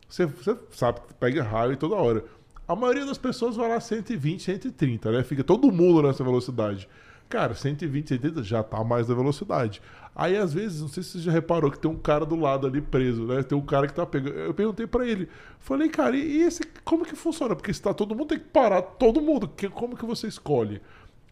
[0.07, 2.26] você, você sabe que pega raio toda hora.
[2.67, 5.23] A maioria das pessoas vai lá 120, 130, né?
[5.23, 6.89] Fica todo mundo nessa velocidade.
[7.30, 9.82] Cara, 120, 130 já tá mais da velocidade.
[10.16, 12.66] Aí, às vezes, não sei se você já reparou que tem um cara do lado
[12.66, 13.43] ali preso, né?
[13.43, 14.38] Tem um cara que tá pegando.
[14.38, 15.28] Eu perguntei pra ele.
[15.59, 16.63] Falei, cara, e esse.
[16.86, 17.53] Como que funciona?
[17.53, 19.45] Porque se tá todo mundo, tem que parar todo mundo.
[19.45, 20.82] Que, como que você escolhe?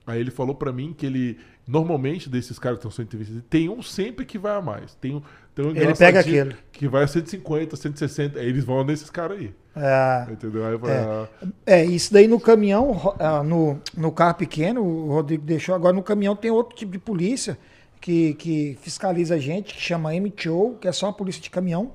[0.06, 3.70] Aí ele falou pra mim que ele, normalmente, desses caras que estão sendo entrevistados, tem
[3.70, 4.96] um sempre que vai a mais.
[4.96, 5.22] Tem um,
[5.56, 6.54] tem um Ele pega aquele.
[6.74, 8.38] Que vai a 150, 160.
[8.38, 9.54] Aí eles vão nesses caras aí.
[9.78, 10.66] É, Entendeu?
[10.66, 10.98] Aí É.
[11.00, 11.28] ah,
[11.66, 15.74] é, isso daí no caminhão, ah, no, no carro pequeno, o Rodrigo deixou.
[15.74, 17.58] Agora no caminhão tem outro tipo de polícia
[18.04, 21.94] que, que fiscaliza a gente, que chama MTO, que é só a polícia de caminhão.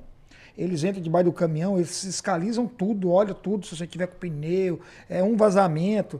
[0.57, 4.79] Eles entram debaixo do caminhão, eles fiscalizam tudo, olham tudo, se você tiver com pneu,
[5.07, 6.19] é um vazamento.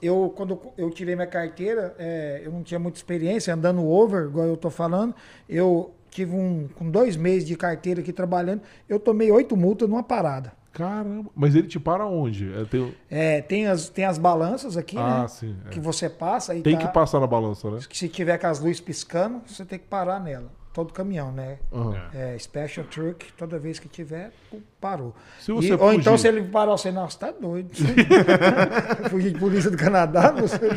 [0.00, 4.46] Eu, quando eu tirei minha carteira, é, eu não tinha muita experiência andando over, igual
[4.46, 5.14] eu tô falando.
[5.46, 10.02] Eu tive um, com dois meses de carteira aqui trabalhando, eu tomei oito multas numa
[10.02, 10.57] parada.
[10.72, 11.30] Caramba.
[11.34, 12.52] Mas ele te para onde?
[12.52, 15.28] É, tem, É, tem, as, tem as balanças aqui, ah, né?
[15.28, 15.56] sim.
[15.66, 15.70] é.
[15.70, 17.78] Que você passa e Tem tá- que passar na balança, né?
[17.92, 20.56] se tiver com as luzes piscando, você tem que parar nela.
[20.72, 21.58] Todo caminhão, né?
[21.72, 21.96] Aham.
[22.14, 24.30] É, special truck, toda vez que tiver,
[24.80, 25.12] parou.
[25.48, 27.70] E- ou fugir- então se ele parar, você, não, você tá doido.
[29.10, 30.68] Fugir de polícia do Canadá, você é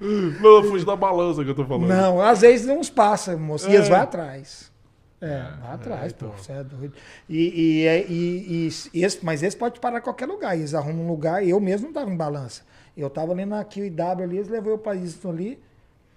[0.00, 0.40] doido.
[0.40, 1.88] Não, fuge da balança que eu tô falando.
[1.88, 3.76] Não, às vezes não uns passa, moço, e É.
[3.76, 4.70] eles vão atrás.
[5.20, 6.30] É, vai atrás, então.
[6.30, 6.94] pô, você é doido.
[7.28, 10.56] E, e, é- e- e esse, mas esse pode parar em qualquer lugar.
[10.56, 12.62] Eles arrumam um lugar, eu mesmo não tava em balança.
[12.96, 15.62] Eu tava ali na QIW ali, eles levou eu pra isso ali.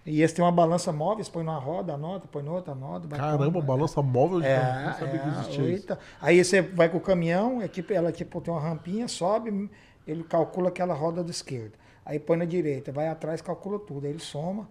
[0.06, 3.08] E esse tem uma balança móvel, eles põem numa roda, anota, põe noutra, anota.
[3.08, 5.88] Caramba, balança móvel de é, não sabia que é, existia isso.
[6.22, 9.70] Aí você vai com o caminhão, é tipo, ela tipo, tem uma rampinha, sobe,
[10.06, 11.72] ele calcula aquela roda da esquerda.
[12.06, 14.06] Aí põe na direita, vai atrás, calcula tudo.
[14.06, 14.68] Aí ele soma.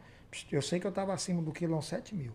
[0.51, 2.33] Eu sei que eu estava acima do quilão 7 mil.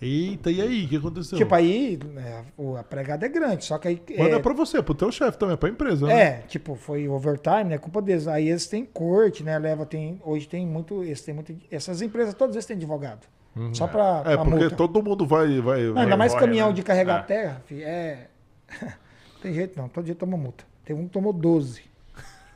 [0.00, 0.84] Eita, e aí?
[0.86, 1.36] O que aconteceu?
[1.36, 4.02] Tipo, aí é, o- a pregada é grande, só que aí.
[4.08, 6.20] Mas não é, é pra você, é pro teu chefe também, é pra empresa, né?
[6.20, 7.78] é, tipo, foi overtime, né?
[7.78, 8.26] Culpa deles.
[8.26, 9.58] Aí eles têm corte, né?
[9.58, 10.18] Leva, tem.
[10.24, 11.04] Hoje tem muito.
[11.04, 13.26] Eles têm muito essas empresas, todas eles têm advogado.
[13.74, 14.76] Só pra, É, pra porque multa.
[14.76, 15.60] todo mundo vai.
[15.60, 16.74] vai, Não, vai- ainda mais corre, caminhão né?
[16.74, 17.22] de carregar É.
[17.24, 18.28] terra, filho, é.
[19.42, 20.64] tem jeito não, todo dia toma multa.
[20.84, 21.82] Tem um que tomou 12.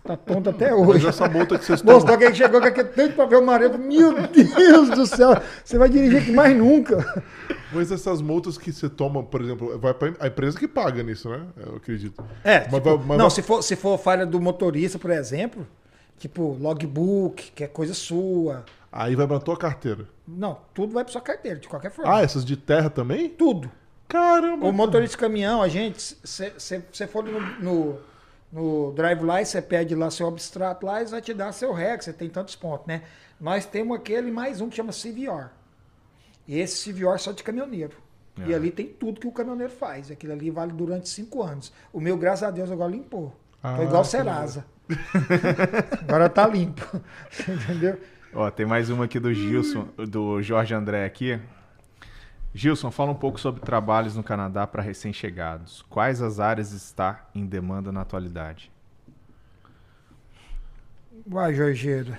[0.04, 1.06] Tá tonto até Mas hoje.
[1.08, 2.12] essa multa que vocês Moço, tomam.
[2.14, 3.78] alguém chegou com aquele tanto de papel amarelo.
[3.78, 5.30] Meu Deus do céu,
[5.64, 7.24] você vai dirigir aqui mais nunca.
[7.72, 11.30] Mas essas multas que você toma, por exemplo, vai pra a empresa que paga nisso,
[11.30, 11.40] né?
[11.56, 12.22] Eu acredito.
[12.44, 15.10] É, Mas tipo, vai- mas não, vai- se for, se for falha do motorista, por
[15.10, 15.66] exemplo,
[16.18, 18.62] tipo logbook, que é coisa sua.
[18.92, 20.06] Aí vai pra tua carteira.
[20.28, 22.14] Não, tudo vai pra sua carteira, de qualquer forma.
[22.14, 23.28] Ah, essas de terra também?
[23.30, 23.70] Tudo.
[24.06, 24.66] Caramba!
[24.66, 26.52] O motorista de caminhão, a gente, se
[26.92, 27.98] você for no, no,
[28.54, 32.02] no Drive Light, você pede lá seu abstrato lá, eles vão te dar seu REC,
[32.04, 33.02] você tem tantos pontos, né?
[33.40, 35.50] Nós temos aquele mais um que chama CVR.
[36.46, 37.96] E esse CVR é só de caminhoneiro.
[38.46, 38.54] E É.
[38.54, 40.08] ali tem tudo que o caminhoneiro faz.
[40.10, 41.72] Aquilo ali vale durante cinco anos.
[41.92, 43.34] O meu, graças a Deus, agora limpou.
[43.62, 44.64] Ah, Tô igual o Serasa.
[46.06, 47.00] agora tá limpo.
[47.48, 47.98] Entendeu?
[48.32, 51.40] Ó, tem mais uma aqui do Gilson, do Jorge André aqui.
[52.54, 55.82] Gilson, fala um pouco sobre trabalhos no Canadá para recém-chegados.
[55.90, 58.70] Quais as áreas está em demanda na atualidade?
[61.30, 62.18] Uai, Jorgeira.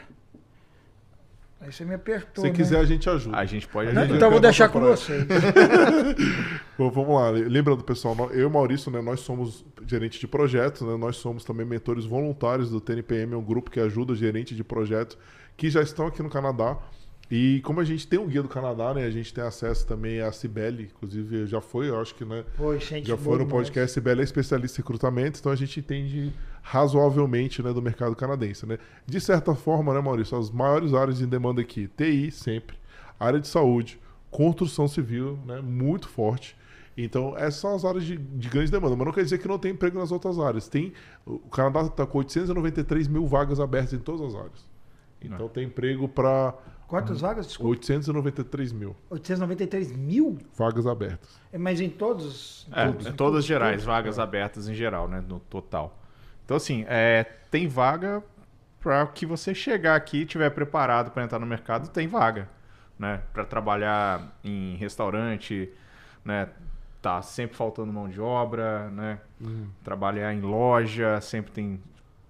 [1.61, 2.43] Aí você me apertou.
[2.43, 2.55] Se né?
[2.55, 3.38] quiser, a gente ajuda.
[3.38, 5.25] A gente pode A Não, gente então eu vou deixar com vocês.
[6.77, 7.29] Bom, vamos lá.
[7.29, 11.45] Lembrando, pessoal, eu e o Maurício, né, nós somos gerentes de projetos, né, nós somos
[11.45, 15.17] também mentores voluntários do TNPM, é um grupo que ajuda gerentes de projetos
[15.55, 16.77] que já estão aqui no Canadá.
[17.30, 20.21] E como a gente tem um guia do Canadá, né, a gente tem acesso também
[20.21, 23.91] à Cibele, inclusive já foi, eu acho que, né, Poxa, gente já foi no podcast.
[23.91, 28.65] A Cibele é especialista em recrutamento, então a gente entende razoavelmente né, do mercado canadense.
[28.65, 28.78] Né?
[29.07, 32.78] De certa forma, né, Maurício, as maiores áreas de demanda aqui, TI sempre,
[33.19, 33.99] área de saúde,
[34.30, 36.55] construção civil, né, muito forte.
[36.97, 39.57] Então, essas são as áreas de, de grande demanda, mas não quer dizer que não
[39.57, 40.67] tem emprego nas outras áreas.
[40.67, 40.93] Tem,
[41.26, 44.76] o Canadá está com 893 mil vagas abertas em todas as áreas.
[45.21, 46.53] Então, tem emprego para
[46.88, 47.47] Quantas vagas?
[47.47, 47.71] Desculpa.
[47.71, 50.38] 893 mil 893 mil?
[50.55, 51.39] vagas abertas.
[51.51, 52.67] É, mas em todos?
[52.71, 53.86] É, todos, é em todas todos, gerais, todos?
[53.86, 55.23] vagas abertas em geral, né?
[55.27, 55.97] No total.
[56.43, 58.23] Então, assim, é, tem vaga
[58.79, 62.47] para que você chegar aqui e estiver preparado para entrar no mercado, tem vaga,
[62.99, 63.21] né?
[63.33, 65.71] Para trabalhar em restaurante,
[66.23, 66.49] né?
[67.01, 69.19] Tá sempre faltando mão de obra, né?
[69.83, 71.81] Trabalhar em loja, sempre tem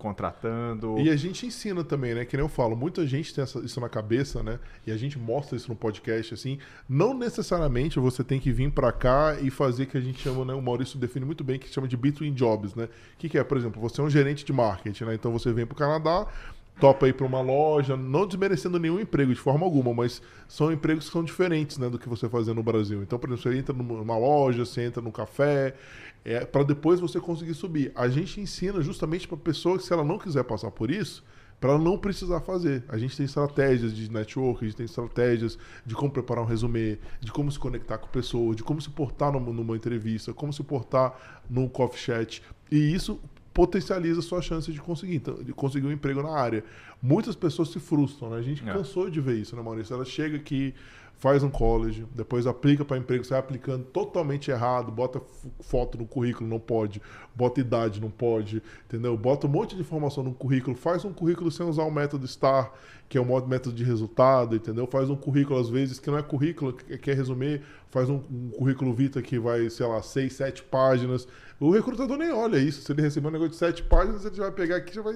[0.05, 0.99] contratando.
[0.99, 2.25] E a gente ensina também, né?
[2.25, 4.59] Que nem eu falo, muita gente tem essa- isso na cabeça, né?
[4.85, 6.57] E a gente mostra isso no podcast, assim.
[6.87, 10.53] Não necessariamente você tem que vir pra cá e fazer que a gente chama, né?
[10.53, 12.85] O Maurício define muito bem que chama de between jobs, né?
[12.85, 13.43] O que, que é?
[13.43, 15.15] Por exemplo, você é um gerente de marketing, né?
[15.15, 16.27] Então você vem pro Canadá,
[16.79, 21.05] topa ir pra uma loja, não desmerecendo nenhum emprego de forma alguma, mas são empregos
[21.05, 21.89] que são diferentes, né?
[21.89, 23.01] Do que você fazia no Brasil.
[23.01, 25.73] Então, por exemplo, você entra numa loja, você entra num café,
[26.23, 27.91] é, para depois você conseguir subir.
[27.95, 31.23] A gente ensina justamente para pessoa que se ela não quiser passar por isso,
[31.59, 32.83] para ela não precisar fazer.
[32.89, 36.97] A gente tem estratégias de network, a gente tem estratégias de como preparar um resumê,
[37.21, 40.63] de como se conectar com pessoas, de como se portar numa, numa entrevista, como se
[40.63, 42.43] portar num coffee chat.
[42.71, 43.19] E isso
[43.55, 46.61] potencializa sua chance de conseguir, então, de conseguir um emprego na área.
[47.01, 48.37] Muitas pessoas se frustram, né?
[48.37, 48.73] A gente É.
[48.73, 49.93] cansou de ver isso, né, Maurício?
[49.93, 50.75] Ela chega aqui,
[51.17, 55.21] faz um college, depois aplica para emprego, sai aplicando totalmente errado, bota
[55.61, 57.01] foto no currículo, não pode,
[57.33, 59.17] bota idade, não pode, entendeu?
[59.17, 62.71] Bota um monte de informação no currículo, faz um currículo sem usar o método STAR,
[63.07, 64.87] que é o método de resultado, entendeu?
[64.87, 68.49] Faz um currículo, às vezes, que não é currículo, que quer resumir, faz um, um
[68.49, 71.27] currículo Vita que vai, sei lá, seis, sete páginas.
[71.59, 72.81] O recrutador nem olha isso.
[72.81, 75.13] Se ele receber um negócio de sete páginas, ele já vai pegar aqui, já vai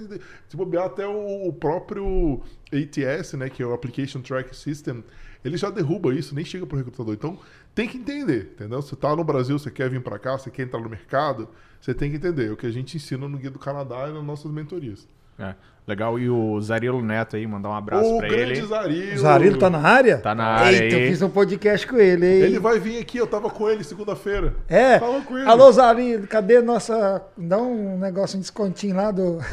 [0.48, 2.42] se bobear até o, o próprio
[2.72, 5.04] ATS, né, que é o Application Track System,
[5.44, 7.14] ele já derruba isso, nem chega pro recrutador.
[7.14, 7.40] Então,
[7.74, 8.82] tem que entender, entendeu?
[8.82, 11.48] Você tá no Brasil, você quer vir para cá, você quer entrar no mercado,
[11.80, 12.48] você tem que entender.
[12.48, 15.08] É o que a gente ensina no Guia do Canadá e nas nossas mentorias.
[15.40, 15.54] É,
[15.88, 16.20] legal.
[16.20, 18.66] E o Zarilo Neto aí, mandar um abraço o pra grande ele.
[18.66, 19.16] Zarilo.
[19.16, 20.18] O Zarilo tá na área?
[20.18, 21.04] Tá na área Eita, aí.
[21.04, 22.42] eu fiz um podcast com ele, hein?
[22.44, 24.56] Ele vai vir aqui, eu tava com ele segunda-feira.
[24.68, 25.00] É.
[25.00, 25.48] Tava com ele.
[25.50, 27.22] Alô, Zarilo, cadê nossa.
[27.38, 29.40] Dá um negócio, um descontinho lá do.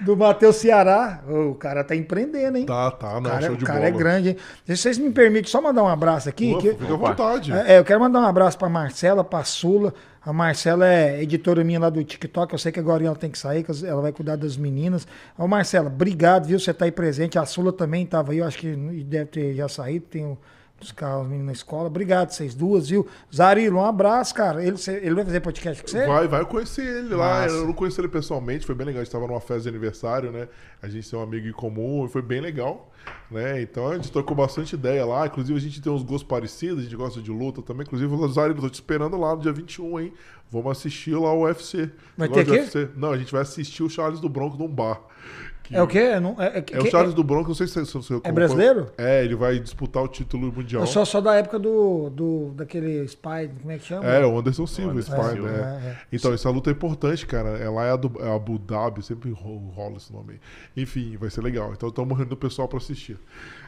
[0.00, 1.20] do Matheus Ceará.
[1.28, 2.66] O cara tá empreendendo, hein?
[2.66, 3.88] Tá, tá, o não, cara, show o de cara bola.
[3.88, 4.36] é grande, hein?
[4.66, 6.52] Se vocês me permitem só mandar um abraço aqui.
[6.52, 7.52] Pô, que- Fica à vontade.
[7.52, 9.92] É, eu quero mandar um abraço pra Marcela, pra Sula.
[10.24, 12.52] A Marcela é editora minha lá do TikTok.
[12.52, 15.06] Eu sei que agora ela tem que sair, que ela vai cuidar das meninas.
[15.36, 16.58] Ô, Marcela, obrigado, viu?
[16.58, 17.38] Você tá aí presente.
[17.38, 20.06] A Sula também tava aí, eu acho que deve ter já saído.
[20.06, 20.38] Tem o-
[20.84, 21.86] buscar os meninos na escola.
[21.86, 23.06] Obrigado, vocês duas, viu?
[23.34, 24.64] Zarilo, um abraço, cara.
[24.64, 26.06] Ele, ele vai fazer podcast com você?
[26.06, 27.42] Vai, vai, eu conheci ele lá.
[27.42, 27.54] Massa.
[27.54, 29.00] Eu não conheci ele pessoalmente, foi bem legal.
[29.00, 30.48] A gente tava numa festa de aniversário, né?
[30.80, 32.90] A gente tem um amigo em comum foi bem legal.
[33.30, 33.62] Né?
[33.62, 35.26] Então a gente trocou bastante ideia lá.
[35.26, 37.84] Inclusive, a gente tem uns gostos parecidos, a gente gosta de luta também.
[37.84, 40.12] Inclusive, o eu tô te esperando lá no dia 21, hein?
[40.50, 41.90] Vamos assistir lá o UFC.
[42.16, 42.48] Vai ter?
[42.48, 42.88] UFC?
[42.96, 45.00] Não, a gente vai assistir o Charles do Bronco num bar.
[45.64, 46.20] Que- É o quê?
[46.20, 48.92] Não, é, é, É o Charles do Bronco, não sei se se- se- É brasileiro?
[48.98, 50.82] É, ele vai disputar o título mundial.
[50.82, 54.04] Eu sou só da época do, do daquele Spy, como é que chama?
[54.06, 55.80] É, o Anderson Silva, Anderson Spy, né?
[55.82, 55.96] É, é.
[56.12, 57.50] Então, essa luta é importante, cara.
[57.58, 60.82] Ela é, a do, é Abu Dhabi, sempre ro- rola esse nome aí.
[60.82, 61.72] Enfim, vai ser legal.
[61.72, 63.18] Então, estamos morrendo do pessoal pra assistir.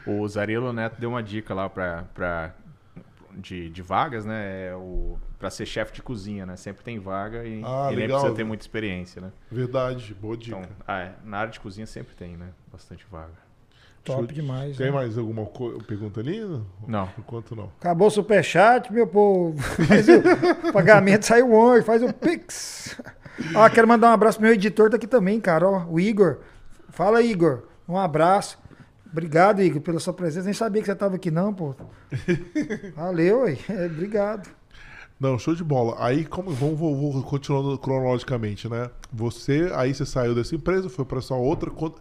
[0.05, 2.53] O Zarilo Neto deu uma dica lá pra, pra,
[3.37, 4.69] de, de vagas, né?
[4.69, 6.55] É o, pra ser chefe de cozinha, né?
[6.55, 8.19] Sempre tem vaga e, Ah, e nem legal.
[8.19, 9.31] precisa ter muita experiência, né?
[9.51, 10.57] Verdade, boa dica.
[10.57, 12.47] Então, ah, é, na área de cozinha sempre tem, né?
[12.71, 13.47] Bastante vaga.
[14.03, 14.77] Top demais.
[14.77, 14.91] Tem né?
[14.93, 15.45] mais alguma
[15.85, 16.39] pergunta ali?
[16.87, 17.09] Não.
[17.19, 17.69] Enquanto não.
[17.79, 19.57] Acabou o superchat, meu povo.
[19.85, 22.99] Faz o pagamento saiu hoje, faz o Pix.
[23.53, 25.67] Ó, quero mandar um abraço pro meu editor, tá aqui também, cara.
[25.67, 26.39] Ó, o Igor.
[26.89, 27.63] Fala, Igor.
[27.87, 28.57] Um abraço.
[29.17, 30.45] Obrigado, Igor, pela sua presença.
[30.45, 31.73] Nem sabia que você tava aqui, não, pô.
[32.95, 33.57] Valeu, aí.
[33.87, 34.47] Obrigado.
[35.19, 35.95] Não, show de bola.
[35.97, 38.91] Aí, como vamos vou, vou continuando cronologicamente, né?
[39.11, 41.71] Você, aí você saiu dessa empresa, foi pra essa outra.
[41.71, 41.93] O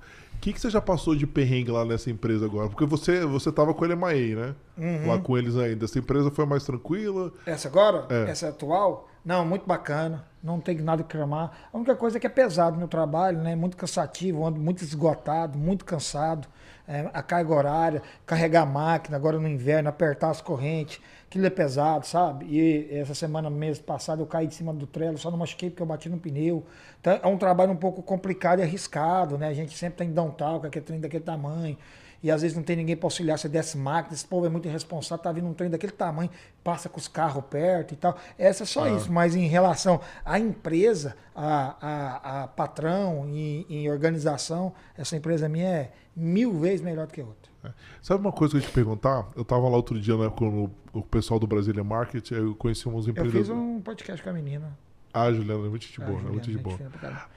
[0.43, 2.69] que, que você já passou de perrengue lá nessa empresa agora?
[2.69, 4.55] Porque você, você tava com a LMAE, né?
[4.77, 5.09] Uhum.
[5.09, 5.87] Lá com eles ainda.
[5.87, 7.33] Essa empresa foi mais tranquila.
[7.47, 8.05] Essa agora?
[8.11, 8.31] É.
[8.31, 9.09] Essa atual?
[9.25, 10.23] Não, muito bacana.
[10.45, 11.51] Não tem nada que reclamar.
[11.73, 13.57] A única coisa é que é pesado o meu trabalho, né?
[13.57, 16.47] Muito cansativo, ando muito esgotado, muito cansado.
[16.89, 21.51] É, a carga horária, carregar a máquina agora no inverno, apertar as correntes, aquilo é
[21.51, 22.47] pesado, sabe?
[22.49, 25.83] E essa semana, mês passado, eu caí de cima do trelo, só não machuquei porque
[25.83, 26.65] eu bati no pneu.
[27.01, 29.49] Então, é um trabalho um pouco complicado e arriscado, né?
[29.49, 31.77] A gente sempre tem downtown, com aquele trem daquele tamanho.
[32.23, 34.67] E às vezes não tem ninguém para auxiliar, você desce máquina, esse povo é muito
[34.67, 36.31] irresponsável, tá vindo um trem daquele tamanho,
[36.65, 38.17] passa com os carros perto e tal.
[38.39, 43.91] Essa é só isso, mas em relação à empresa, a, a, a patrão e em
[43.91, 47.51] organização, essa empresa minha é mil vezes melhor do que a outra.
[47.65, 47.71] É.
[48.01, 49.29] Sabe uma coisa que eu ia te perguntar?
[49.37, 53.07] Eu tava lá outro dia, né, com o, pessoal do Brasília Market, eu conheci uns
[53.07, 53.49] Eu empreendedores.
[53.49, 54.77] fiz um podcast com a menina.
[55.13, 56.17] Ah, Juliana, é muito Ah, boa, né?
[56.29, 56.79] Juliana, Muito de boa.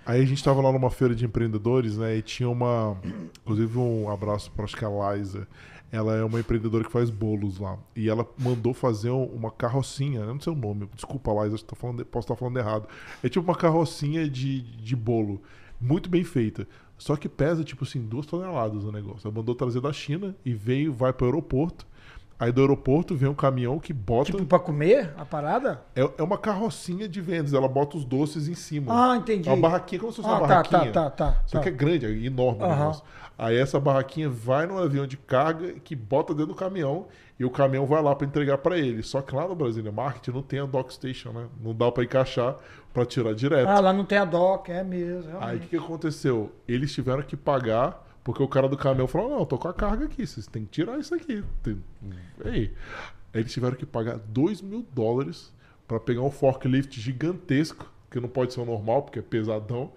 [0.06, 2.18] Aí a gente tava lá numa feira de empreendedores, né?
[2.18, 2.98] E tinha uma.
[3.42, 5.48] Inclusive, um abraço para acho que a Liza.
[5.92, 7.78] Ela é uma empreendedora que faz bolos lá.
[7.96, 10.20] E ela mandou fazer um- uma carrocinha.
[10.20, 12.88] Eu não sei o nome, desculpa, Liza, acho que tô falando, posso estar falando errado.
[13.24, 15.42] É tipo uma carrocinha de, de bolo.
[15.82, 16.68] Muito bem feita.
[17.00, 19.26] Só que pesa, tipo assim, duas toneladas o negócio.
[19.28, 21.88] Ela mandou trazer da China e veio, vai para o aeroporto.
[22.38, 24.32] Aí do aeroporto vem um caminhão que bota.
[24.32, 25.82] Tipo, pra comer a parada?
[25.94, 27.54] É, é uma carrocinha de vendas.
[27.54, 29.12] Ela bota os doces em cima.
[29.12, 29.50] Ah, entendi.
[29.50, 30.92] É uma barraquinha, como se fosse Ah, uma tá, barraquinha.
[30.94, 31.64] tá, tá, tá, Só tá.
[31.64, 32.76] que é grande, é enorme o Aham.
[32.78, 33.04] negócio.
[33.38, 37.50] Aí essa barraquinha vai no avião de carga que bota dentro do caminhão e o
[37.50, 39.04] caminhão vai lá para entregar para ele.
[39.04, 41.46] Só que lá no Brasília Market não tem a dock station, né?
[41.62, 42.56] Não dá para encaixar
[42.94, 43.68] para tirar direto.
[43.68, 45.32] Ah, lá não tem a doc, é mesmo.
[45.32, 45.62] Aí o realmente.
[45.62, 46.52] que, que aconteceu?
[46.68, 49.74] Eles tiveram que pagar porque o cara do caminhão falou: Não, eu tô com a
[49.74, 51.44] carga aqui, vocês têm que tirar isso aqui.
[51.64, 51.84] Tem...
[52.46, 52.72] Aí.
[53.34, 55.54] Eles tiveram que pagar 2 mil dólares
[55.88, 59.92] para pegar um forklift gigantesco, que não pode ser o normal, porque é pesadão,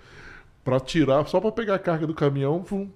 [0.63, 2.91] para tirar, só para pegar a carga do caminhão vum,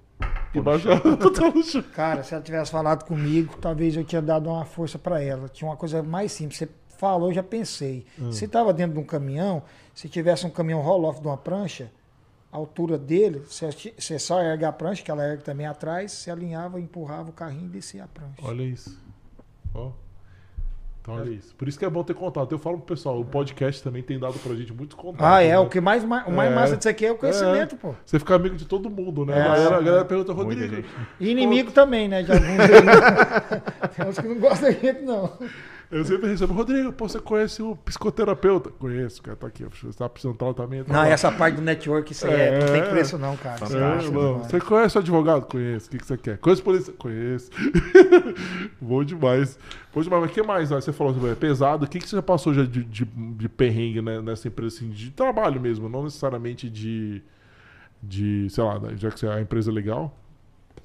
[0.55, 1.83] e baixar botar no chão.
[1.95, 5.49] Cara, se ela tivesse falado comigo, talvez eu tinha dado uma força pra ela.
[5.49, 6.59] Tinha uma coisa mais simples.
[6.59, 8.07] Você falou, eu já pensei.
[8.19, 8.33] Hum.
[8.33, 9.63] Se estava dentro de um caminhão,
[9.97, 11.91] se tivesse um caminhão roll-off de uma prancha,
[12.53, 16.79] a altura dele, você, só erga a prancha, que ela ergue também atrás, se alinhava,
[16.79, 18.35] empurrava o carrinho e descia a prancha.
[18.43, 19.01] Olha isso.
[19.75, 19.91] Ó.
[21.01, 21.55] Então, olha isso.
[21.55, 22.51] Por isso que é bom ter contato.
[22.53, 25.25] Eu falo pro pessoal, o podcast também tem dado pra gente muitos contatos.
[25.25, 25.51] Ah, é.
[25.51, 25.59] né?
[25.61, 26.55] O que mais, ma- o mais É.
[26.55, 27.95] massa disso aqui é o conhecimento, pô.
[28.05, 29.39] Você fica amigo de todo mundo, né?
[29.39, 29.41] É.
[29.41, 30.85] a, galera, a galera pergunta, Rodrigo.
[31.21, 32.23] E inimigo também, né?
[32.23, 32.47] De alguns.
[33.97, 35.33] Tem uns que não gostam da gente, não.
[35.89, 38.71] Eu sempre recebo, Rodrigo, pô, você conhece o psicoterapeuta?
[38.71, 39.65] Conheço, cara, tá aqui.
[39.65, 40.93] Você tá precisando de tratamento?
[40.93, 43.61] Não, essa parte do network, isso aí é, não tem preço, não, cara.
[43.61, 44.39] É, é Fantástico, não.
[44.41, 45.47] Você conhece o advogado?
[45.47, 45.87] Conheço.
[45.87, 46.39] O que, que você quer?
[46.39, 46.93] Conhece polícia?
[46.93, 47.51] Conheço.
[48.81, 49.57] Bom demais.
[49.95, 50.23] Bom demais.
[50.23, 50.73] Mas o que mais?
[50.73, 51.85] ó, Você falou sobre é pesado.
[51.85, 54.91] O que, que você já passou já de, de, de perrengue né, nessa empresa assim,
[54.91, 55.89] de trabalho mesmo?
[55.89, 57.23] Não necessariamente de.
[58.03, 60.15] De, sei lá, já que você é a empresa legal.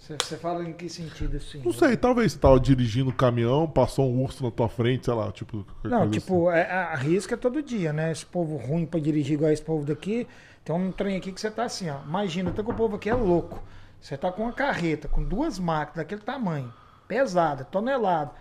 [0.01, 1.61] Você, fala em que sentido, assim?
[1.63, 5.13] Não sei, talvez você tava dirigindo um caminhão, passou um urso na tua frente, sei
[5.13, 5.63] lá, tipo.
[5.83, 8.11] Não, tipo, é, a risca é todo dia, né?
[8.11, 10.27] Esse povo ruim pra dirigir igual esse povo daqui.
[10.65, 11.99] Tem um trem aqui que você tá assim, ó.
[12.03, 13.61] Imagina, até que o povo aqui é louco.
[14.01, 16.73] Você tá com uma carreta, com duas máquinas daquele tamanho,
[17.07, 18.31] pesada, tonelada.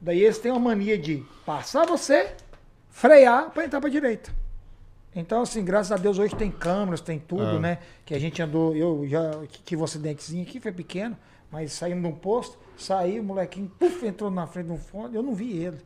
[0.00, 2.34] Daí eles têm uma mania de passar você,
[2.88, 4.39] frear pra entrar pra direita.
[5.14, 7.58] Então, assim, graças a Deus hoje tem câmeras, tem tudo, É.
[7.58, 7.78] né?
[8.04, 9.30] Que a gente andou, eu já
[9.64, 11.16] tive um acidentezinho aqui, foi pequeno,
[11.50, 15.16] mas saímos de um posto, saiu, o molequinho, puf, entrou na frente de um fone,
[15.16, 15.78] eu não vi ele.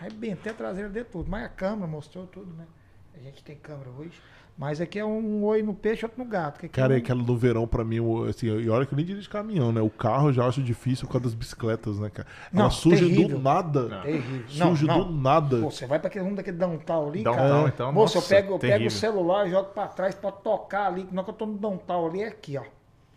[0.00, 2.66] Arrebentei a traseira de tudo, mas a câmera mostrou tudo, né?
[3.14, 4.20] A gente tem câmera hoje.
[4.56, 6.60] Mas aqui é um oi no peixe, outro no gato.
[6.60, 7.98] que aqui Cara, é é um- aquela do verão pra mim,
[8.28, 9.80] assim, e olha que eu nem dirijo caminhão, né?
[9.80, 12.28] O carro eu já acho difícil por causa das bicicletas, né, cara?
[12.52, 13.38] Ela Não, surge terrível.
[13.38, 14.00] do nada.
[14.02, 14.44] terrível.
[14.56, 15.04] Não, Surge não.
[15.04, 15.58] do nada.
[15.58, 17.68] Pô, você vai para aquele rumo daquele downtown ali, Downtown, cara.
[17.68, 18.88] então, Moço, nossa, eu pego, eu pego terrível.
[18.88, 21.08] o celular, jogo pra trás pra tocar ali.
[21.10, 22.62] Na hora que eu tô no downtown ali, é aqui, ó.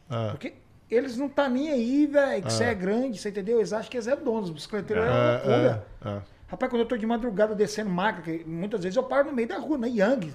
[0.10, 0.30] É.
[0.32, 0.54] Porque
[0.90, 3.58] eles não tá nem aí, velho, que você é grande, você entendeu?
[3.58, 5.86] Eles acham que eles é donos, os bicicleteiros é, uma loucura.
[6.06, 6.22] É, é, é.
[6.48, 9.58] Rapaz, quando eu tô de madrugada descendo máquina, muitas vezes eu paro no meio da
[9.58, 10.34] rua, na Yang.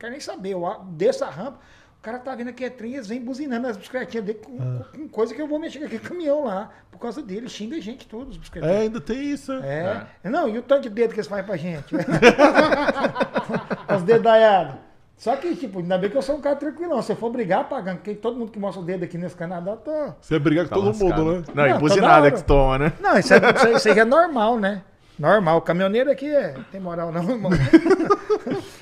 [0.00, 1.58] Não quero nem saber, eu a- desço a rampa,
[1.98, 4.84] o cara tá vindo aqui é trem, eles vêm buzinando as bicicletinhas dele com, Ah.
[4.96, 6.70] com- coisa que eu vou mexer com aquele caminhão lá.
[6.90, 10.06] Por causa dele, xinga a gente todos, os É, ainda tem isso, né?
[10.24, 10.30] É.
[10.30, 11.94] Não, e o tanto de dedo que eles fazem pra gente?
[13.94, 14.76] Os dedaiados.
[15.18, 17.02] Só que, tipo, ainda bem que eu sou um cara tranquilão.
[17.02, 19.72] Se eu for brigar, pagando, porque todo mundo que mostra o dedo aqui nesse Canadá,
[19.72, 20.14] eu tô.
[20.18, 21.22] Você ia brigar com Tá todo lascado.
[21.24, 21.44] mundo, né?
[21.54, 22.92] Não, e Não, buzinada toda que você toma, né?
[23.00, 24.80] Não, isso, é, isso, aí- isso aí é normal, né?
[25.18, 25.58] Normal.
[25.58, 26.54] O caminhoneiro aqui é.
[26.72, 27.50] Tem moral, não, irmão.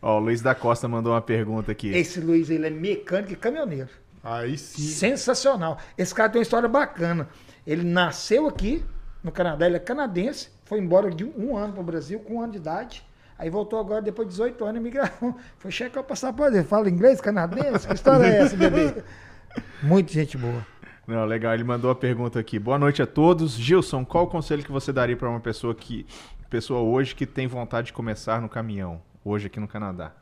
[0.00, 1.88] Ó, o Luiz da Costa mandou uma pergunta aqui.
[1.88, 3.88] Esse Luiz, ele é mecânico e caminhoneiro.
[4.22, 4.82] Aí sim.
[4.82, 5.78] Sensacional.
[5.96, 7.28] Esse cara tem uma história bacana.
[7.66, 8.84] Ele nasceu aqui,
[9.22, 12.42] no Canadá, ele é canadense, foi embora de um ano para o Brasil, com um
[12.42, 13.04] ano de idade.
[13.38, 15.36] Aí voltou agora, depois de 18 anos, imigração.
[15.58, 16.56] Foi checar o passaporte.
[16.56, 17.86] Ele fala inglês, canadense?
[17.86, 19.00] Que história é essa, bebê?
[19.80, 20.66] Muito gente boa.
[21.06, 22.58] Não, legal, ele mandou a pergunta aqui.
[22.58, 23.52] Boa noite a todos.
[23.52, 26.04] Gilson, qual o conselho que você daria para uma pessoa que
[26.50, 30.12] pessoa hoje que tem vontade de começar no caminhão, hoje aqui no Canadá?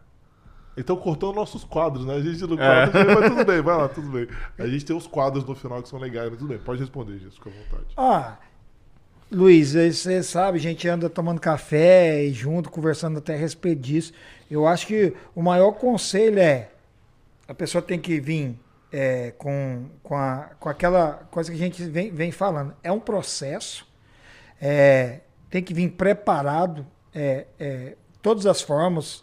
[0.76, 2.14] Então cortando nossos quadros, né?
[2.16, 2.86] A gente não É.
[2.90, 4.28] corta, mas tudo bem, vai lá, tudo bem.
[4.58, 6.58] A gente tem os quadros no final que são legais, mas tudo bem.
[6.58, 7.94] Pode responder, Jesus, fica à vontade.
[7.96, 8.36] Ah,
[9.32, 14.12] Luiz, você sabe, a gente anda tomando café e junto, conversando até a respeito disso.
[14.50, 16.68] Eu acho que o maior conselho é
[17.48, 18.54] a pessoa tem que vir
[18.92, 22.74] é, com, com, a- com aquela coisa que a gente vem, vem falando.
[22.82, 23.86] É um processo,
[24.60, 25.20] é,
[25.50, 27.96] tem que vir preparado, é, é,
[28.26, 29.22] todas as formas,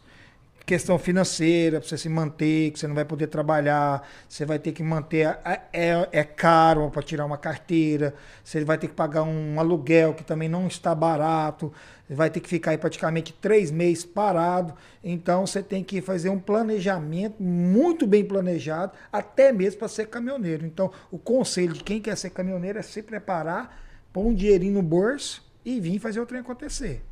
[0.65, 4.71] questão financeira, para você se manter, que você não vai poder trabalhar, você vai ter
[4.71, 9.23] que manter, a- é, é caro para tirar uma carteira, você vai ter que pagar
[9.23, 11.69] um aluguel que também não está barato,
[12.09, 14.73] vai ter que ficar aí praticamente três meses parado,
[15.03, 20.65] então você tem que fazer um planejamento muito bem planejado, até mesmo para ser caminhoneiro.
[20.65, 24.81] Então, o conselho de quem quer ser caminhoneiro é se preparar, pôr um dinheirinho no
[24.81, 27.03] bolso e vir fazer o trem acontecer.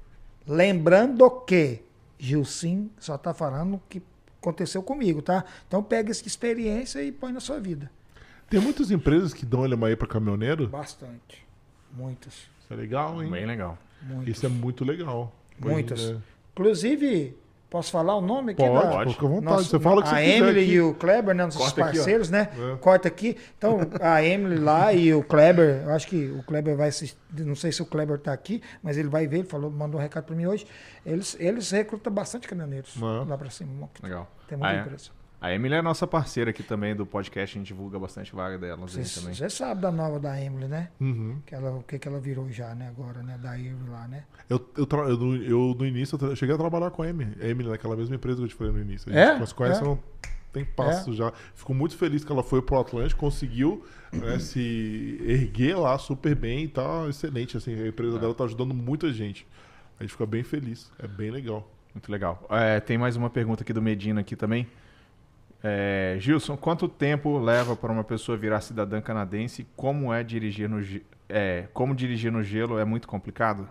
[0.47, 1.81] Lembrando que
[2.17, 4.01] Gilsim só está falando o que
[4.41, 5.45] aconteceu comigo, tá?
[5.67, 7.91] Então pega essa experiência e põe na sua vida.
[8.49, 10.67] Tem muitas empresas que dão LMAE para caminhoneiro.
[10.67, 11.45] Bastante.
[11.93, 12.33] Muitas.
[12.33, 13.31] Isso é legal, hein?
[13.31, 13.77] Bem legal.
[14.01, 14.35] Muitas.
[14.35, 15.33] Isso é muito legal.
[15.59, 16.11] Muitas.
[16.11, 16.17] É.
[16.51, 17.37] Inclusive,
[17.71, 18.61] posso falar o nome aqui?
[18.61, 18.91] Pode, da...
[18.91, 19.45] pode, fica à vontade.
[19.55, 20.71] Nosso- você fala o que a você Emily aqui.
[20.73, 22.49] e o Kleber, né, nossos Corta aqui, parceiros, né?
[22.73, 22.75] É.
[22.77, 23.37] Corta aqui.
[23.57, 27.55] Então, a Emily lá e o Kleber, eu acho que o Kleber vai assistir, não
[27.55, 30.25] sei se o Kleber tá aqui, mas ele vai ver, ele falou, mandou um recado
[30.25, 30.67] para mim hoje.
[31.03, 33.29] Eles, eles recrutam bastante caminhoneiros É.
[33.29, 33.89] lá para cima.
[34.03, 34.29] Legal.
[34.47, 34.81] Tem muita Ah, é?
[34.81, 35.09] empresa.
[35.41, 39.33] A Emily é nossa parceira aqui também do podcast, a gente divulga bastante vaga também.
[39.33, 40.89] Você sabe da nova da Emily, né?
[40.99, 41.41] Uhum.
[41.43, 42.87] Que ela, o que, que ela virou já, né?
[42.89, 43.39] Agora, né?
[43.41, 44.23] Da Emily lá, né?
[44.47, 47.07] Eu, eu, tra- eu no- eu, no início eu tra- cheguei a trabalhar com a
[47.09, 49.11] Emily, a Emily naquela mesma empresa que eu te falei no início.
[49.11, 49.27] A É?
[49.31, 49.83] gente nós conhece É.
[49.83, 49.97] não
[50.53, 51.33] tem passo já.
[51.55, 56.65] Fico muito feliz que ela foi pro Atlântico, conseguiu né, se erguer lá super bem
[56.65, 57.57] e tá excelente.
[57.57, 59.47] Assim, a empresa dela tá ajudando muita gente.
[59.99, 60.91] A gente fica bem feliz.
[60.99, 61.67] É bem legal.
[61.95, 62.45] Muito legal.
[62.51, 64.67] É, tem mais uma pergunta aqui do Medina aqui também.
[65.63, 69.67] É, Gilson, quanto tempo leva para uma pessoa virar cidadã canadense?
[69.75, 70.81] Como é dirigir no
[71.29, 72.79] é, como dirigir no gelo?
[72.79, 73.67] É muito complicado?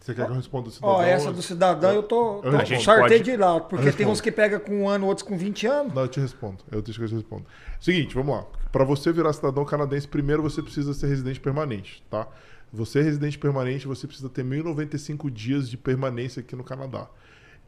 [0.00, 0.96] Você quer que eu responda do cidadão?
[0.96, 4.32] Ó, essa do cidadão eu tô, tô gente sorteio de lado, porque tem uns que
[4.32, 5.92] pega com um ano, outros com 20 anos.
[5.92, 6.64] Não, eu te respondo.
[6.72, 7.44] Eu que eu te respondo.
[7.78, 8.46] Seguinte, vamos lá.
[8.72, 12.26] Para você virar cidadão canadense, primeiro você precisa ser residente permanente, tá?
[12.72, 17.06] Você é residente permanente, você precisa ter 1095 dias de permanência aqui no Canadá.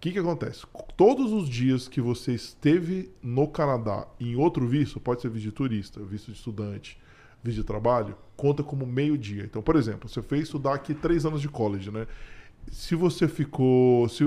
[0.03, 0.67] Que, que acontece?
[0.97, 5.53] Todos os dias que você esteve no Canadá em outro visto, pode ser visto de
[5.53, 6.99] turista, visto de estudante,
[7.41, 9.45] visto de trabalho, conta como meio dia.
[9.45, 12.09] Então, por exemplo, você fez estudar aqui três anos de college, né?
[12.73, 14.09] Se você ficou.
[14.09, 14.25] Se,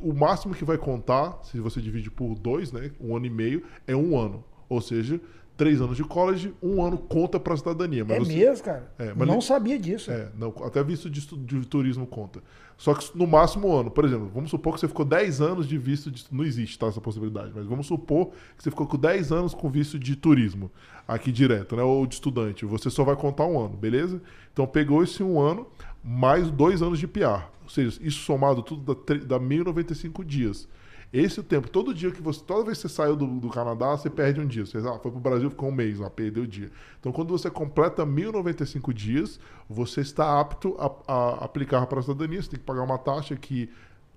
[0.00, 2.90] o máximo que vai contar, se você divide por dois, né?
[2.98, 4.42] Um ano e meio, é um ano.
[4.66, 5.20] Ou seja,
[5.58, 8.04] três anos de college, um ano conta para a cidadania.
[8.04, 8.90] Mas É você- mesmo, cara?
[8.96, 10.10] É, mas não sabia disso.
[10.10, 12.40] é, não, até visto de, de turismo conta.
[12.76, 13.90] Só que no máximo um ano.
[13.90, 16.24] Por exemplo, vamos supor que você ficou 10 anos de visto de.
[16.30, 19.68] Não existe tá, essa possibilidade, mas vamos supor que você ficou com 10 anos com
[19.68, 20.70] visto de turismo,
[21.06, 21.82] aqui direto, né?
[21.82, 22.64] Ou de estudante.
[22.64, 24.22] Você só vai contar um ano, beleza?
[24.52, 25.66] Então pegou esse um ano,
[26.04, 27.46] mais dois anos de PR.
[27.64, 30.68] Ou seja, isso somado tudo dá 1095 dias.
[31.12, 32.42] Esse é o tempo, todo dia que você.
[32.44, 34.66] Toda vez que você saiu do, do Canadá, você perde um dia.
[34.66, 36.70] Você ah, foi pro Brasil, ficou um mês lá, perdeu o dia.
[37.00, 42.42] Então, quando você completa 1095 dias, você está apto a, a aplicar para a cidadania.
[42.42, 43.70] Você tem que pagar uma taxa que.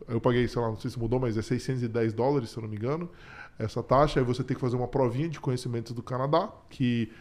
[0.07, 2.69] Eu paguei, sei lá, não sei se mudou, mas é 610 dólares, se eu não
[2.69, 3.09] me engano.
[3.57, 7.11] Essa taxa, aí você tem que fazer uma provinha de conhecimentos do Canadá, que,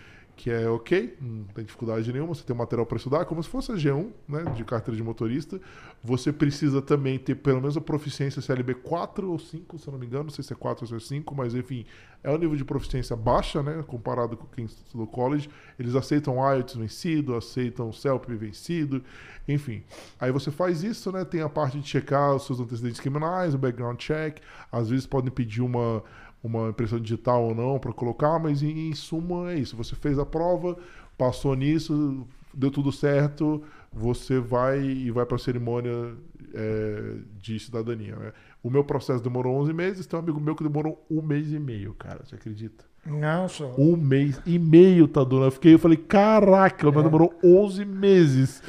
[0.40, 3.72] que é ok, não tem dificuldade nenhuma, você tem material para estudar, como se fosse
[3.72, 5.60] a G1, né, de carteira de motorista.
[6.02, 9.98] Você precisa também ter pelo menos a proficiência CLB 4 ou 5, se eu não
[9.98, 11.84] me engano, não sei se é 4 ou se é 5, mas enfim,
[12.24, 15.50] é um nível de proficiência baixa, né, comparado com quem estudou college.
[15.78, 19.04] Eles aceitam IELTS vencido, aceitam CELP vencido,
[19.46, 19.82] enfim.
[20.18, 23.58] Aí você faz isso, né, tem a parte de checar os seus antecedentes criminais, o
[23.58, 24.38] background check,
[24.72, 26.02] às vezes podem pedir uma
[26.42, 29.76] uma impressão digital ou não para colocar, mas em, em suma é isso.
[29.76, 30.76] Você fez a prova,
[31.16, 33.62] passou nisso, deu tudo certo,
[33.92, 36.14] você vai e vai para a cerimônia
[36.54, 38.16] é, de cidadania.
[38.16, 38.32] né?
[38.62, 41.58] O meu processo demorou 11 meses, tem um amigo meu que demorou um mês e
[41.58, 42.20] meio, cara.
[42.24, 42.84] Você acredita?
[43.06, 43.74] Não, só.
[43.78, 45.44] Um mês e meio, tá dando.
[45.44, 48.62] Eu fiquei, eu falei, caraca, mas demorou 11 meses.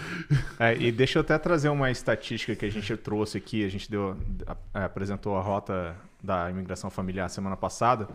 [0.58, 3.66] É, e deixa eu até trazer uma estatística que a gente trouxe aqui.
[3.66, 4.16] A gente deu,
[4.74, 8.08] apresentou a rota da imigração familiar semana passada.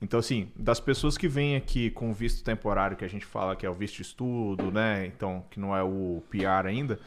[0.00, 3.66] Então, assim, das pessoas que vêm aqui com visto temporário, que a gente fala que
[3.66, 5.06] é o visto de estudo, né?
[5.06, 6.98] Então, que não é o PR ainda.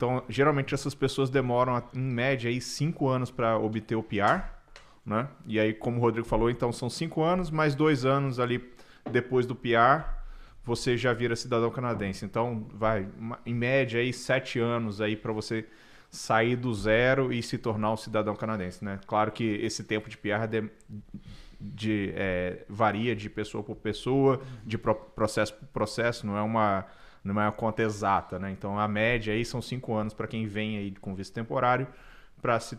[0.00, 4.44] Então, geralmente essas pessoas demoram, em média, aí, cinco anos para obter o PR,
[5.04, 5.28] né?
[5.46, 8.64] E aí, como o Rodrigo falou, então são cinco anos, mais dois anos ali
[9.10, 10.06] depois do PR,
[10.64, 12.24] você já vira cidadão canadense.
[12.24, 13.06] Então, vai,
[13.44, 15.66] em média, aí, sete anos aí para você
[16.10, 19.00] sair do zero e se tornar um cidadão canadense, né?
[19.06, 20.70] Claro que esse tempo de PR de-
[21.60, 26.86] de, é, varia de pessoa por pessoa, de pro- processo por processo, não é uma
[27.24, 28.50] não é uma conta exata, né?
[28.50, 31.86] Então a média aí são cinco anos para quem vem aí com visto temporário
[32.40, 32.78] para se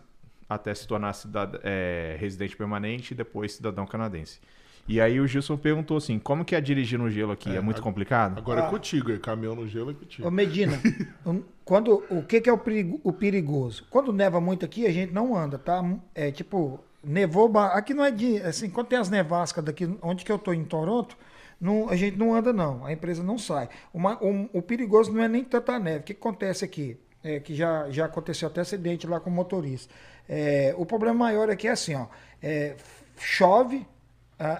[0.49, 4.39] até se tornar cidad- é, residente permanente e depois cidadão canadense.
[4.87, 7.49] E aí o Gilson perguntou assim, como que é dirigir no gelo aqui?
[7.51, 8.37] É, É, muito ag- complicado?
[8.37, 10.27] Agora é contigo, é caminhão no gelo é contigo.
[10.27, 10.77] Ô Medina,
[11.63, 13.85] quando, o que, que é o, perigo- o perigoso?
[13.89, 15.81] Quando neva muito aqui, a gente não anda, tá?
[16.13, 17.55] É tipo, nevou.
[17.59, 18.37] Aqui não é de.
[18.41, 21.15] Assim, quando tem as nevascas daqui, onde que eu tô em Toronto,
[21.61, 22.85] não, a gente não anda, não.
[22.85, 23.69] A empresa não sai.
[23.93, 25.99] Uma- um- o perigoso não é nem tanta neve.
[25.99, 26.97] O que, acontece aqui?
[27.23, 29.93] É, que já, já aconteceu até acidente lá com o motorista.
[30.27, 32.07] É, o problema maior que é assim, ó.
[32.41, 32.75] é,
[33.17, 33.85] chove,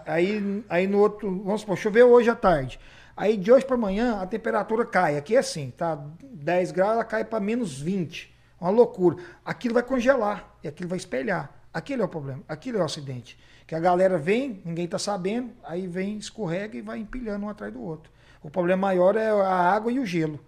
[0.06, 1.42] aí, aí no outro.
[1.44, 2.80] Vamos supor, choveu hoje à tarde.
[3.18, 5.18] Aí de hoje para amanhã a temperatura cai.
[5.18, 5.96] Aqui é assim, tá?
[6.24, 8.34] 10 graus, ela cai para menos 20.
[8.60, 9.18] Uma loucura.
[9.44, 11.52] Aquilo vai congelar e aquilo vai espelhar.
[11.74, 12.44] Aquilo é o problema.
[12.48, 13.38] Aquilo é o acidente.
[13.72, 17.72] Que a galera vem, ninguém tá sabendo, aí vem, escorrega e vai empilhando um atrás
[17.72, 18.12] do outro.
[18.44, 20.42] O problema maior é a água e o gelo.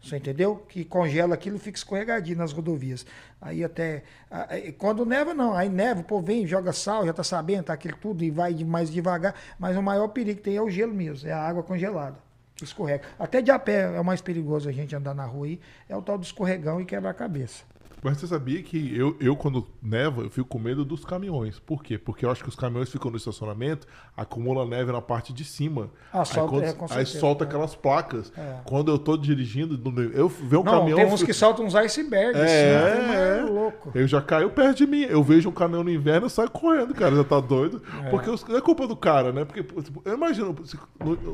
[0.00, 0.54] Você entendeu?
[0.68, 3.04] Que congela aquilo fica escorregadinho nas rodovias.
[3.42, 4.04] Aí até.
[4.30, 5.54] a- a- Quando neva, não.
[5.54, 8.54] Aí neva, o povo vem, joga sal, já tá sabendo, tá aquilo tudo e vai
[8.62, 9.34] mais devagar.
[9.58, 12.16] Mas o maior perigo que tem é o gelo mesmo, é a água congelada.
[12.54, 13.02] Que escorrega.
[13.18, 15.60] Até de a pé é o mais perigoso a gente andar na rua aí.
[15.88, 17.64] É o tal do escorregão e quebra a cabeça.
[18.02, 21.58] Mas você sabia que eu, eu, quando neva, eu fico com medo dos caminhões.
[21.58, 21.98] Por quê?
[21.98, 25.90] Porque eu acho que os caminhões ficam no estacionamento, acumula neve na parte de cima.
[26.12, 27.46] Ah, aí, solta- quando- é, aí solta é.
[27.48, 28.32] aquelas placas.
[28.36, 28.56] É.
[28.64, 29.74] Quando eu tô dirigindo,
[30.14, 30.98] eu vejo um não, caminhão.
[30.98, 32.40] tem uns que soltam uns icebergs.
[32.40, 33.50] É, assim, tem é.
[33.50, 33.90] louco.
[33.94, 35.02] Eu já caiu perto de mim.
[35.02, 37.16] Eu vejo um caminhão no inverno, eu saio correndo, cara.
[37.16, 37.82] Já tá doido.
[38.10, 39.44] Porque os- é culpa do cara, né?
[39.44, 39.64] Porque
[40.04, 40.54] eu imagino,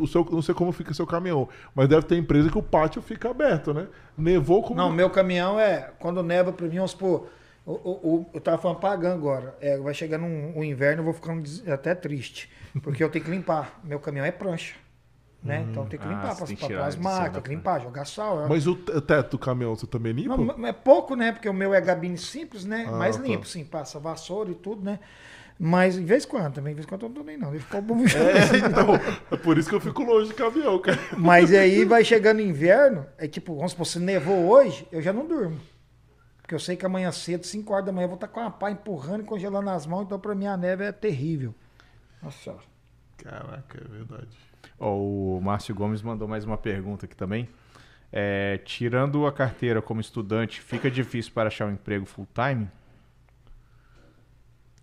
[0.00, 3.02] o seu, não sei como fica seu caminhão, mas deve ter empresa que o pátio
[3.02, 3.86] fica aberto, né?
[4.16, 4.76] Nevou como.
[4.76, 5.90] Não, meu caminhão é.
[5.98, 7.28] Quando neva pra mim, vamos supor.
[7.66, 9.56] O, o, eu tava falando pagando agora.
[9.60, 11.42] É, vai chegando um, o inverno, eu vou ficando
[11.72, 12.50] até triste.
[12.82, 13.80] Porque eu tenho que limpar.
[13.82, 14.74] Meu caminhão é prancha.
[15.42, 15.66] Né?
[15.70, 18.04] Então tem que Ah, limpar tem que de cima máquinas, da tem que limpar, jogar
[18.06, 18.44] sal.
[18.44, 20.38] é- Mas o te- teto do caminhão você também limpa?
[20.38, 21.32] Não, é pouco, né?
[21.32, 22.86] Porque o meu é gabine simples, né?
[22.88, 23.22] Ah, Mais tá.
[23.22, 23.62] limpo, sim.
[23.62, 24.98] Passa vassoura e tudo, né?
[25.58, 27.50] Mas de vez em quando, também, de vez em quando eu não tô nem não.
[27.50, 27.96] Ele ficou bom.
[28.00, 28.94] É, então,
[29.30, 30.98] é por isso que eu fico longe de caminhão, cara.
[31.16, 35.26] Mas aí vai chegando inverno, é tipo, vamos supor, se nevou hoje, eu já não
[35.26, 35.58] durmo.
[36.42, 38.50] Porque eu sei que amanhã cedo, 5 horas da manhã, eu vou estar com uma
[38.50, 41.54] pá empurrando e congelando as mãos, então pra mim a neve é terrível.
[42.22, 42.56] Nossa.
[43.16, 44.36] Caraca, é verdade.
[44.78, 47.48] Ó, o Márcio Gomes mandou mais uma pergunta aqui também.
[48.12, 52.68] É, tirando a carteira como estudante, fica difícil para achar um emprego full time?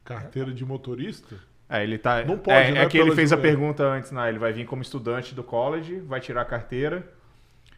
[0.03, 1.35] Carteira de motorista?
[1.69, 2.23] É, ele tá.
[2.25, 4.27] Não pode, é, né, é que ele fez a pergunta antes, né?
[4.27, 7.07] Ele vai vir como estudante do college, vai tirar a carteira.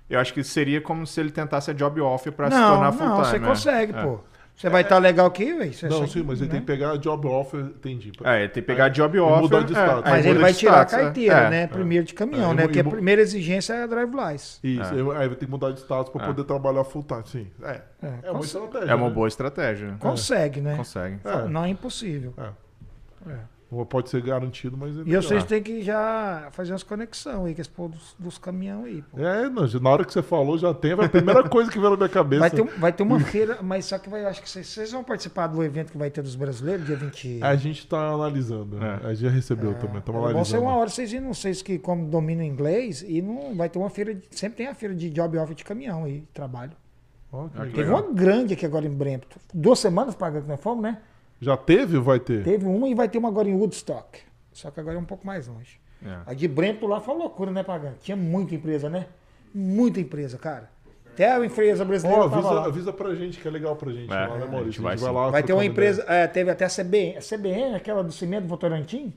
[0.10, 3.00] Eu acho que seria como se ele tentasse a job offer para se tornar full
[3.00, 3.10] time.
[3.10, 3.48] não, você né?
[3.48, 4.04] consegue, É.
[4.04, 4.20] pô.
[4.56, 5.74] Você vai estar legal aqui, velho.
[5.74, 6.52] você não, sim, mas ele né?
[6.52, 8.12] tem que pegar job offer, entendi.
[8.24, 9.42] É, ele tem que pegar Aí- job offer.
[9.42, 10.04] mudar de é, status.
[10.06, 11.02] aí Mas ele vai tirar a status, é.
[11.02, 11.50] carteira, É.
[11.50, 11.68] né?
[11.68, 12.62] Primeiro de caminhão, É, né?
[12.64, 14.60] Porque a primeira exigência é a drive license.
[14.64, 15.00] Isso, É.
[15.02, 16.28] eu- aí vai ter que mudar de status pra É.
[16.28, 17.48] poder trabalhar full time, sim.
[17.64, 18.92] É, É, é uma estratégia.
[18.92, 19.14] É uma né?
[19.16, 19.96] boa estratégia.
[20.00, 20.76] Consegue, né?
[20.78, 21.20] Consegue.
[21.26, 21.48] É.
[21.48, 22.34] Não é impossível.
[22.38, 23.36] É.
[23.82, 23.86] É.
[23.86, 24.98] Pode ser garantido, mas...
[24.98, 28.38] é E vocês têm que já fazer umas conexões aí com esse povo dos, dos
[28.38, 29.20] caminhões aí, pô.
[29.20, 31.92] É, não, na hora que você falou, já tem, vai a primeira coisa que veio
[31.92, 32.40] na minha cabeça.
[32.42, 35.04] Vai ter, vai ter uma feira, mas só que vai, acho que vocês, vocês vão
[35.04, 37.40] participar do evento que vai ter dos brasileiros, dia 20.
[37.42, 39.00] A gente tá analisando, né?
[39.04, 39.08] É.
[39.08, 40.64] A gente já recebeu também, estamos É bom ser analisando.
[40.64, 44.14] uma hora vocês irem, vocês que como dominam inglês, e não vai ter uma feira,
[44.14, 46.72] de- sempre tem a feira de job offer de caminhão aí, de trabalho.
[46.72, 47.66] Que que legal.
[47.72, 48.04] Teve legal.
[48.04, 49.40] uma grande aqui agora em Brempton.
[49.54, 51.00] Duas semanas pagando que nós fomos, né?
[51.44, 52.44] Já teve ou vai ter?
[52.44, 54.20] Teve uma e vai ter uma agora em Woodstock.
[54.52, 55.80] Só que agora é um pouco mais longe.
[56.06, 56.18] É.
[56.26, 57.96] A de Brempton lá foi uma loucura, né, Pagano?
[58.02, 59.08] Tinha muita empresa, né?
[59.54, 60.70] Muita empresa, cara.
[61.14, 62.66] Até a empresa brasileira tava avisa, lá.
[62.66, 64.12] avisa pra gente, que é legal pra gente.
[64.12, 64.72] É, lá, né, a Maurício?
[64.72, 65.06] gente vai sim.
[65.06, 68.48] lá Vai ter uma empresa, é, teve até a CBN, a CBN, aquela do cimento
[68.48, 69.14] Votorantim?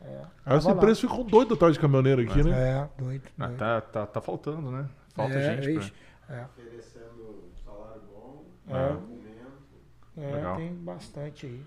[0.00, 0.22] ideia.
[0.44, 0.76] As Tava lá.
[0.76, 2.50] empresas ficam doidas atrás de caminhoneiro aqui, né?
[2.50, 3.22] É, doido.
[3.38, 3.58] Ah, doido.
[3.58, 4.86] tá, tá, tá faltando, né?
[5.14, 5.78] Falta É, gente.
[5.78, 5.92] ixi,
[6.28, 9.21] é, oferecendo salário bom, É.
[10.16, 10.56] é, Legal.
[10.56, 11.60] tem bastante aí.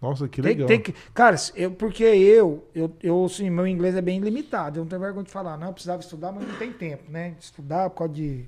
[0.00, 0.66] Nossa, que Tem, legal.
[0.68, 4.78] tem que, cara, eu, porque eu, eu, eu, assim, meu inglês é bem limitado.
[4.78, 7.34] Eu não tenho vergonha de falar, não, eu precisava estudar, mas não tem tempo, né?
[7.40, 8.44] Estudar por causa de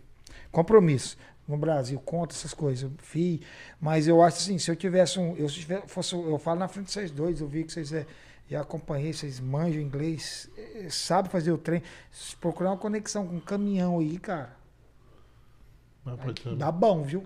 [0.52, 1.16] compromisso.
[1.48, 3.40] No Brasil, conta essas coisas, fiz.
[3.80, 5.34] Mas eu acho assim, se eu tivesse um.
[5.36, 7.92] Eu, se tiver- fosse, eu falo na frente de vocês dois, eu vi que vocês
[7.92, 8.04] é,
[8.50, 11.82] já acompanhei, vocês manjam inglês, eh, sabem fazer o trem.
[12.10, 14.56] Se procurar uma conexão com um caminhão aí, cara,
[16.42, 16.56] ser.
[16.56, 17.24] dá bom, viu?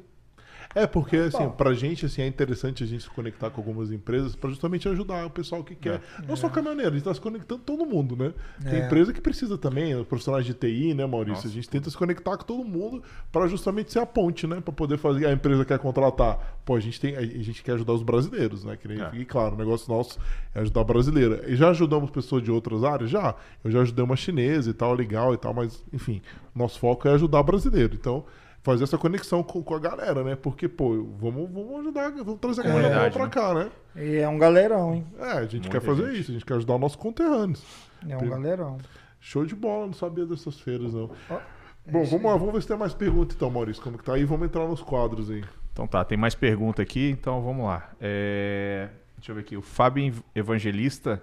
[0.75, 1.51] É, porque assim, Bom.
[1.51, 5.27] pra gente assim, é interessante a gente se conectar com algumas empresas pra justamente ajudar
[5.27, 6.01] o pessoal que quer.
[6.29, 8.33] Não só caminhoneiro, a gente tá se conectando todo mundo, né?
[8.63, 8.87] Tem É.
[8.87, 11.35] empresa que precisa também, os profissionais de TI, né, Maurício?
[11.35, 13.03] Nossa, a gente tenta se conectar com todo mundo
[13.33, 14.61] pra justamente ser a ponte, né?
[14.61, 15.27] Pra poder fazer.
[15.27, 16.61] A empresa quer contratar.
[16.65, 18.77] Pô, a gente, tem, a gente quer ajudar os brasileiros, né?
[18.77, 19.11] Que nem, É.
[19.15, 20.21] E claro, o negócio nosso
[20.55, 21.45] é ajudar a brasileira.
[21.49, 23.11] E já ajudamos pessoas de outras áreas?
[23.11, 23.35] Já.
[23.65, 26.23] Eu já ajudei uma chinesa e tal, legal e tal, mas, enfim,
[26.55, 27.95] nosso foco é ajudar brasileiro.
[27.95, 28.25] Então,
[28.63, 30.37] fazer essa conexão com, com a galera, né?
[30.37, 33.31] Porque, pô, vamos, vamos ajudar, vamos trazer a galera boa verdade, pra né?
[33.31, 33.71] cá, né?
[33.97, 35.07] E é um galerão, hein?
[35.19, 36.21] É, a gente Muita quer fazer gente.
[36.21, 37.65] isso, a gente quer ajudar os nossos conterrâneos.
[38.09, 38.79] É um galerão.
[39.21, 41.11] Show de bola, não sabia dessas feiras, não.
[41.29, 41.39] Ó,
[41.87, 43.83] Bom, vamos lá, vamos ver se tem mais perguntas então, Maurício.
[43.83, 44.25] Como que tá aí?
[44.25, 45.43] Vamos entrar nos quadros aí.
[45.73, 47.91] Então tá, tem mais pergunta aqui, então vamos lá.
[48.01, 49.57] É, Deixa eu ver aqui.
[49.57, 51.23] O Fábio Evangelista.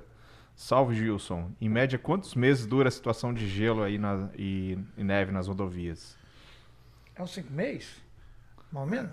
[0.55, 1.51] Salve, Gilson.
[1.61, 4.29] Em média, quantos meses dura a situação de gelo aí na...
[4.35, 4.77] e...
[4.97, 6.16] e neve nas rodovias?
[7.17, 7.87] É uns cinco meses?
[8.71, 9.11] Mais ou menos?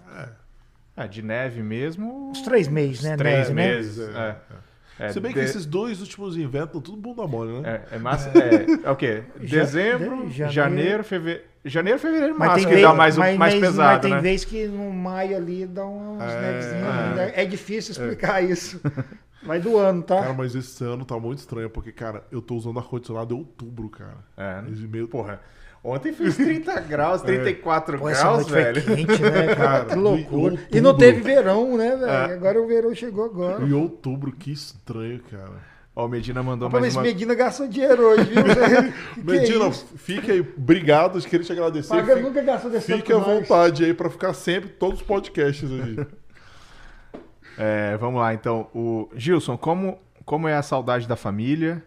[0.97, 2.31] É, de neve mesmo.
[2.31, 3.15] Uns três meses, né?
[3.15, 3.67] uns três neve, né?
[3.77, 4.09] meses.
[4.09, 4.37] né?
[4.61, 5.07] É.
[5.07, 7.83] É, Se bem de- que esses dois últimos inventos estão tudo bunda mole, né?
[7.91, 8.31] É, é massa.
[8.39, 9.25] É, é o quê?
[9.41, 11.45] Dezembro, de- janeiro, janeiro, fevereiro.
[11.65, 14.11] Janeiro, fevereiro, Mas massa, tem, que vez, dá mais, mas, mais mas- pesado, mas tem
[14.13, 14.21] né?
[14.21, 17.19] vez que no maio ali dá umas É, nevezinhas.
[17.19, 17.25] é.
[17.41, 18.81] É, é difícil explicar isso.
[19.43, 20.21] Vai do ano, tá?
[20.21, 23.89] Cara, mas esse ano tá muito estranho, porque, cara, eu tô usando ar-condicionado em outubro,
[23.89, 24.19] cara.
[24.37, 24.71] É, né?
[24.89, 25.09] Meio...
[25.09, 25.41] Porra,
[25.85, 28.83] ontem fez 30 graus, 34 Pô, graus, velho.
[28.83, 29.85] quente, né, cara?
[29.93, 30.59] Que loucura.
[30.73, 32.11] E não teve verão, né, velho?
[32.11, 32.35] É.
[32.35, 33.63] Agora o verão chegou agora.
[33.65, 35.75] Em outubro, que estranho, cara.
[35.97, 37.05] Ó, o Medina mandou Pra ver mais se uma...
[37.05, 38.43] Medina gastou dinheiro hoje, viu?
[38.45, 39.87] É Medina, isso?
[39.97, 40.41] fica aí.
[40.41, 41.91] Obrigado, queria te agradecer.
[41.91, 45.71] Paga Fica- nunca gastou desse Fique à vontade aí pra ficar sempre todos os podcasts
[45.71, 46.05] aí.
[47.57, 48.67] É, vamos lá, então.
[48.75, 51.81] O Gilson, como, como é a saudade da família?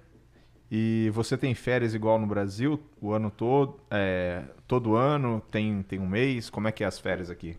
[0.69, 3.79] E você tem férias igual no Brasil o ano todo?
[3.89, 5.41] É, todo ano?
[5.49, 6.49] Tem, tem um mês?
[6.49, 7.55] Como é que é as férias aqui?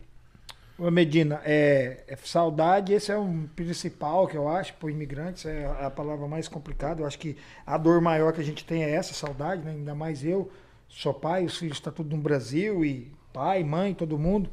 [0.77, 5.65] Ô Medina, é, é saudade, esse é um principal que eu acho, para imigrantes, é
[5.65, 7.01] a palavra mais complicada.
[7.01, 9.71] Eu acho que a dor maior que a gente tem é essa, saudade, né?
[9.71, 10.49] ainda mais eu,
[10.87, 14.49] sou pai, os filhos estão tudo no Brasil e pai, mãe, todo mundo.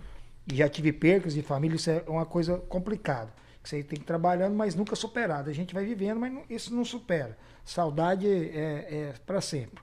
[0.51, 3.33] E já tive percas de família, isso é uma coisa complicada.
[3.63, 5.49] Você tem que ir trabalhando, mas nunca superado.
[5.49, 7.37] A gente vai vivendo, mas não, isso não supera.
[7.67, 9.83] Saudade é, é para sempre.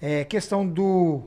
[0.00, 1.22] É, questão do,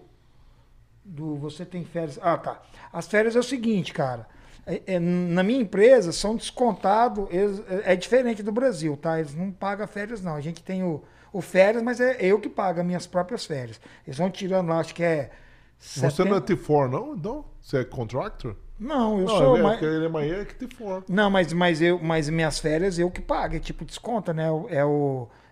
[1.04, 1.36] do.
[1.38, 2.20] Você tem férias.
[2.22, 2.62] Ah, tá.
[2.94, 4.28] As férias é o seguinte, cara.
[4.68, 9.20] É, é, na minha empresa são descontados, é, é, diferente do Brasil, tá?
[9.20, 10.36] Eles não pagam férias, não.
[10.36, 11.04] A gente tem o,
[11.34, 13.80] o férias, mas é eu que pago as minhas próprias férias.
[14.06, 15.32] Eles vão tirando lá, acho que é.
[15.80, 17.16] Você não é T4, não?
[17.16, 17.46] Não?
[17.62, 18.56] Você é contractor?
[18.80, 19.58] Não, eu não, sou.
[19.58, 19.82] É, mas...
[19.82, 21.06] Ele é manhã é que T4.
[21.10, 23.56] Não, mas, mas, eu, mas minhas férias eu que pago.
[23.56, 24.48] É tipo desconta, né?
[24.70, 25.28] É o.
[25.28, 25.45] É,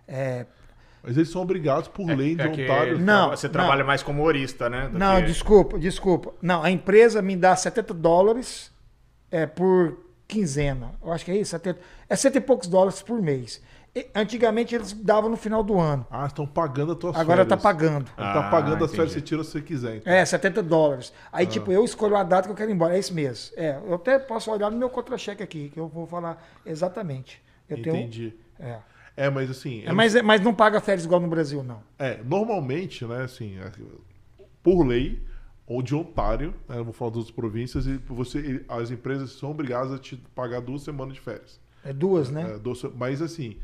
[1.04, 2.98] mas eles são obrigados por é, lei de é Ontário.
[2.98, 3.88] Não, você trabalha não.
[3.88, 4.90] mais como humorista, né?
[4.94, 5.28] Não, que...
[5.28, 6.34] desculpa, desculpa.
[6.42, 8.72] Não, a empresa me dá 70 dólares
[9.30, 10.92] é, por quinzena.
[11.04, 13.62] Eu acho que é isso, 70, é 70 e poucos dólares por mês.
[13.94, 16.08] E, antigamente eles davam no final do ano.
[16.10, 18.10] Ah, estão pagando a tua Agora tá pagando.
[18.18, 19.98] Ah, tá pagando as férias, você tira se você quiser.
[19.98, 20.12] Então.
[20.12, 21.14] É, 70 dólares.
[21.34, 21.50] Aí, ah.
[21.50, 22.96] tipo, eu escolho a data que eu quero ir embora.
[22.96, 23.54] É esse mês.
[23.58, 27.44] É, eu até posso olhar no meu contra-cheque aqui, que eu vou falar exatamente.
[27.70, 28.34] Eu Entendi.
[28.58, 28.80] Tenho, é.
[29.16, 29.84] É, mas assim.
[29.86, 31.82] É, mas, mas não paga férias igual no Brasil, não.
[32.00, 33.72] É, normalmente, né, assim, é,
[34.62, 35.22] por lei,
[35.66, 39.94] ou de Ontário, né, vou falar das outras províncias, e você, as empresas são obrigadas
[39.94, 41.60] a te pagar duas semanas de férias.
[41.86, 42.54] É duas, né?
[42.56, 43.58] É, duas, mas assim,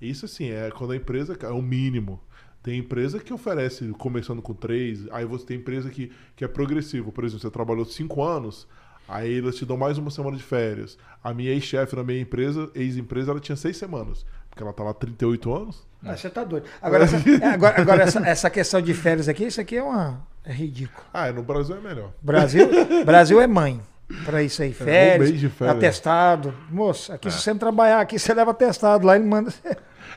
[0.00, 2.20] isso assim, é quando a empresa é o mínimo.
[2.62, 7.12] Tem empresa que oferece começando com três, aí você tem empresa que, que é progressivo.
[7.12, 8.66] Por exemplo, você trabalhou cinco anos,
[9.06, 10.98] aí eles te dão mais uma semana de férias.
[11.22, 14.26] A minha ex-chefe na minha empresa, ex-empresa, ela tinha seis semanas.
[14.56, 15.86] Porque ela tá lá há 38 anos.
[16.02, 16.64] Ah, você tá doido.
[16.80, 20.26] Agora, essa, é, agora, agora essa, essa, questão de férias aqui, isso aqui é uma.
[20.42, 21.06] É ridículo.
[21.12, 22.10] Ah, no Brasil é melhor.
[22.22, 22.66] Brasil,
[23.04, 23.82] Brasil é mãe.
[24.24, 25.76] Para isso aí, férias, é, um de férias.
[25.76, 26.54] atestado.
[26.70, 27.30] Moço, aqui é.
[27.30, 29.52] se você não trabalhar aqui, você leva atestado lá e manda.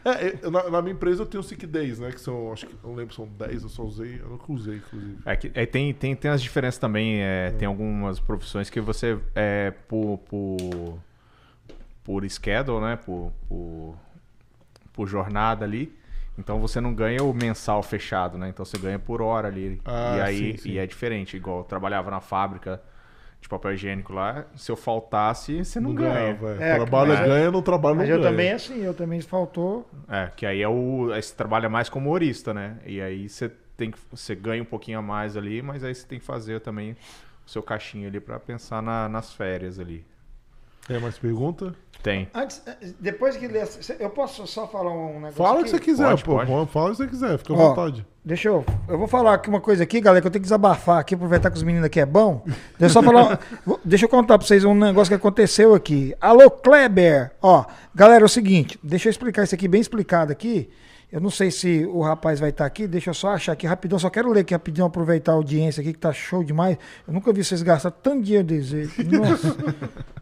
[0.06, 2.14] É, na, na, minha empresa eu tenho sick days, né?
[2.14, 5.18] Que são, acho que, não lembro, são 10, eu só usei, eu nunca usei, inclusive.
[5.26, 7.52] É, que, é, tem, tem, tem as diferenças também, é, é.
[7.52, 11.00] tem algumas profissões que você, é, por, por,
[12.02, 12.96] por schedule, né?
[12.96, 13.98] Por, por
[15.00, 15.98] por jornada ali.
[16.38, 18.50] Então você não ganha o mensal fechado, né?
[18.50, 19.82] Então você ganha por hora ali.
[19.86, 20.70] Ah, e aí sim, sim.
[20.72, 21.38] E é diferente.
[21.38, 22.82] Igual eu trabalhava na fábrica
[23.40, 26.34] de papel higiênico lá, se eu faltasse, você não, não ganha.
[26.34, 28.20] Ganha, é, trabalha, mas, ganha, não trabalha, não mas ganha.
[28.20, 29.90] eu também assim, eu também faltou.
[30.10, 31.14] É, que aí é o.
[31.14, 32.78] Aí você trabalha mais como humorista, né?
[32.86, 33.98] E aí você tem que.
[34.12, 36.98] Você ganha um pouquinho a mais ali, mas aí você tem que fazer também
[37.48, 40.06] o seu caixinho ali para pensar na, nas férias ali.
[40.86, 41.74] Tem mais pergunta?
[42.02, 42.30] Tem.
[42.34, 43.68] Antes, eh, depois que ler,
[44.00, 46.46] eu posso só falar um negócio Fala o que você quiser, pode, pô.
[46.46, 46.72] Pode.
[46.72, 48.06] Fala o que você quiser, fica à Ó, vontade.
[48.24, 48.66] Deixa eu.
[48.88, 51.52] Eu vou falar aqui uma coisa aqui, galera, que eu tenho que desabafar aqui, aproveitar
[51.52, 52.42] que os meninos aqui é bom.
[52.46, 53.40] Deixa eu só falar.
[53.84, 56.16] deixa eu contar pra vocês um negócio que aconteceu aqui.
[56.22, 57.32] Alô, Kleber!
[57.42, 60.70] Ó, galera, é o seguinte, deixa eu explicar isso aqui bem explicado aqui.
[61.12, 63.98] Eu não sei se o rapaz vai estar aqui, deixa eu só achar aqui rapidão.
[63.98, 66.78] Só quero ler aqui rapidinho, aproveitar a audiência aqui, que tá show demais.
[67.08, 69.04] Eu nunca vi vocês gastar tanto dinheiro desse jeito.
[69.18, 69.58] Nossa.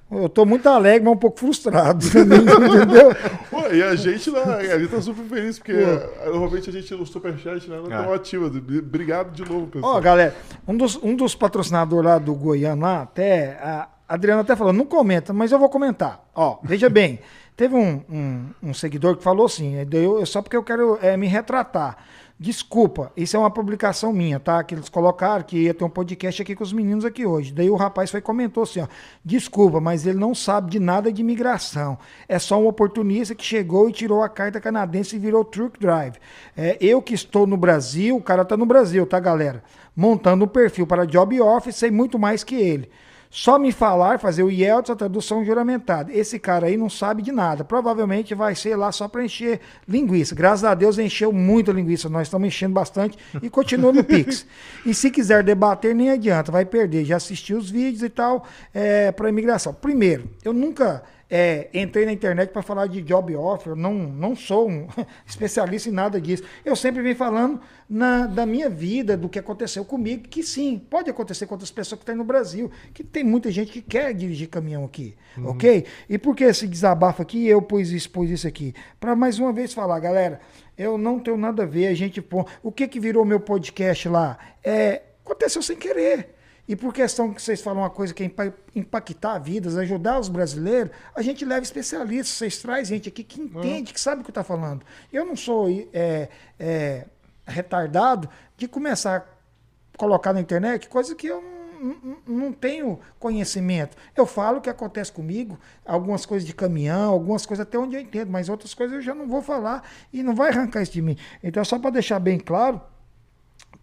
[0.09, 2.05] Eu tô muito alegre, mas um pouco frustrado.
[2.07, 3.13] entendeu?
[3.49, 6.29] Pô, e a gente lá, a gente tá super feliz, porque Pô.
[6.31, 8.45] normalmente a gente no Superchat né, não é tão ativa.
[8.45, 9.95] Obrigado de novo, pessoal.
[9.97, 10.33] Ó, galera,
[10.65, 13.59] um dos, um dos patrocinadores lá do Goiânia até.
[13.61, 16.23] A Adriana até falou, não comenta, mas eu vou comentar.
[16.33, 17.19] Ó, veja bem.
[17.57, 21.25] Teve um, um, um, seguidor que falou assim, eu, só porque eu quero é, me
[21.25, 21.97] retratar.
[22.39, 24.63] Desculpa, isso é uma publicação minha, tá?
[24.63, 27.51] Que eles colocaram que ia ter um podcast aqui com os meninos aqui hoje.
[27.51, 28.87] Daí o rapaz foi comentou assim, ó,
[29.25, 31.97] desculpa, mas ele não sabe de nada de imigração.
[32.29, 36.17] É só um oportunista que chegou e tirou a carta canadense e virou truck drive.
[36.55, 39.63] É, eu que estou no Brasil, o cara tá no Brasil, tá, galera?
[39.95, 42.87] Montando um perfil para job office, sei muito mais que ele.
[43.29, 46.11] Só me falar, fazer o IELTS, a tradução juramentada.
[46.13, 47.63] Esse cara aí não sabe de nada.
[47.63, 50.33] Provavelmente vai ser lá só para encher linguiça.
[50.33, 52.09] Graças a Deus encheu muito a linguiça.
[52.09, 54.45] Nós estamos enchendo bastante e continua no Pix.
[54.85, 57.05] e se quiser debater, nem adianta, vai perder.
[57.05, 59.73] Já assistiu os vídeos e tal é, para imigração.
[59.73, 64.69] Primeiro, eu nunca é, entrei na internet para falar de job offer, não, não sou
[64.69, 64.87] um
[65.27, 66.43] especialista em nada disso.
[66.63, 67.59] Eu sempre venho falando
[67.89, 71.99] na, da minha vida, do que aconteceu comigo, que sim, pode acontecer com outras pessoas
[71.99, 75.49] que estão no Brasil, que tem muita gente que quer dirigir caminhão aqui, uhum.
[75.49, 75.85] ok?
[76.09, 77.45] E por que esse desabafo aqui?
[77.45, 78.73] Eu pus isso, pus isso aqui.
[78.99, 80.39] Para mais uma vez falar, galera,
[80.77, 84.07] eu não tenho nada a ver, a gente pô, o que que virou meu podcast
[84.07, 84.37] lá?
[84.63, 86.36] É, aconteceu sem querer.
[86.67, 88.31] E por questão que vocês falam uma coisa que é
[88.75, 93.93] impactar vidas, ajudar os brasileiros, a gente leva especialistas, vocês trazem gente aqui que entende,
[93.93, 94.85] que sabe o que está falando.
[95.11, 96.27] Eu não sou é,
[96.59, 97.05] é,
[97.45, 101.41] retardado de começar a colocar na internet coisa que eu
[101.81, 103.95] não, não tenho conhecimento.
[104.15, 108.01] Eu falo o que acontece comigo, algumas coisas de caminhão, algumas coisas até onde eu
[108.01, 111.01] entendo, mas outras coisas eu já não vou falar e não vai arrancar isso de
[111.01, 111.17] mim.
[111.41, 112.81] Então, só para deixar bem claro,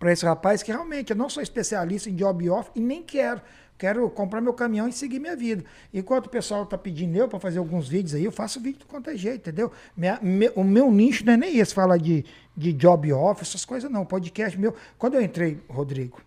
[0.05, 3.41] para esse rapaz que realmente eu não sou especialista em job off e nem quero.
[3.79, 5.65] Quero comprar meu caminhão e seguir minha vida.
[5.95, 8.85] Enquanto o pessoal tá pedindo eu para fazer alguns vídeos aí, eu faço vídeo de
[8.85, 9.73] quanto é jeito, entendeu?
[9.97, 12.23] Minha, me, o meu nicho não é nem esse, falar de,
[12.55, 14.05] de job off, essas coisas não.
[14.05, 14.75] Podcast meu.
[14.99, 16.21] Quando eu entrei, Rodrigo,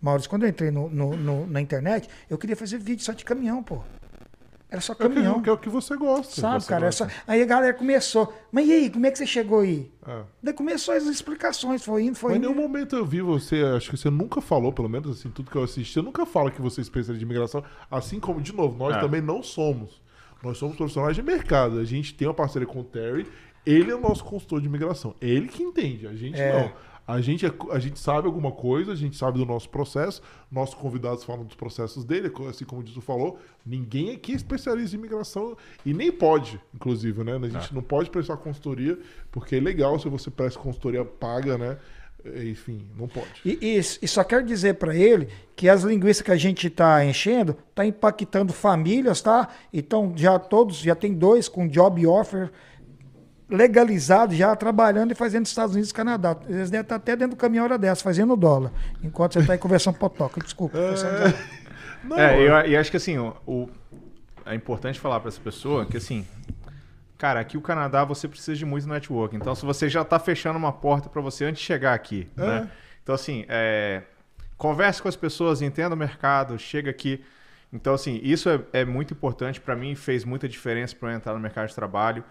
[0.00, 3.24] Maurício, quando eu entrei no, no, no, na internet, eu queria fazer vídeo só de
[3.24, 3.84] caminhão, pô.
[4.72, 5.34] Era só caminhão.
[5.34, 6.40] É o que, é o que você gosta.
[6.40, 6.86] Sabe, você cara?
[6.86, 7.04] gosta.
[7.04, 7.14] Essa...
[7.26, 8.32] Aí a galera começou.
[8.50, 9.92] Mas e aí, como é que você chegou aí?
[10.06, 10.22] É.
[10.42, 12.48] Daí começou as explicações, foi indo, foi Mas em indo.
[12.54, 15.56] nenhum momento eu vi você, acho que você nunca falou, pelo menos assim, tudo que
[15.58, 18.78] eu assisti, você nunca fala que você é especialista de imigração, assim como, de novo,
[18.78, 19.00] nós É.
[19.00, 20.00] também não somos.
[20.42, 21.78] Nós somos profissionais de mercado.
[21.78, 23.26] A gente tem uma parceria com o Terry,
[23.66, 25.14] ele é o nosso consultor de imigração.
[25.20, 26.52] Ele que entende, a gente É.
[26.62, 26.72] não.
[27.06, 30.74] A gente, é- a gente sabe alguma coisa, a gente sabe do nosso processo, nossos
[30.74, 34.98] convidados falam dos processos dele, assim como o Dito falou, ninguém aqui é especialista em
[34.98, 37.36] imigração e nem pode, inclusive, né?
[37.36, 38.98] A gente não pode prestar consultoria,
[39.30, 41.78] porque é legal se você presta consultoria paga, né?
[42.24, 43.26] Enfim, não pode.
[43.44, 47.04] E, e, e só quero dizer para ele que as linguiças que a gente está
[47.04, 49.48] enchendo está impactando famílias, tá?
[49.72, 52.52] Então já todos, já tem dois com job offer
[53.52, 56.36] legalizado, já trabalhando e fazendo nos Estados Unidos e Canadá.
[56.48, 58.72] Eles devem estar até dentro do caminhão hora dessa, fazendo dólar,
[59.02, 60.40] enquanto você está aí conversando potoca.
[60.40, 60.78] Desculpa.
[60.92, 61.34] dizer.
[62.04, 63.68] Não, É, eu, e acho que assim, o, o-
[64.44, 66.26] é importante falar para essa pessoa que assim,
[67.16, 69.36] cara, aqui o Canadá você precisa de muito network.
[69.36, 72.40] Então, se você já tá fechando uma porta para você antes de chegar aqui, É.
[72.46, 72.70] né?
[73.04, 74.02] Então, assim, é,
[74.56, 77.22] converse com as pessoas, entenda o mercado, chega aqui.
[77.72, 81.32] Então, assim, isso é, é muito importante para mim, fez muita diferença para eu entrar
[81.34, 82.22] no mercado de trabalho.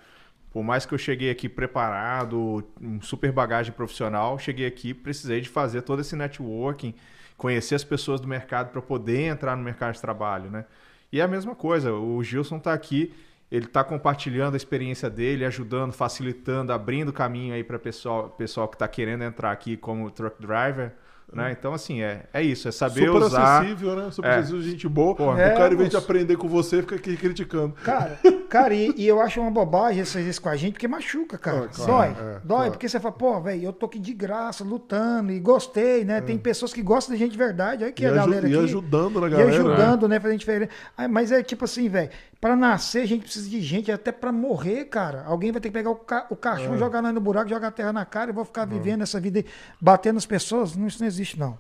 [0.52, 5.48] Por mais que eu cheguei aqui preparado, um super bagagem profissional, cheguei aqui, precisei de
[5.48, 6.94] fazer todo esse networking,
[7.38, 10.66] conhecer as pessoas do mercado para poder entrar no mercado de trabalho, né?
[11.12, 13.14] E é a mesma coisa, o Gilson está aqui,
[13.50, 18.76] ele está compartilhando a experiência dele, ajudando, facilitando, abrindo caminho aí para pessoal, pessoal que
[18.76, 20.94] está querendo entrar aqui como truck driver,
[21.34, 21.52] né?
[21.58, 23.60] Então assim é, é isso, é saber super usar.
[23.60, 24.12] acessível, né?
[24.12, 24.36] Super É.
[24.36, 25.16] acessível, gente boa.
[25.16, 25.34] Porra.
[25.34, 27.74] o cara, É, em vez de aprender com você, fica aqui criticando.
[27.84, 30.88] Cara, cara e, e eu acho uma bobagem você fazer isso com a gente, porque
[30.88, 31.68] machuca, cara.
[31.68, 32.08] Claro, dói.
[32.08, 32.72] é, dói, claro.
[32.72, 36.22] porque você fala, pô, velho, eu tô aqui de graça, lutando, e gostei, né?
[36.22, 37.84] Tem pessoas que gostam da gente de verdade.
[37.84, 38.10] Olha aqui É.
[38.10, 38.64] E, a galera e aqui.
[38.66, 39.50] ajudando na E galera.
[39.50, 40.20] ajudando, né?
[40.20, 40.72] Fazendo diferença.
[40.98, 42.10] Ah, Mas é tipo assim, velho.
[42.40, 45.24] Pra nascer, a gente precisa de gente até pra morrer, cara.
[45.28, 46.38] Alguém vai ter que pegar o, ca o É.
[46.38, 49.20] caixão, jogar nós no buraco, jogar a terra na cara e vou ficar vivendo essa
[49.20, 49.46] vida aí,
[49.80, 50.76] batendo as pessoas.
[50.76, 51.58] Não, isso não existe, não.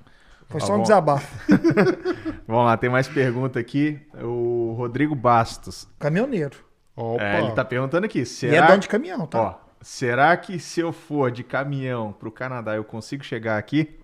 [0.50, 0.84] Foi Tá só um bom.
[0.84, 1.28] desabafo.
[2.48, 4.00] Vamos lá, tem mais pergunta aqui.
[4.22, 5.88] O Rodrigo Bastos.
[6.00, 6.58] Caminhoneiro.
[6.96, 7.24] Opa.
[7.24, 9.42] É, ele tá perguntando aqui, E é será dono de caminhão, tá?
[9.42, 13.98] Ó, será que se eu for de caminhão pro Canadá eu consigo chegar aqui?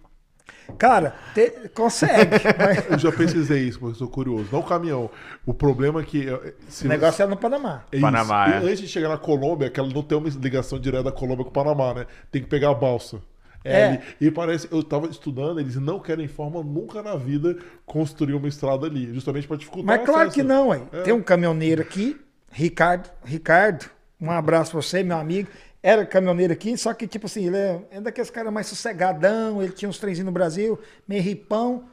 [0.77, 2.37] Cara, te- consegue.
[2.57, 4.47] mas Eu já pesquisei isso, porque eu sou curioso.
[4.49, 5.09] Não o caminhão.
[5.45, 6.29] O problema é que.
[6.29, 7.83] eh, Se o negócio é no Panamá.
[7.91, 7.99] É.
[7.99, 8.57] Panamá, E é.
[8.59, 11.49] Antes de chegar na Colômbia, que ela não tem uma ligação direta da Colômbia com
[11.49, 12.05] o Panamá, né?
[12.31, 13.19] Tem que pegar a balsa.
[13.67, 14.01] É.
[14.19, 18.85] E parece, eu tava estudando, eles não querem forma nunca na vida construir uma estrada
[18.87, 20.35] ali, justamente para dificultar Mas claro acesso.
[20.35, 20.81] que não, ué.
[20.91, 21.01] É.
[21.03, 22.19] Tem um caminhoneiro aqui,
[22.51, 23.09] Ricardo.
[23.23, 23.85] Ricardo,
[24.19, 25.49] um abraço pra você, meu amigo.
[25.83, 29.71] Era caminhoneiro aqui, só que, tipo assim, ele é, é daqueles caras mais sossegadão, ele
[29.71, 31.83] tinha uns trenzinhos no Brasil, meio ripão.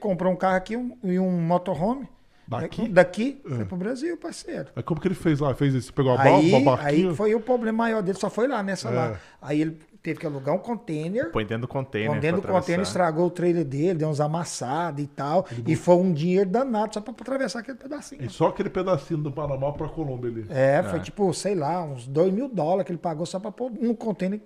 [0.00, 2.08] Comprou um carro aqui um- e um motorhome.
[2.48, 2.82] Daqui?
[2.84, 4.68] É, Daqui, foi pro Brasil, parceiro.
[4.76, 5.54] Aí como que ele fez lá?
[5.54, 8.62] Fez esse, pegou a Aí, uma aí foi o problema maior dele, só foi lá,
[8.62, 8.92] nessa É.
[8.94, 9.20] lá.
[9.42, 11.30] Aí ele teve que alugar um container.
[11.32, 12.10] Põe dentro do container.
[12.10, 15.46] Quando dentro do container estragou o trailer dele, deu uns amassados e tal.
[15.66, 18.22] E foi um dinheiro danado só pra atravessar aquele pedacinho.
[18.22, 20.46] E só aquele pedacinho do Panamá pra Colômbia ali.
[20.50, 23.70] É, foi tipo, sei lá, uns 2 mil dólares que ele pagou só pra pôr
[23.70, 24.42] no container.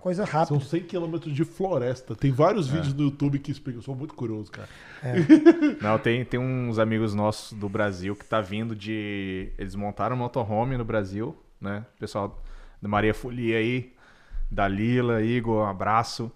[0.00, 0.60] Coisa São rápida.
[0.60, 2.14] 100 quilômetros de floresta.
[2.14, 3.78] Tem vários vídeos no YouTube que explicam.
[3.78, 4.68] Eu sou muito curioso, cara.
[5.80, 9.50] Não, tem, tem uns amigos nossos do Brasil que tá vindo de.
[9.56, 11.86] Eles montaram um motorhome no Brasil, né?
[11.96, 12.38] O pessoal
[12.82, 13.91] da Maria Folia aí,
[14.52, 16.30] da Lila, Igor, um abraço,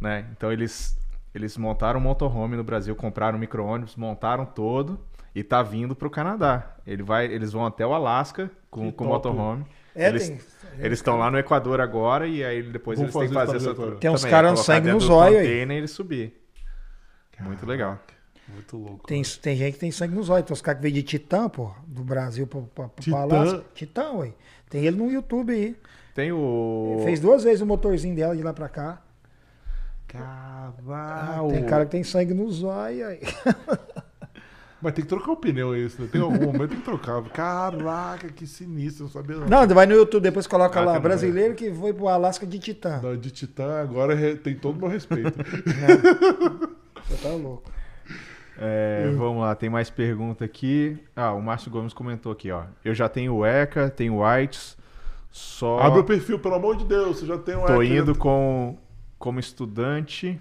[0.00, 0.26] né?
[0.36, 0.98] Então eles,
[1.34, 4.98] eles montaram um motorhome no Brasil, compraram um micro-ônibus, montaram todo
[5.34, 6.74] e tá vindo pro Canadá.
[6.86, 9.64] Ele vai, eles vão até o Alasca com, com o motorhome.
[9.94, 10.38] É, eles tem-
[10.78, 13.98] eles estão lá no Equador agora e aí depois eles têm que fazer essa trajetória.
[13.98, 15.82] Tem uns caras colocar sangue no zóio aí.
[15.84, 16.40] e subir.
[17.40, 17.98] Muito legal.
[18.48, 19.06] Muito louco.
[19.06, 20.44] Tem, tem gente que tem sangue nos olhos.
[20.46, 23.16] Tem os caras que veio de Titã, pô, do Brasil pro, pro, pro Titã?
[23.16, 23.64] Palácio.
[23.74, 24.32] Titã, ué.
[24.68, 25.76] Tem ele no YouTube aí.
[26.14, 27.00] Tem o.
[27.04, 29.00] Fez duas vezes o motorzinho dela de lá pra cá.
[30.06, 31.50] Caralho.
[31.52, 33.20] Tem cara que tem sangue nos olhos aí.
[34.82, 36.08] Mas tem que trocar o pneu esse, né?
[36.10, 37.22] Tem algum momento que tem que trocar.
[37.24, 39.46] Caraca, que sinistro, não sabia não.
[39.46, 42.98] Não, vai no YouTube, depois coloca Ah, lá, brasileiro que foi pro Alasca de Titã.
[42.98, 45.32] Da- De Titã agora tem todo o meu respeito.
[47.06, 47.70] Você tá louco.
[48.58, 50.98] É, vamos lá, tem mais pergunta aqui.
[51.14, 52.62] Ah, o Márcio Gomes comentou aqui, ó.
[52.82, 54.78] Eu já tenho o ECA, tenho o Whites,
[55.30, 58.12] só Abre o perfil, pelo amor de Deus, você já tem um tô hack, indo
[58.12, 58.18] né?
[58.18, 58.76] com
[59.18, 60.40] como estudante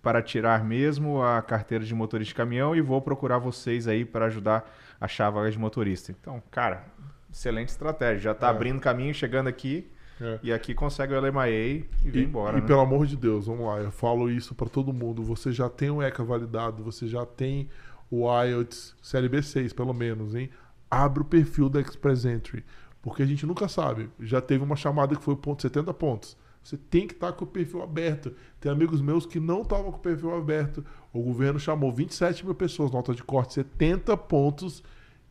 [0.00, 4.26] para tirar mesmo a carteira de motorista de caminhão e vou procurar vocês aí para
[4.26, 4.70] ajudar
[5.00, 6.12] a achar vaga de motorista.
[6.12, 6.84] Então, cara,
[7.32, 8.20] excelente estratégia.
[8.20, 8.50] Já está é.
[8.50, 9.90] abrindo caminho, chegando aqui.
[10.20, 10.38] É.
[10.44, 12.58] E aqui consegue o LMIA e vem e, embora.
[12.58, 12.66] E né?
[12.66, 15.22] pelo amor de Deus, vamos lá, eu falo isso para todo mundo.
[15.24, 17.68] Você já tem o ECA validado, você já tem
[18.10, 20.50] o IELTS CLB 6, pelo menos, hein?
[20.88, 22.64] Abre o perfil da Express Entry.
[23.04, 24.08] Porque a gente nunca sabe.
[24.18, 26.38] Já teve uma chamada que foi ponto 70 pontos.
[26.62, 28.32] Você tem que estar tá com o perfil aberto.
[28.58, 30.82] Tem amigos meus que não estavam com o perfil aberto.
[31.12, 34.82] O governo chamou 27 mil pessoas, nota de corte 70 pontos,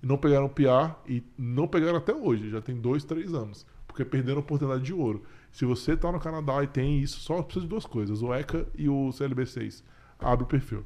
[0.03, 2.51] e não pegaram PR e não pegaram até hoje.
[2.51, 3.65] Já tem dois, três anos.
[3.87, 5.23] Porque perderam a oportunidade de ouro.
[5.51, 8.67] Se você está no Canadá e tem isso, só precisa de duas coisas: o ECA
[8.77, 9.81] e o CLB6.
[10.19, 10.85] Abre o perfil.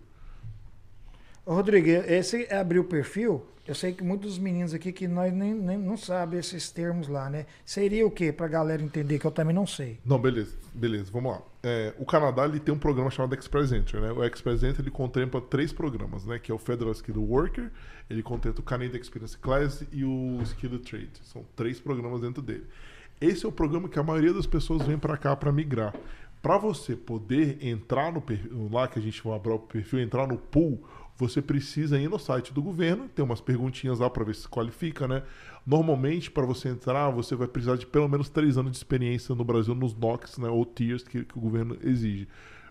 [1.53, 5.77] Rodrigo, esse abrir o perfil, eu sei que muitos meninos aqui que nós nem, nem
[5.77, 7.45] não sabem esses termos lá, né?
[7.65, 8.33] Seria o quê?
[8.33, 9.97] Pra galera entender, que eu também não sei.
[10.05, 11.41] Não, beleza, beleza, vamos lá.
[11.63, 14.11] É, o Canadá ele tem um programa chamado Express Entry, né?
[14.11, 16.37] O Express Entry ele contempla três programas, né?
[16.37, 17.71] Que é o Federal Skilled Worker,
[18.09, 21.11] ele contempla o Canadian Experience Class e o Skilled Trade.
[21.23, 22.65] São três programas dentro dele.
[23.21, 25.93] Esse é o programa que a maioria das pessoas vem para cá para migrar.
[26.41, 30.27] Para você poder entrar no perfil, lá que a gente vai abrir o perfil, entrar
[30.27, 30.79] no pool,
[31.17, 35.07] você precisa ir no site do governo, tem umas perguntinhas lá para ver se qualifica,
[35.07, 35.23] né?
[35.65, 39.43] Normalmente, para você entrar, você vai precisar de pelo menos três anos de experiência no
[39.43, 42.27] Brasil nos NOCs, né, ou tiers que, que o governo exige.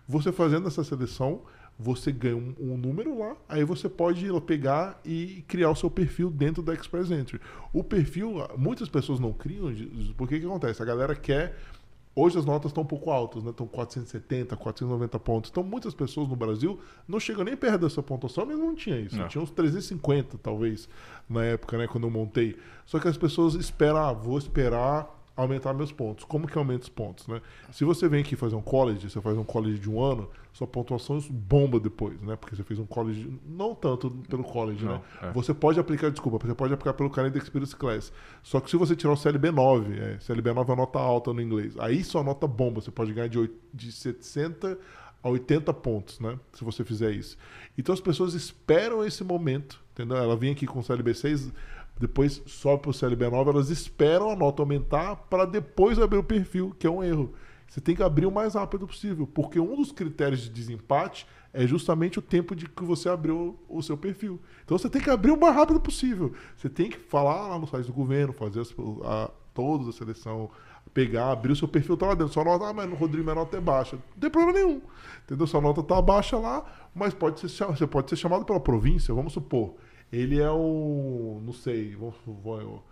[0.08, 1.42] Você fazendo essa seleção,
[1.78, 6.30] você ganha um, um, número lá, aí você pode pegar e criar o seu perfil
[6.30, 7.40] dentro da Express Entry.
[7.72, 9.74] O perfil, muitas pessoas não criam,
[10.16, 10.80] porque que acontece?
[10.80, 11.58] A galera quer
[12.18, 13.50] Hoje as notas estão um pouco altas, né?
[13.50, 15.50] Estão 470, 490 pontos.
[15.50, 19.18] Então muitas pessoas no Brasil não chegam nem perto dessa pontuação, mas não tinha isso.
[19.18, 19.28] Não.
[19.28, 20.88] Tinha uns 350, talvez,
[21.28, 21.86] na época, né?
[21.86, 22.56] Quando eu montei.
[22.86, 26.24] Só que as pessoas esperam, ah, vou esperar aumentar meus pontos.
[26.24, 27.42] Como que aumenta os pontos, né?
[27.70, 30.66] Se você vem aqui fazer um college, você faz um college de um ano, sua
[30.66, 32.34] pontuação bomba depois, né?
[32.36, 35.02] Porque você fez um college, não tanto pelo college, não, né?
[35.22, 35.30] É.
[35.32, 38.10] Você pode aplicar, desculpa, você pode aplicar pelo Canadian Experience Class.
[38.42, 41.74] Só que se você tirar o CLB9, é, CLB9 é a nota alta no inglês,
[41.78, 44.78] aí sua nota bomba, você pode ganhar de, 8, de 60
[45.22, 46.38] a 80 pontos, né?
[46.54, 47.36] Se você fizer isso.
[47.76, 50.16] Então as pessoas esperam esse momento, entendeu?
[50.16, 51.52] Ela vem aqui com o CLB6
[51.98, 56.74] depois sobe para o CLB9, elas esperam a nota aumentar para depois abrir o perfil,
[56.78, 57.32] que é um erro.
[57.68, 61.66] Você tem que abrir o mais rápido possível, porque um dos critérios de desempate é
[61.66, 64.38] justamente o tempo de que você abriu o seu perfil.
[64.64, 66.32] Então você tem que abrir o mais rápido possível.
[66.56, 68.74] Você tem que falar lá no site do governo, fazer as,
[69.04, 70.50] a, toda a seleção,
[70.92, 72.32] pegar, abrir o seu perfil, tá lá dentro.
[72.32, 73.96] Sua nota, ah, mas no Rodrigo minha nota é baixa.
[73.96, 74.80] Não tem problema nenhum.
[75.24, 75.46] Entendeu?
[75.46, 76.64] Sua nota tá baixa lá,
[76.94, 79.74] mas pode ser, você pode ser chamado pela província, vamos supor.
[80.12, 81.40] Ele é o.
[81.44, 82.84] Não sei, vou, vou,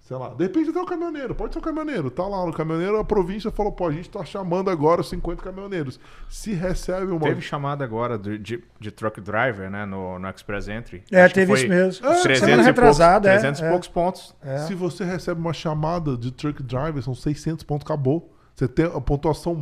[0.00, 0.30] sei lá.
[0.30, 2.10] De repente até o caminhoneiro, pode ser o caminhoneiro.
[2.10, 5.98] Tá lá no caminhoneiro, a província falou: pô, a gente tá chamando agora 50 caminhoneiros.
[6.28, 7.20] Se recebe uma.
[7.20, 11.02] Teve chamada agora de, de, de truck driver, né, no, no Express Entry.
[11.10, 12.06] É, Acho teve isso mesmo.
[12.06, 14.36] É, 300 retrasada, poucos, 300 é, e poucos pontos.
[14.42, 14.58] É.
[14.58, 18.34] Se você recebe uma chamada de truck driver, são 600 pontos, acabou.
[18.58, 19.56] Você tem a pontuação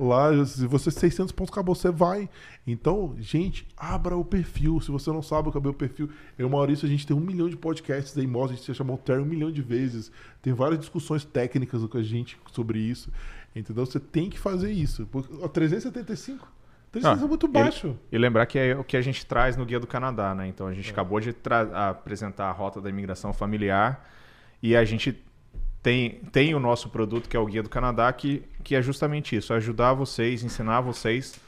[0.00, 2.28] lá, se você 600 pontos acabou, você vai.
[2.66, 4.80] Então, gente, abra o perfil.
[4.80, 7.20] Se você não sabe o que é o perfil, eu, Maurício, a gente tem um
[7.20, 10.10] milhão de podcasts aí, mostra, a gente já chamou o Terry um milhão de vezes.
[10.42, 13.12] Tem várias discussões técnicas com a gente sobre isso.
[13.54, 13.86] Entendeu?
[13.86, 15.06] Você tem que fazer isso.
[15.12, 16.44] Porque, ó, 375.
[16.90, 17.96] 375 ah, é muito baixo.
[18.10, 20.48] E, e, lembrar que é o que a gente traz no Guia do Canadá, né?
[20.48, 20.90] Então a gente é.
[20.90, 21.32] acabou de
[21.72, 24.04] apresentar a rota da imigração familiar
[24.60, 25.16] e a gente
[25.82, 29.34] tem, tem o nosso produto, que é o Guia do Canadá, que, que é justamente
[29.34, 31.40] isso, ajudar vocês, ensinar vocês,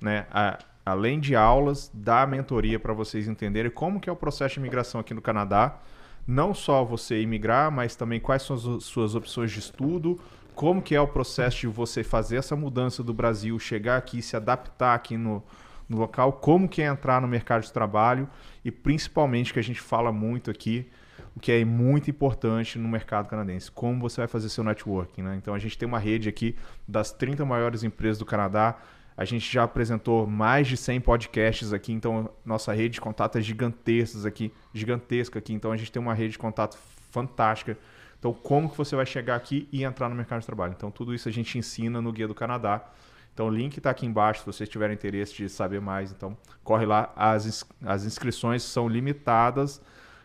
[0.00, 4.54] né, a, além de aulas, dar mentoria para vocês entenderem como que é o processo
[4.54, 5.78] de imigração aqui no Canadá,
[6.26, 10.20] não só você imigrar, mas também quais são as suas opções de estudo,
[10.54, 14.36] como que é o processo de você fazer essa mudança do Brasil, chegar aqui, se
[14.36, 15.42] adaptar aqui no,
[15.88, 18.28] no local, como que é entrar no mercado de trabalho
[18.64, 20.86] e principalmente que a gente fala muito aqui,
[21.34, 25.22] o que é muito importante no mercado canadense, como você vai fazer seu networking.
[25.22, 25.36] Né?
[25.36, 28.76] Então a gente tem uma rede aqui das 30 maiores empresas do Canadá.
[29.16, 33.40] A gente já apresentou mais de 100 podcasts aqui, então nossa rede de contato é
[33.40, 35.52] gigantesca aqui, gigantesca aqui.
[35.52, 36.78] Então a gente tem uma rede de contato
[37.10, 37.76] fantástica.
[38.18, 40.74] Então como que você vai chegar aqui e entrar no mercado de trabalho?
[40.76, 42.84] Então tudo isso a gente ensina no Guia do Canadá.
[43.32, 46.10] Então o link está aqui embaixo se vocês tiverem interesse de saber mais.
[46.10, 49.80] Então corre lá, as, as inscrições são limitadas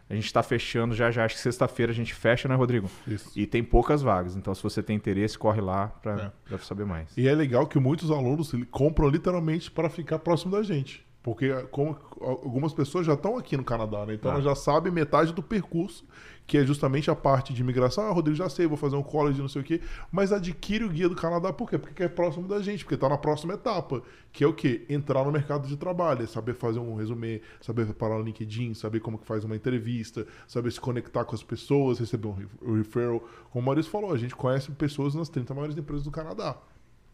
[0.10, 1.26] a gente está fechando já já.
[1.26, 2.90] Acho que sexta-feira a gente fecha, né, Rodrigo?
[3.08, 3.32] Isso.
[3.36, 4.36] E tem poucas vagas.
[4.36, 6.58] Então, se você tem interesse, corre lá para é.
[6.60, 7.16] saber mais.
[7.18, 11.05] E é legal que muitos alunos compram literalmente para ficar próximo da gente.
[11.26, 14.14] Porque como algumas pessoas já estão aqui no Canadá, né?
[14.14, 14.36] Então Ah.
[14.36, 16.06] elas já sabem metade do percurso,
[16.46, 18.04] que é justamente a parte de imigração.
[18.04, 19.82] Ah, Rodrigo, já sei, vou fazer um college, não sei o quê.
[20.12, 21.80] Mas adquire o guia do Canadá por quê?
[21.80, 24.04] Porque é próximo da gente, porque tá na próxima etapa.
[24.32, 24.86] Que é o quê?
[24.88, 29.00] Entrar no mercado de trabalho, é saber fazer um resumê, saber preparar no LinkedIn, saber
[29.00, 32.48] como que faz uma entrevista, saber se conectar com as pessoas, receber um re-
[32.78, 33.20] referral.
[33.50, 36.56] Como o Maurício falou, a gente conhece pessoas nas 30 maiores empresas do Canadá.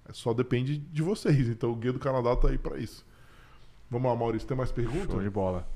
[0.09, 1.47] É Só depende de vocês.
[1.47, 3.09] Então o guia do Canadá tá aí para isso.
[3.91, 5.11] Vamos lá, Maurício, tem mais perguntas?
[5.11, 5.67] Show de bola.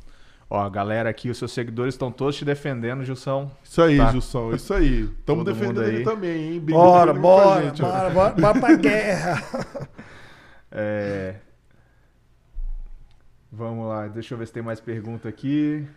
[0.49, 3.51] Ó, a galera aqui, os seus seguidores estão todos te defendendo, Gilson.
[3.61, 4.11] Isso aí, Tá.
[4.11, 5.01] Gilson, isso aí.
[5.01, 6.59] Estamos defendendo ele também, hein?
[6.61, 9.43] Briga Bora, bora, gente, bora, bora, bora pra guerra.
[10.77, 11.35] É...
[13.49, 15.87] Vamos lá, deixa eu ver se tem mais pergunta aqui.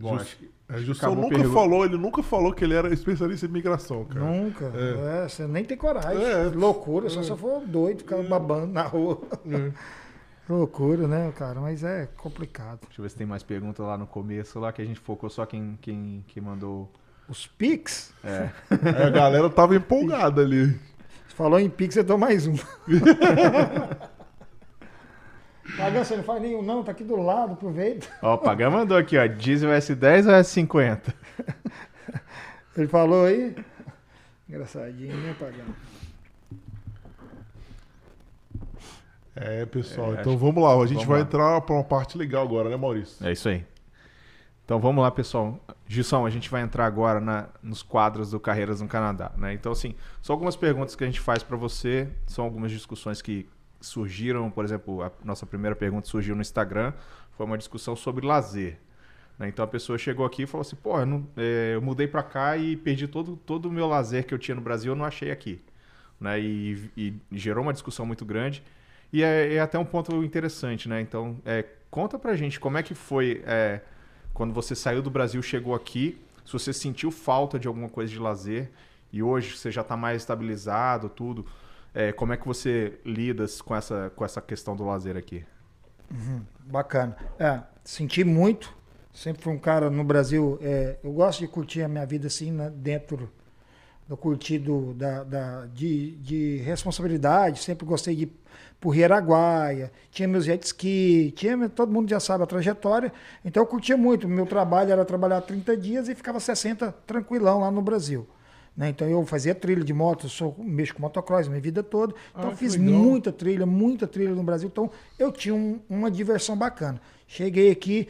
[0.00, 1.50] Bom, Jus- acho que, É, acho que nunca pergunta.
[1.54, 4.20] falou, ele nunca falou que ele era especialista em migração, cara.
[4.24, 4.72] Nunca.
[4.74, 5.24] É.
[5.24, 6.24] É, você nem tem coragem.
[6.24, 6.44] É.
[6.44, 9.20] Loucura, só se eu for doido, ficar babando na rua.
[9.46, 9.72] É.
[10.48, 11.60] Loucura, né, cara?
[11.60, 12.80] Mas é complicado.
[12.86, 15.30] Deixa eu ver se tem mais pergunta lá no começo, lá que a gente focou
[15.30, 16.90] só quem, quem, quem mandou.
[17.28, 18.48] Os Pix, É,
[18.84, 20.76] É, a galera tava empolgada ali.
[21.28, 22.54] falou em Pix, eu dou mais um.
[25.76, 28.06] Pagão, você não faz nenhum, não, tá aqui do lado, aproveita.
[28.22, 29.26] Ó, o Pagã mandou aqui, ó.
[29.26, 31.14] Diesel S10 ou S50?
[32.76, 33.54] Ele falou aí.
[34.48, 35.64] Engraçadinho, né, Pagão?
[39.36, 40.74] É, pessoal, É, então acho- vamos lá.
[40.74, 41.24] A gente vamos vai lá.
[41.24, 43.24] entrar pra uma parte legal agora, né, Maurício?
[43.26, 43.64] É isso aí.
[44.64, 45.58] Então vamos lá, pessoal.
[45.86, 49.52] Gilson, a gente vai entrar agora na- nos quadros do Carreiras no Canadá, né?
[49.52, 53.48] Então, assim, são algumas perguntas que a gente faz para você, são algumas discussões que
[53.80, 56.92] surgiram, por exemplo, a nossa primeira pergunta surgiu no Instagram,
[57.36, 58.78] foi uma discussão sobre lazer.
[59.38, 59.48] né?
[59.48, 62.22] Então a pessoa chegou aqui e falou assim, pô, eu, não- é, eu mudei para
[62.22, 65.04] cá e perdi todo, todo o meu lazer que eu tinha no Brasil, eu não
[65.04, 65.60] achei aqui.
[66.20, 66.40] Né?
[66.40, 68.62] E, e gerou uma discussão muito grande.
[69.12, 71.00] E é, é até um ponto interessante, né?
[71.00, 73.80] Então, é, conta pra gente como é que foi é,
[74.32, 78.18] quando você saiu do Brasil, chegou aqui, se você sentiu falta de alguma coisa de
[78.18, 78.70] lazer
[79.12, 81.44] e hoje você já está mais estabilizado, tudo.
[81.94, 85.44] É, como é que você lida com essa, com essa questão do lazer aqui?
[86.66, 87.16] Bacana.
[87.38, 88.74] É, senti muito.
[89.12, 90.58] Sempre fui um cara no Brasil.
[90.62, 93.30] é, eu gosto de curtir a minha vida assim, né, dentro
[94.06, 97.60] do curtido da, da, de, de responsabilidade.
[97.60, 98.32] Sempre gostei de
[98.82, 103.12] Rio Araguaia, tinha meus jet ski, tinha, todo mundo já sabe a trajetória.
[103.44, 104.28] Então eu curtia muito.
[104.28, 108.26] Meu trabalho era trabalhar 30 dias e ficava 60 tranquilão lá no Brasil.
[108.76, 108.88] Né?
[108.90, 112.14] Então eu fazia trilha de moto, sou, mexo com motocross minha vida toda.
[112.36, 112.98] Então Ah, fiz legal.
[112.98, 114.68] muita trilha, muita trilha no Brasil.
[114.72, 117.00] Então eu tinha um- uma diversão bacana.
[117.26, 118.08] Cheguei aqui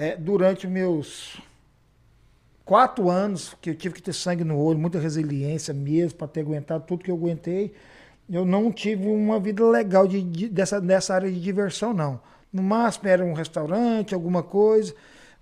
[0.00, 1.40] eh, durante meus
[2.64, 6.40] quatro anos, que eu tive que ter sangue no olho, muita resiliência mesmo para ter
[6.40, 7.72] aguentado tudo que eu aguentei.
[8.30, 12.20] Eu não tive uma vida legal de, de- dessa, dessa área de diversão, não.
[12.52, 14.94] No máximo era um restaurante, alguma coisa.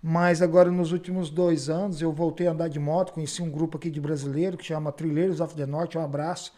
[0.03, 3.13] Mas agora, nos últimos dois anos, eu voltei a andar de moto.
[3.13, 5.95] Conheci um grupo aqui de brasileiro que chama Trilheiros of the North.
[5.97, 6.53] Um abraço.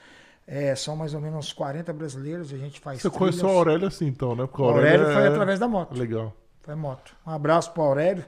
[0.47, 2.53] É, são mais ou menos uns 40 brasileiros.
[2.53, 3.19] A gente faz Você trilhas.
[3.19, 4.47] conheceu a Aurélia assim, então, né?
[4.47, 5.97] Porque O Aurélio é- foi através da moto.
[5.99, 6.33] Legal.
[6.63, 7.15] Foi moto.
[7.27, 8.25] Um abraço pro Aurélio.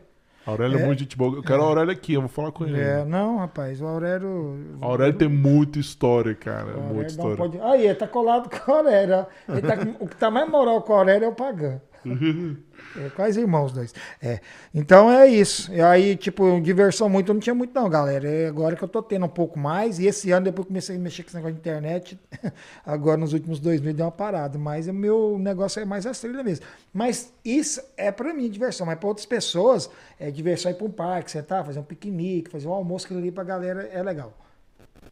[0.47, 0.87] A Aurélia é, É.
[0.87, 1.37] muito gente boa.
[1.37, 2.81] Eu quero a Aurélia aqui, eu vou falar com ele.
[2.81, 4.79] É, não, rapaz, o Aurélio.
[4.81, 6.77] A Aurélia tem muita história, cara.
[6.79, 7.37] o muita Aurélio não história.
[7.37, 7.61] pode...
[7.61, 9.27] Aí, ele tá colado com o Aurélio.
[9.47, 11.81] tá O que tá mais moral com o Aurélio é o Pagã.
[12.97, 13.95] É, quase irmãos os dois.
[14.21, 14.41] É.
[14.75, 15.73] Então é isso.
[15.73, 18.29] E aí, tipo, diversão muito, eu não tinha muito, não, galera.
[18.29, 19.99] É agora que eu tô tendo um pouco mais.
[20.01, 22.19] E esse ano, depois que comecei a mexer com esse negócio de internet,
[22.85, 24.59] agora nos últimos dois meses deu uma parada.
[24.59, 26.67] Mas o meu negócio é mais trilhas mesmo.
[26.93, 28.85] Mas isso é pra mim diversão.
[28.87, 29.89] Mas pra outras pessoas,
[30.19, 33.31] é diversão ir pra um parque, sentar, fazer um piquenique, fazer um almoço que ali
[33.31, 34.37] pra galera é legal.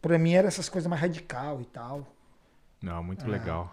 [0.03, 2.07] Pra mim era essas coisas mais radical e tal.
[2.83, 3.29] Não, muito Ah.
[3.29, 3.73] legal.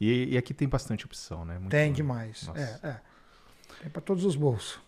[0.00, 1.54] E, e aqui tem bastante opção, né?
[1.58, 2.44] Muito- Tem demais.
[2.46, 2.80] Nossa.
[2.84, 3.07] É,
[3.84, 3.88] é.
[3.88, 4.80] Pra todos os bolsos.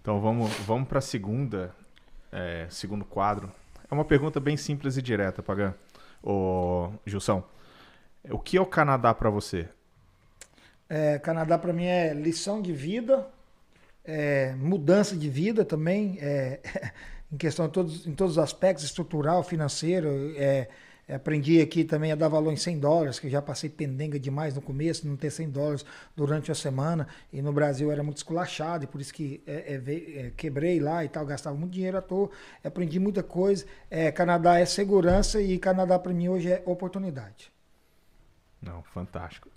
[0.00, 1.74] Então vamos, vamos para a segunda,
[2.30, 3.50] é, segundo quadro.
[3.90, 5.74] É uma pergunta bem simples e direta, Pagã.
[6.22, 7.42] Ô, Gilson,
[8.30, 9.68] o que é o Canadá para você?
[10.88, 13.26] É, Canadá para mim é lição de vida,
[14.04, 16.60] é, mudança de vida também, é,
[17.32, 20.08] em questão de todos, em todos os aspectos, estrutural, financeiro.
[20.36, 20.68] é,
[21.08, 24.54] aprendi aqui também a dar valor em 100 dólares, que eu já passei pendenga demais
[24.54, 25.84] no começo, não ter 100 dólares
[26.16, 27.06] durante a semana.
[27.32, 31.04] E no Brasil era muito esculachado, e por isso que é, é, é, quebrei lá
[31.04, 32.30] e tal, gastava muito dinheiro à toa.
[32.64, 33.64] Aprendi muita coisa.
[33.90, 37.52] É, Canadá é segurança e Canadá para mim hoje é oportunidade.
[38.60, 39.48] Não, fantástico.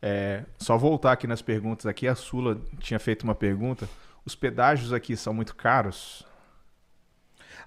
[0.00, 3.88] É, só voltar aqui nas perguntas aqui, a Sula tinha feito uma pergunta.
[4.24, 6.26] Os pedágios aqui são muito caros?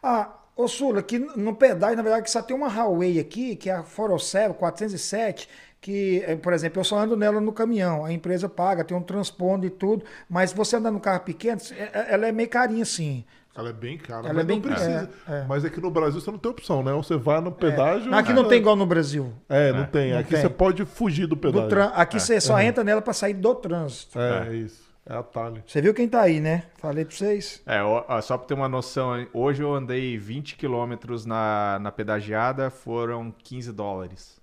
[0.02, 3.74] Ah, Ô, Sula, aqui no pedágio, na verdade, só tem uma highway aqui, que é
[3.74, 5.50] a Forocelo 407,
[5.82, 9.02] que, eh, por exemplo, eu só ando nela no caminhão, a empresa paga, tem um
[9.02, 12.84] transpondo e tudo, mas você andar no carro pequeno, eh, eh, ela é meio carinha
[12.84, 13.26] assim.
[13.58, 15.10] Ela é bem cara, Ela é bem não precisa.
[15.30, 15.46] é, é.
[15.48, 16.92] Mas aqui no Brasil você não tem opção, né?
[16.92, 18.14] Ou você vai no pedágio.
[18.14, 19.32] Aqui não tem igual no Brasil.
[19.48, 20.12] É, não tem.
[20.12, 20.42] Não aqui tem.
[20.42, 21.70] você pode fugir do Do pedágio.
[21.70, 24.20] tran- Aqui você só entra nela para sair do trânsito.
[24.20, 24.84] É, é isso.
[25.08, 25.64] É atalho.
[25.68, 26.64] Você viu quem tá aí, né?
[26.78, 27.62] Falei para vocês.
[27.66, 32.72] É, ó, só pra ter uma noção, hoje eu andei 20 quilômetros na, na pedagiada,
[32.72, 34.42] foram 15 dólares.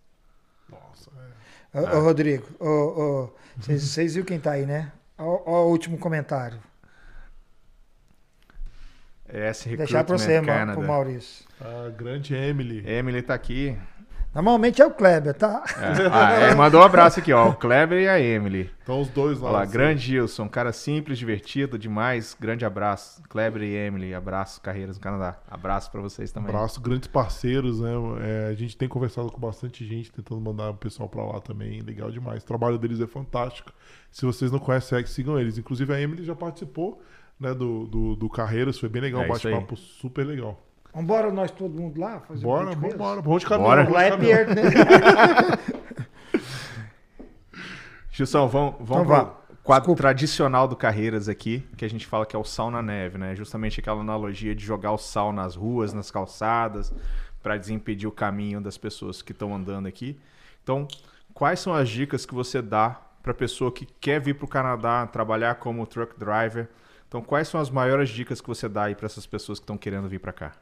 [0.71, 1.11] Nossa,
[1.75, 4.93] Ô, ô, Rodrigo, ô, ô, vocês viram quem tá aí, né?
[5.19, 6.61] Ó, o último comentário.
[9.29, 10.79] S Deixar para Recruitment você, Canada.
[10.79, 11.47] pro Maurício.
[11.61, 12.85] a grande Emily.
[12.87, 13.77] Emily tá aqui.
[14.35, 15.63] Normalmente é o Kleber, tá?
[15.77, 16.09] É.
[16.11, 17.51] Ah, é, mandou um abraço aqui, ó.
[17.51, 18.71] O Kleber e a Emily.
[18.83, 19.49] Então os dois lá.
[19.49, 19.73] Olha lá, assim.
[19.73, 22.35] grande Gilson, cara simples, divertido, demais.
[22.41, 23.23] Grande abraço.
[23.29, 25.39] Kleber e Emily, abraço, carreiras no Canadá.
[25.51, 26.49] Abraço pra vocês também.
[26.49, 27.93] Abraço, grandes parceiros, né?
[28.23, 31.81] É, a gente tem conversado com bastante gente, tentando mandar o pessoal pra lá também.
[31.81, 32.43] Legal demais.
[32.43, 33.71] O trabalho deles é fantástico.
[34.11, 35.59] Se vocês não conhecem, segue, sigam eles.
[35.59, 37.03] Inclusive a Emily já participou
[37.39, 40.59] né, do, do, do Carreiras, foi bem legal, É um bate-papo super legal.
[40.95, 43.23] Vambora nós todo mundo lá fazer Bora, um embora.
[43.23, 43.71] Vamos de caminhão.
[43.71, 43.91] Bora.
[43.91, 44.63] Lá é perto, né?
[48.13, 50.03] Gilson, vamos, vamos Então pro quadro Desculpa.
[50.03, 53.35] tradicional do Carreiras aqui, que a gente fala que é o sal na neve, né?
[53.35, 56.93] Justamente aquela analogia de jogar o sal nas ruas, nas calçadas,
[57.43, 60.19] para desimpedir o caminho das pessoas que estão andando aqui.
[60.63, 60.87] Então,
[61.33, 65.07] quais são as dicas que você dá para pessoa que quer vir para o Canadá
[65.07, 66.69] trabalhar como truck driver?
[67.13, 69.77] Então, quais são as maiores dicas que você dá aí para essas pessoas que estão
[69.77, 70.53] querendo vir para cá?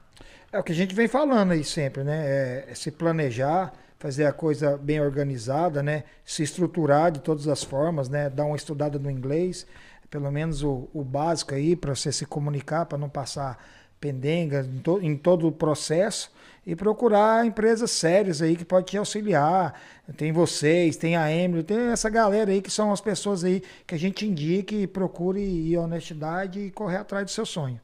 [0.50, 2.26] É o que a gente vem falando aí sempre, né?
[2.26, 6.02] É, é se planejar, fazer a coisa bem organizada, né?
[6.24, 8.28] Se estruturar de todas as formas, né?
[8.28, 9.64] Dar uma estudada no inglês,
[10.10, 13.64] pelo menos o, o básico aí, para você se comunicar, para não passar
[14.00, 16.32] pendenga em, to- em todo o processo.
[16.70, 19.74] E procurar empresas sérias aí que pode te auxiliar.
[20.16, 23.92] Tem vocês, tem a Emily, tem essa galera aí que são as pessoas aí que
[23.92, 27.80] a gente indica e procure à honestidade e correr atrás do seu sonho.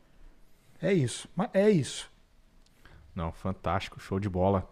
[0.81, 1.29] É isso.
[1.53, 2.09] É isso.
[3.13, 4.65] Não, fantástico, show de bola.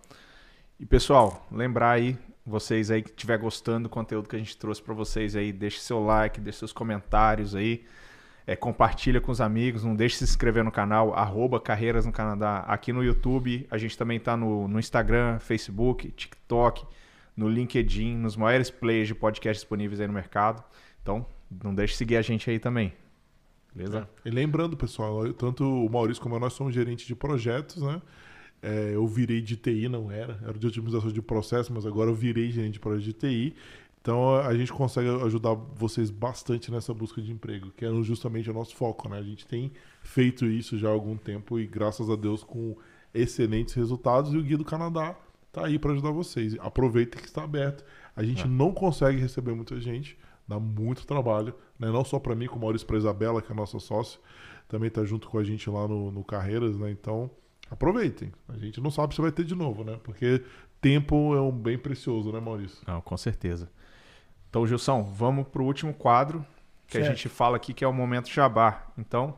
[0.78, 2.16] E pessoal, lembrar aí,
[2.46, 5.80] vocês aí que estiver gostando do conteúdo que a gente trouxe para vocês aí, deixe
[5.80, 7.84] seu like, deixe seus comentários aí,
[8.46, 12.12] é, compartilha com os amigos, não deixe de se inscrever no canal, arroba Carreiras no
[12.12, 16.84] Canadá, aqui no YouTube, a gente também tá no, no Instagram, Facebook, TikTok,
[17.36, 20.62] no LinkedIn, nos maiores players de podcast disponíveis aí no mercado.
[21.02, 21.26] Então,
[21.62, 22.92] não deixe de seguir a gente aí também.
[23.74, 24.08] Beleza?
[24.24, 28.00] E lembrando, pessoal, tanto o Maurício como eu, nós somos gerentes de projetos, né?
[28.62, 32.14] É, eu virei de TI, não era, era de otimização de processo, mas agora eu
[32.14, 33.56] virei gerente de projeto de TI.
[34.04, 38.52] Então a gente consegue ajudar vocês bastante nessa busca de emprego, que é justamente o
[38.52, 39.16] nosso foco, né?
[39.16, 39.72] A gente tem
[40.02, 42.76] feito isso já há algum tempo e graças a Deus com
[43.14, 45.16] excelentes resultados e o Guia do Canadá
[45.50, 46.54] tá aí para ajudar vocês.
[46.60, 47.82] Aproveitem que está aberto.
[48.14, 51.90] A gente não consegue receber muita gente, dá muito trabalho, né?
[51.90, 54.20] Não só para mim, como Maurício para Isabela, que é a nossa sócia,
[54.68, 56.90] também tá junto com a gente lá no, no Carreiras, né?
[56.90, 57.30] Então
[57.70, 58.30] aproveitem.
[58.50, 59.98] A gente não sabe se vai ter de novo, né?
[60.04, 60.42] Porque
[60.78, 62.84] tempo é um bem precioso, né, Maurício?
[62.86, 63.70] Não, com certeza.
[64.54, 66.46] Então, Gilson, vamos pro último quadro
[66.86, 67.16] que a Certo.
[67.16, 68.84] gente fala aqui, que é o Momento Jabá.
[68.96, 69.34] Então,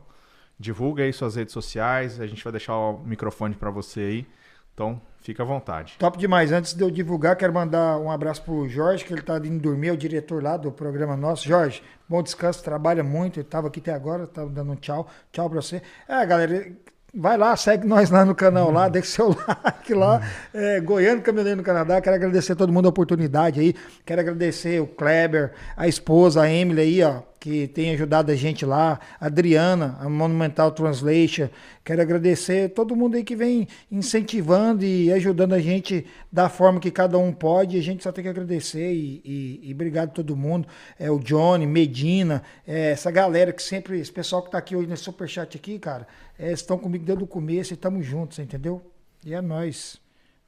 [0.59, 4.27] divulga aí suas redes sociais, a gente vai deixar o microfone para você aí.
[4.75, 5.95] Então, fica à vontade.
[5.97, 6.51] Top demais.
[6.51, 9.87] Antes de eu divulgar, quero mandar um abraço pro Jorge, que ele tá indo dormir,
[9.87, 11.47] é o diretor lá do programa nosso.
[11.47, 13.39] Jorge, bom descanso, trabalha muito.
[13.39, 15.07] Ele tava aqui até agora, tava dando um tchau.
[15.31, 15.81] Tchau pra você.
[16.07, 16.71] É, galera,
[17.17, 19.29] vai lá, segue nós lá no canal lá, deixa seu
[19.63, 20.21] like lá.
[20.53, 21.99] É, Goiano Caminhoneiro no Canadá.
[21.99, 23.75] Quero agradecer a todo mundo a oportunidade aí.
[24.05, 28.65] Quero agradecer o Kleber, a esposa, a Emily aí, ó, que tem ajudado a gente
[28.65, 31.47] lá, a Adriana, a Monumental Translation.
[31.81, 36.91] Quero agradecer todo mundo aí que vem incentivando e ajudando a gente da forma que
[36.91, 37.77] cada um pode.
[37.77, 40.67] A gente só tem que agradecer e, e, e obrigado a todo mundo.
[40.99, 44.89] É o Johnny, Medina, é, essa galera que sempre, esse pessoal que tá aqui hoje
[44.89, 46.05] nesse superchat aqui, cara,
[46.37, 48.81] é, estão comigo desde o começo e estamos juntos, entendeu?
[49.25, 50.01] E é nóis.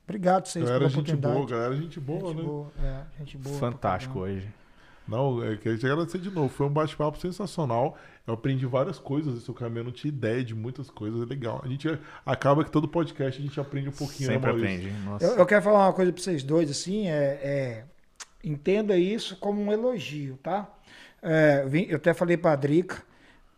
[0.03, 1.33] Obrigado vocês Galera, pela gente oportunidade.
[1.33, 2.43] boa, galera, gente boa, gente né?
[2.43, 3.57] boa, é, gente boa.
[3.57, 4.58] Fantástico hoje.
[5.09, 6.49] Não, é, queria te agradecer de novo.
[6.49, 7.97] Foi um bate-papo sensacional.
[8.27, 9.79] Eu aprendi várias coisas nesse caminho.
[9.81, 11.21] Eu não tinha ideia de muitas coisas.
[11.21, 11.61] É legal.
[11.63, 11.87] A gente
[12.25, 14.87] acaba que todo podcast a gente aprende um pouquinho, Sempre né, Maurício?
[14.89, 15.05] aprende.
[15.05, 15.25] Nossa.
[15.25, 17.85] Eu, eu quero falar uma coisa para vocês dois, assim, é, é,
[18.43, 20.69] entenda isso como um elogio, tá?
[21.21, 23.03] É, eu eu até falei para a Drica,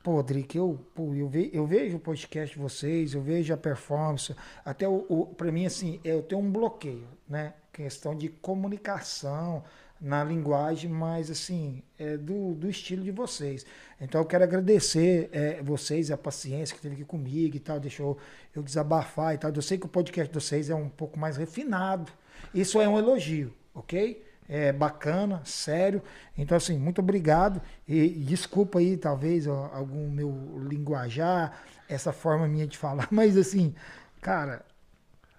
[0.03, 3.57] pô, Drica, eu, pô, eu, ve- eu vejo o podcast de vocês, eu vejo a
[3.57, 7.53] performance, até o, o para mim, assim, eu tenho um bloqueio, né?
[7.71, 9.63] Questão de comunicação,
[10.01, 13.65] na linguagem, mas assim, é do, do estilo de vocês.
[13.99, 18.17] Então eu quero agradecer é, vocês, a paciência que teve aqui comigo e tal, deixou
[18.55, 19.51] eu desabafar e tal.
[19.53, 22.11] Eu sei que o podcast de vocês é um pouco mais refinado.
[22.53, 24.25] Isso é um elogio, ok?
[24.49, 26.01] É bacana, sério.
[26.35, 27.61] Então, assim, muito obrigado.
[27.87, 33.75] E, desculpa aí, talvez, algum meu linguajar, essa forma minha de falar, mas assim,
[34.19, 34.65] cara,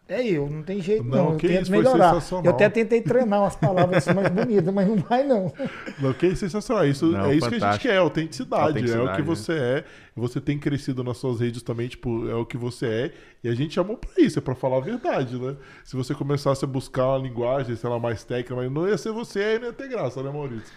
[0.08, 1.24] é eu, não tem jeito não.
[1.24, 1.32] não.
[1.32, 2.16] Eu tento isso, melhorar.
[2.44, 5.52] Eu até tentei treinar umas palavras assim mais bonitas, mas não vai não.
[5.98, 6.86] Não, que sensacional.
[6.86, 7.58] Isso, não, é isso fantástico.
[7.58, 8.62] que a gente quer, autenticidade.
[8.62, 9.08] autenticidade.
[9.08, 9.84] É o que você é.
[10.14, 13.12] Você tem crescido nas suas redes também, tipo, é o que você é.
[13.42, 15.56] E a gente chamou pra isso, é pra falar a verdade, né?
[15.84, 19.12] Se você começasse a buscar uma linguagem, sei lá, mais técnica, mas não ia ser
[19.12, 20.72] você, aí não ia ter graça, né, Maurício?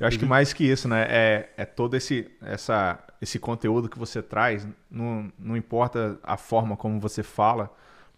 [0.00, 1.06] Eu acho que mais que isso, né?
[1.08, 6.74] É, é todo esse, essa, esse conteúdo que você traz, não, não importa a forma
[6.74, 7.70] como você fala,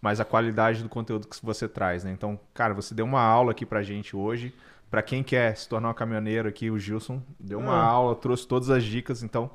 [0.03, 2.11] mas a qualidade do conteúdo que você traz, né?
[2.11, 4.53] Então, cara, você deu uma aula aqui pra gente hoje.
[4.91, 7.81] Para quem quer se tornar um caminhoneiro aqui, o Gilson deu uma é.
[7.81, 9.49] aula, trouxe todas as dicas, então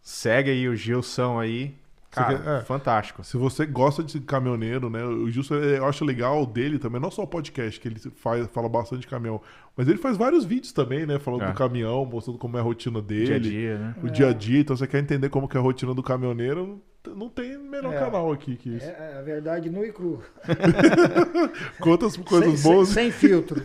[0.00, 1.74] segue aí o Gilson aí.
[2.12, 3.24] Cara, quer, é, fantástico.
[3.24, 5.02] Se você gosta de caminhoneiro, né?
[5.02, 8.68] O Gilson, eu acho legal dele também, não só o podcast, que ele faz, fala
[8.68, 9.40] bastante de caminhão,
[9.76, 11.18] mas ele faz vários vídeos também, né?
[11.18, 11.46] Falando é.
[11.48, 13.26] do caminhão, mostrando como é a rotina dele.
[13.26, 13.94] Dia a dia, né?
[14.00, 14.60] O dia a dia.
[14.60, 16.80] Então, você quer entender como que é a rotina do caminhoneiro,
[17.10, 18.86] não tem melhor é, canal aqui que isso.
[18.86, 20.22] É, é a verdade nu e cru.
[21.80, 22.88] Quantas coisas sem, boas.
[22.88, 23.62] Sem, sem filtro.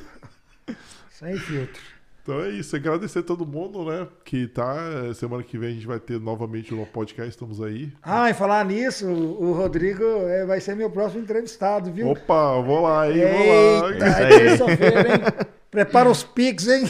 [1.09, 1.81] sem filtro.
[2.27, 4.05] Então é isso, agradecer a todo mundo, né?
[4.26, 4.76] Que tá.
[5.15, 7.93] Semana que vem a gente vai ter novamente um podcast, estamos aí.
[8.03, 12.09] Ah, e falar nisso, o Rodrigo é, vai ser meu próximo entrevistado, viu?
[12.09, 13.22] Opa, vou lá, hein?
[13.31, 14.19] Vou lá.
[14.19, 15.47] É terça-feira, hein?
[15.69, 16.89] Prepara os piques, hein?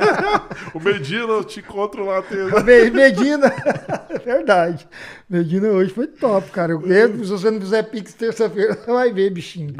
[0.72, 2.22] o Medina, eu te encontro lá.
[2.64, 3.52] Medina,
[4.24, 4.88] verdade.
[5.28, 6.72] Medina hoje foi top, cara.
[6.72, 9.74] Eu, se você não fizer pix terça-feira, você vai ver, bichinho.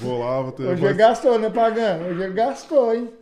[0.00, 0.62] Vou lá, vou ter.
[0.62, 2.06] Hoje ele gastou, né, Pagano?
[2.06, 3.12] Hoje ele gastou, hein?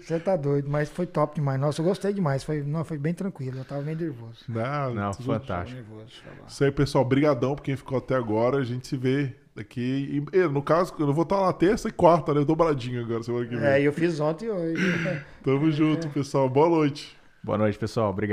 [0.00, 1.60] Você tá doido, mas foi top demais.
[1.60, 2.44] Nossa, eu gostei demais.
[2.44, 3.58] Foi, não, foi bem tranquilo.
[3.58, 4.44] Eu tava bem nervoso.
[4.48, 5.80] Não, não fantástico.
[5.80, 7.04] Nervoso, Isso aí, pessoal.
[7.04, 8.58] Brigadão por quem ficou até agora.
[8.58, 10.24] A gente se vê Daqui.
[10.32, 12.44] E, no caso, eu vou estar lá terça e quarta, né?
[12.44, 13.66] Dobradinho agora, semana que vem.
[13.66, 14.82] É, eu fiz ontem e hoje.
[15.42, 16.48] Tamo junto, pessoal.
[16.48, 17.16] Boa noite.
[17.42, 18.10] Boa noite, pessoal.
[18.10, 18.30] Obrigado.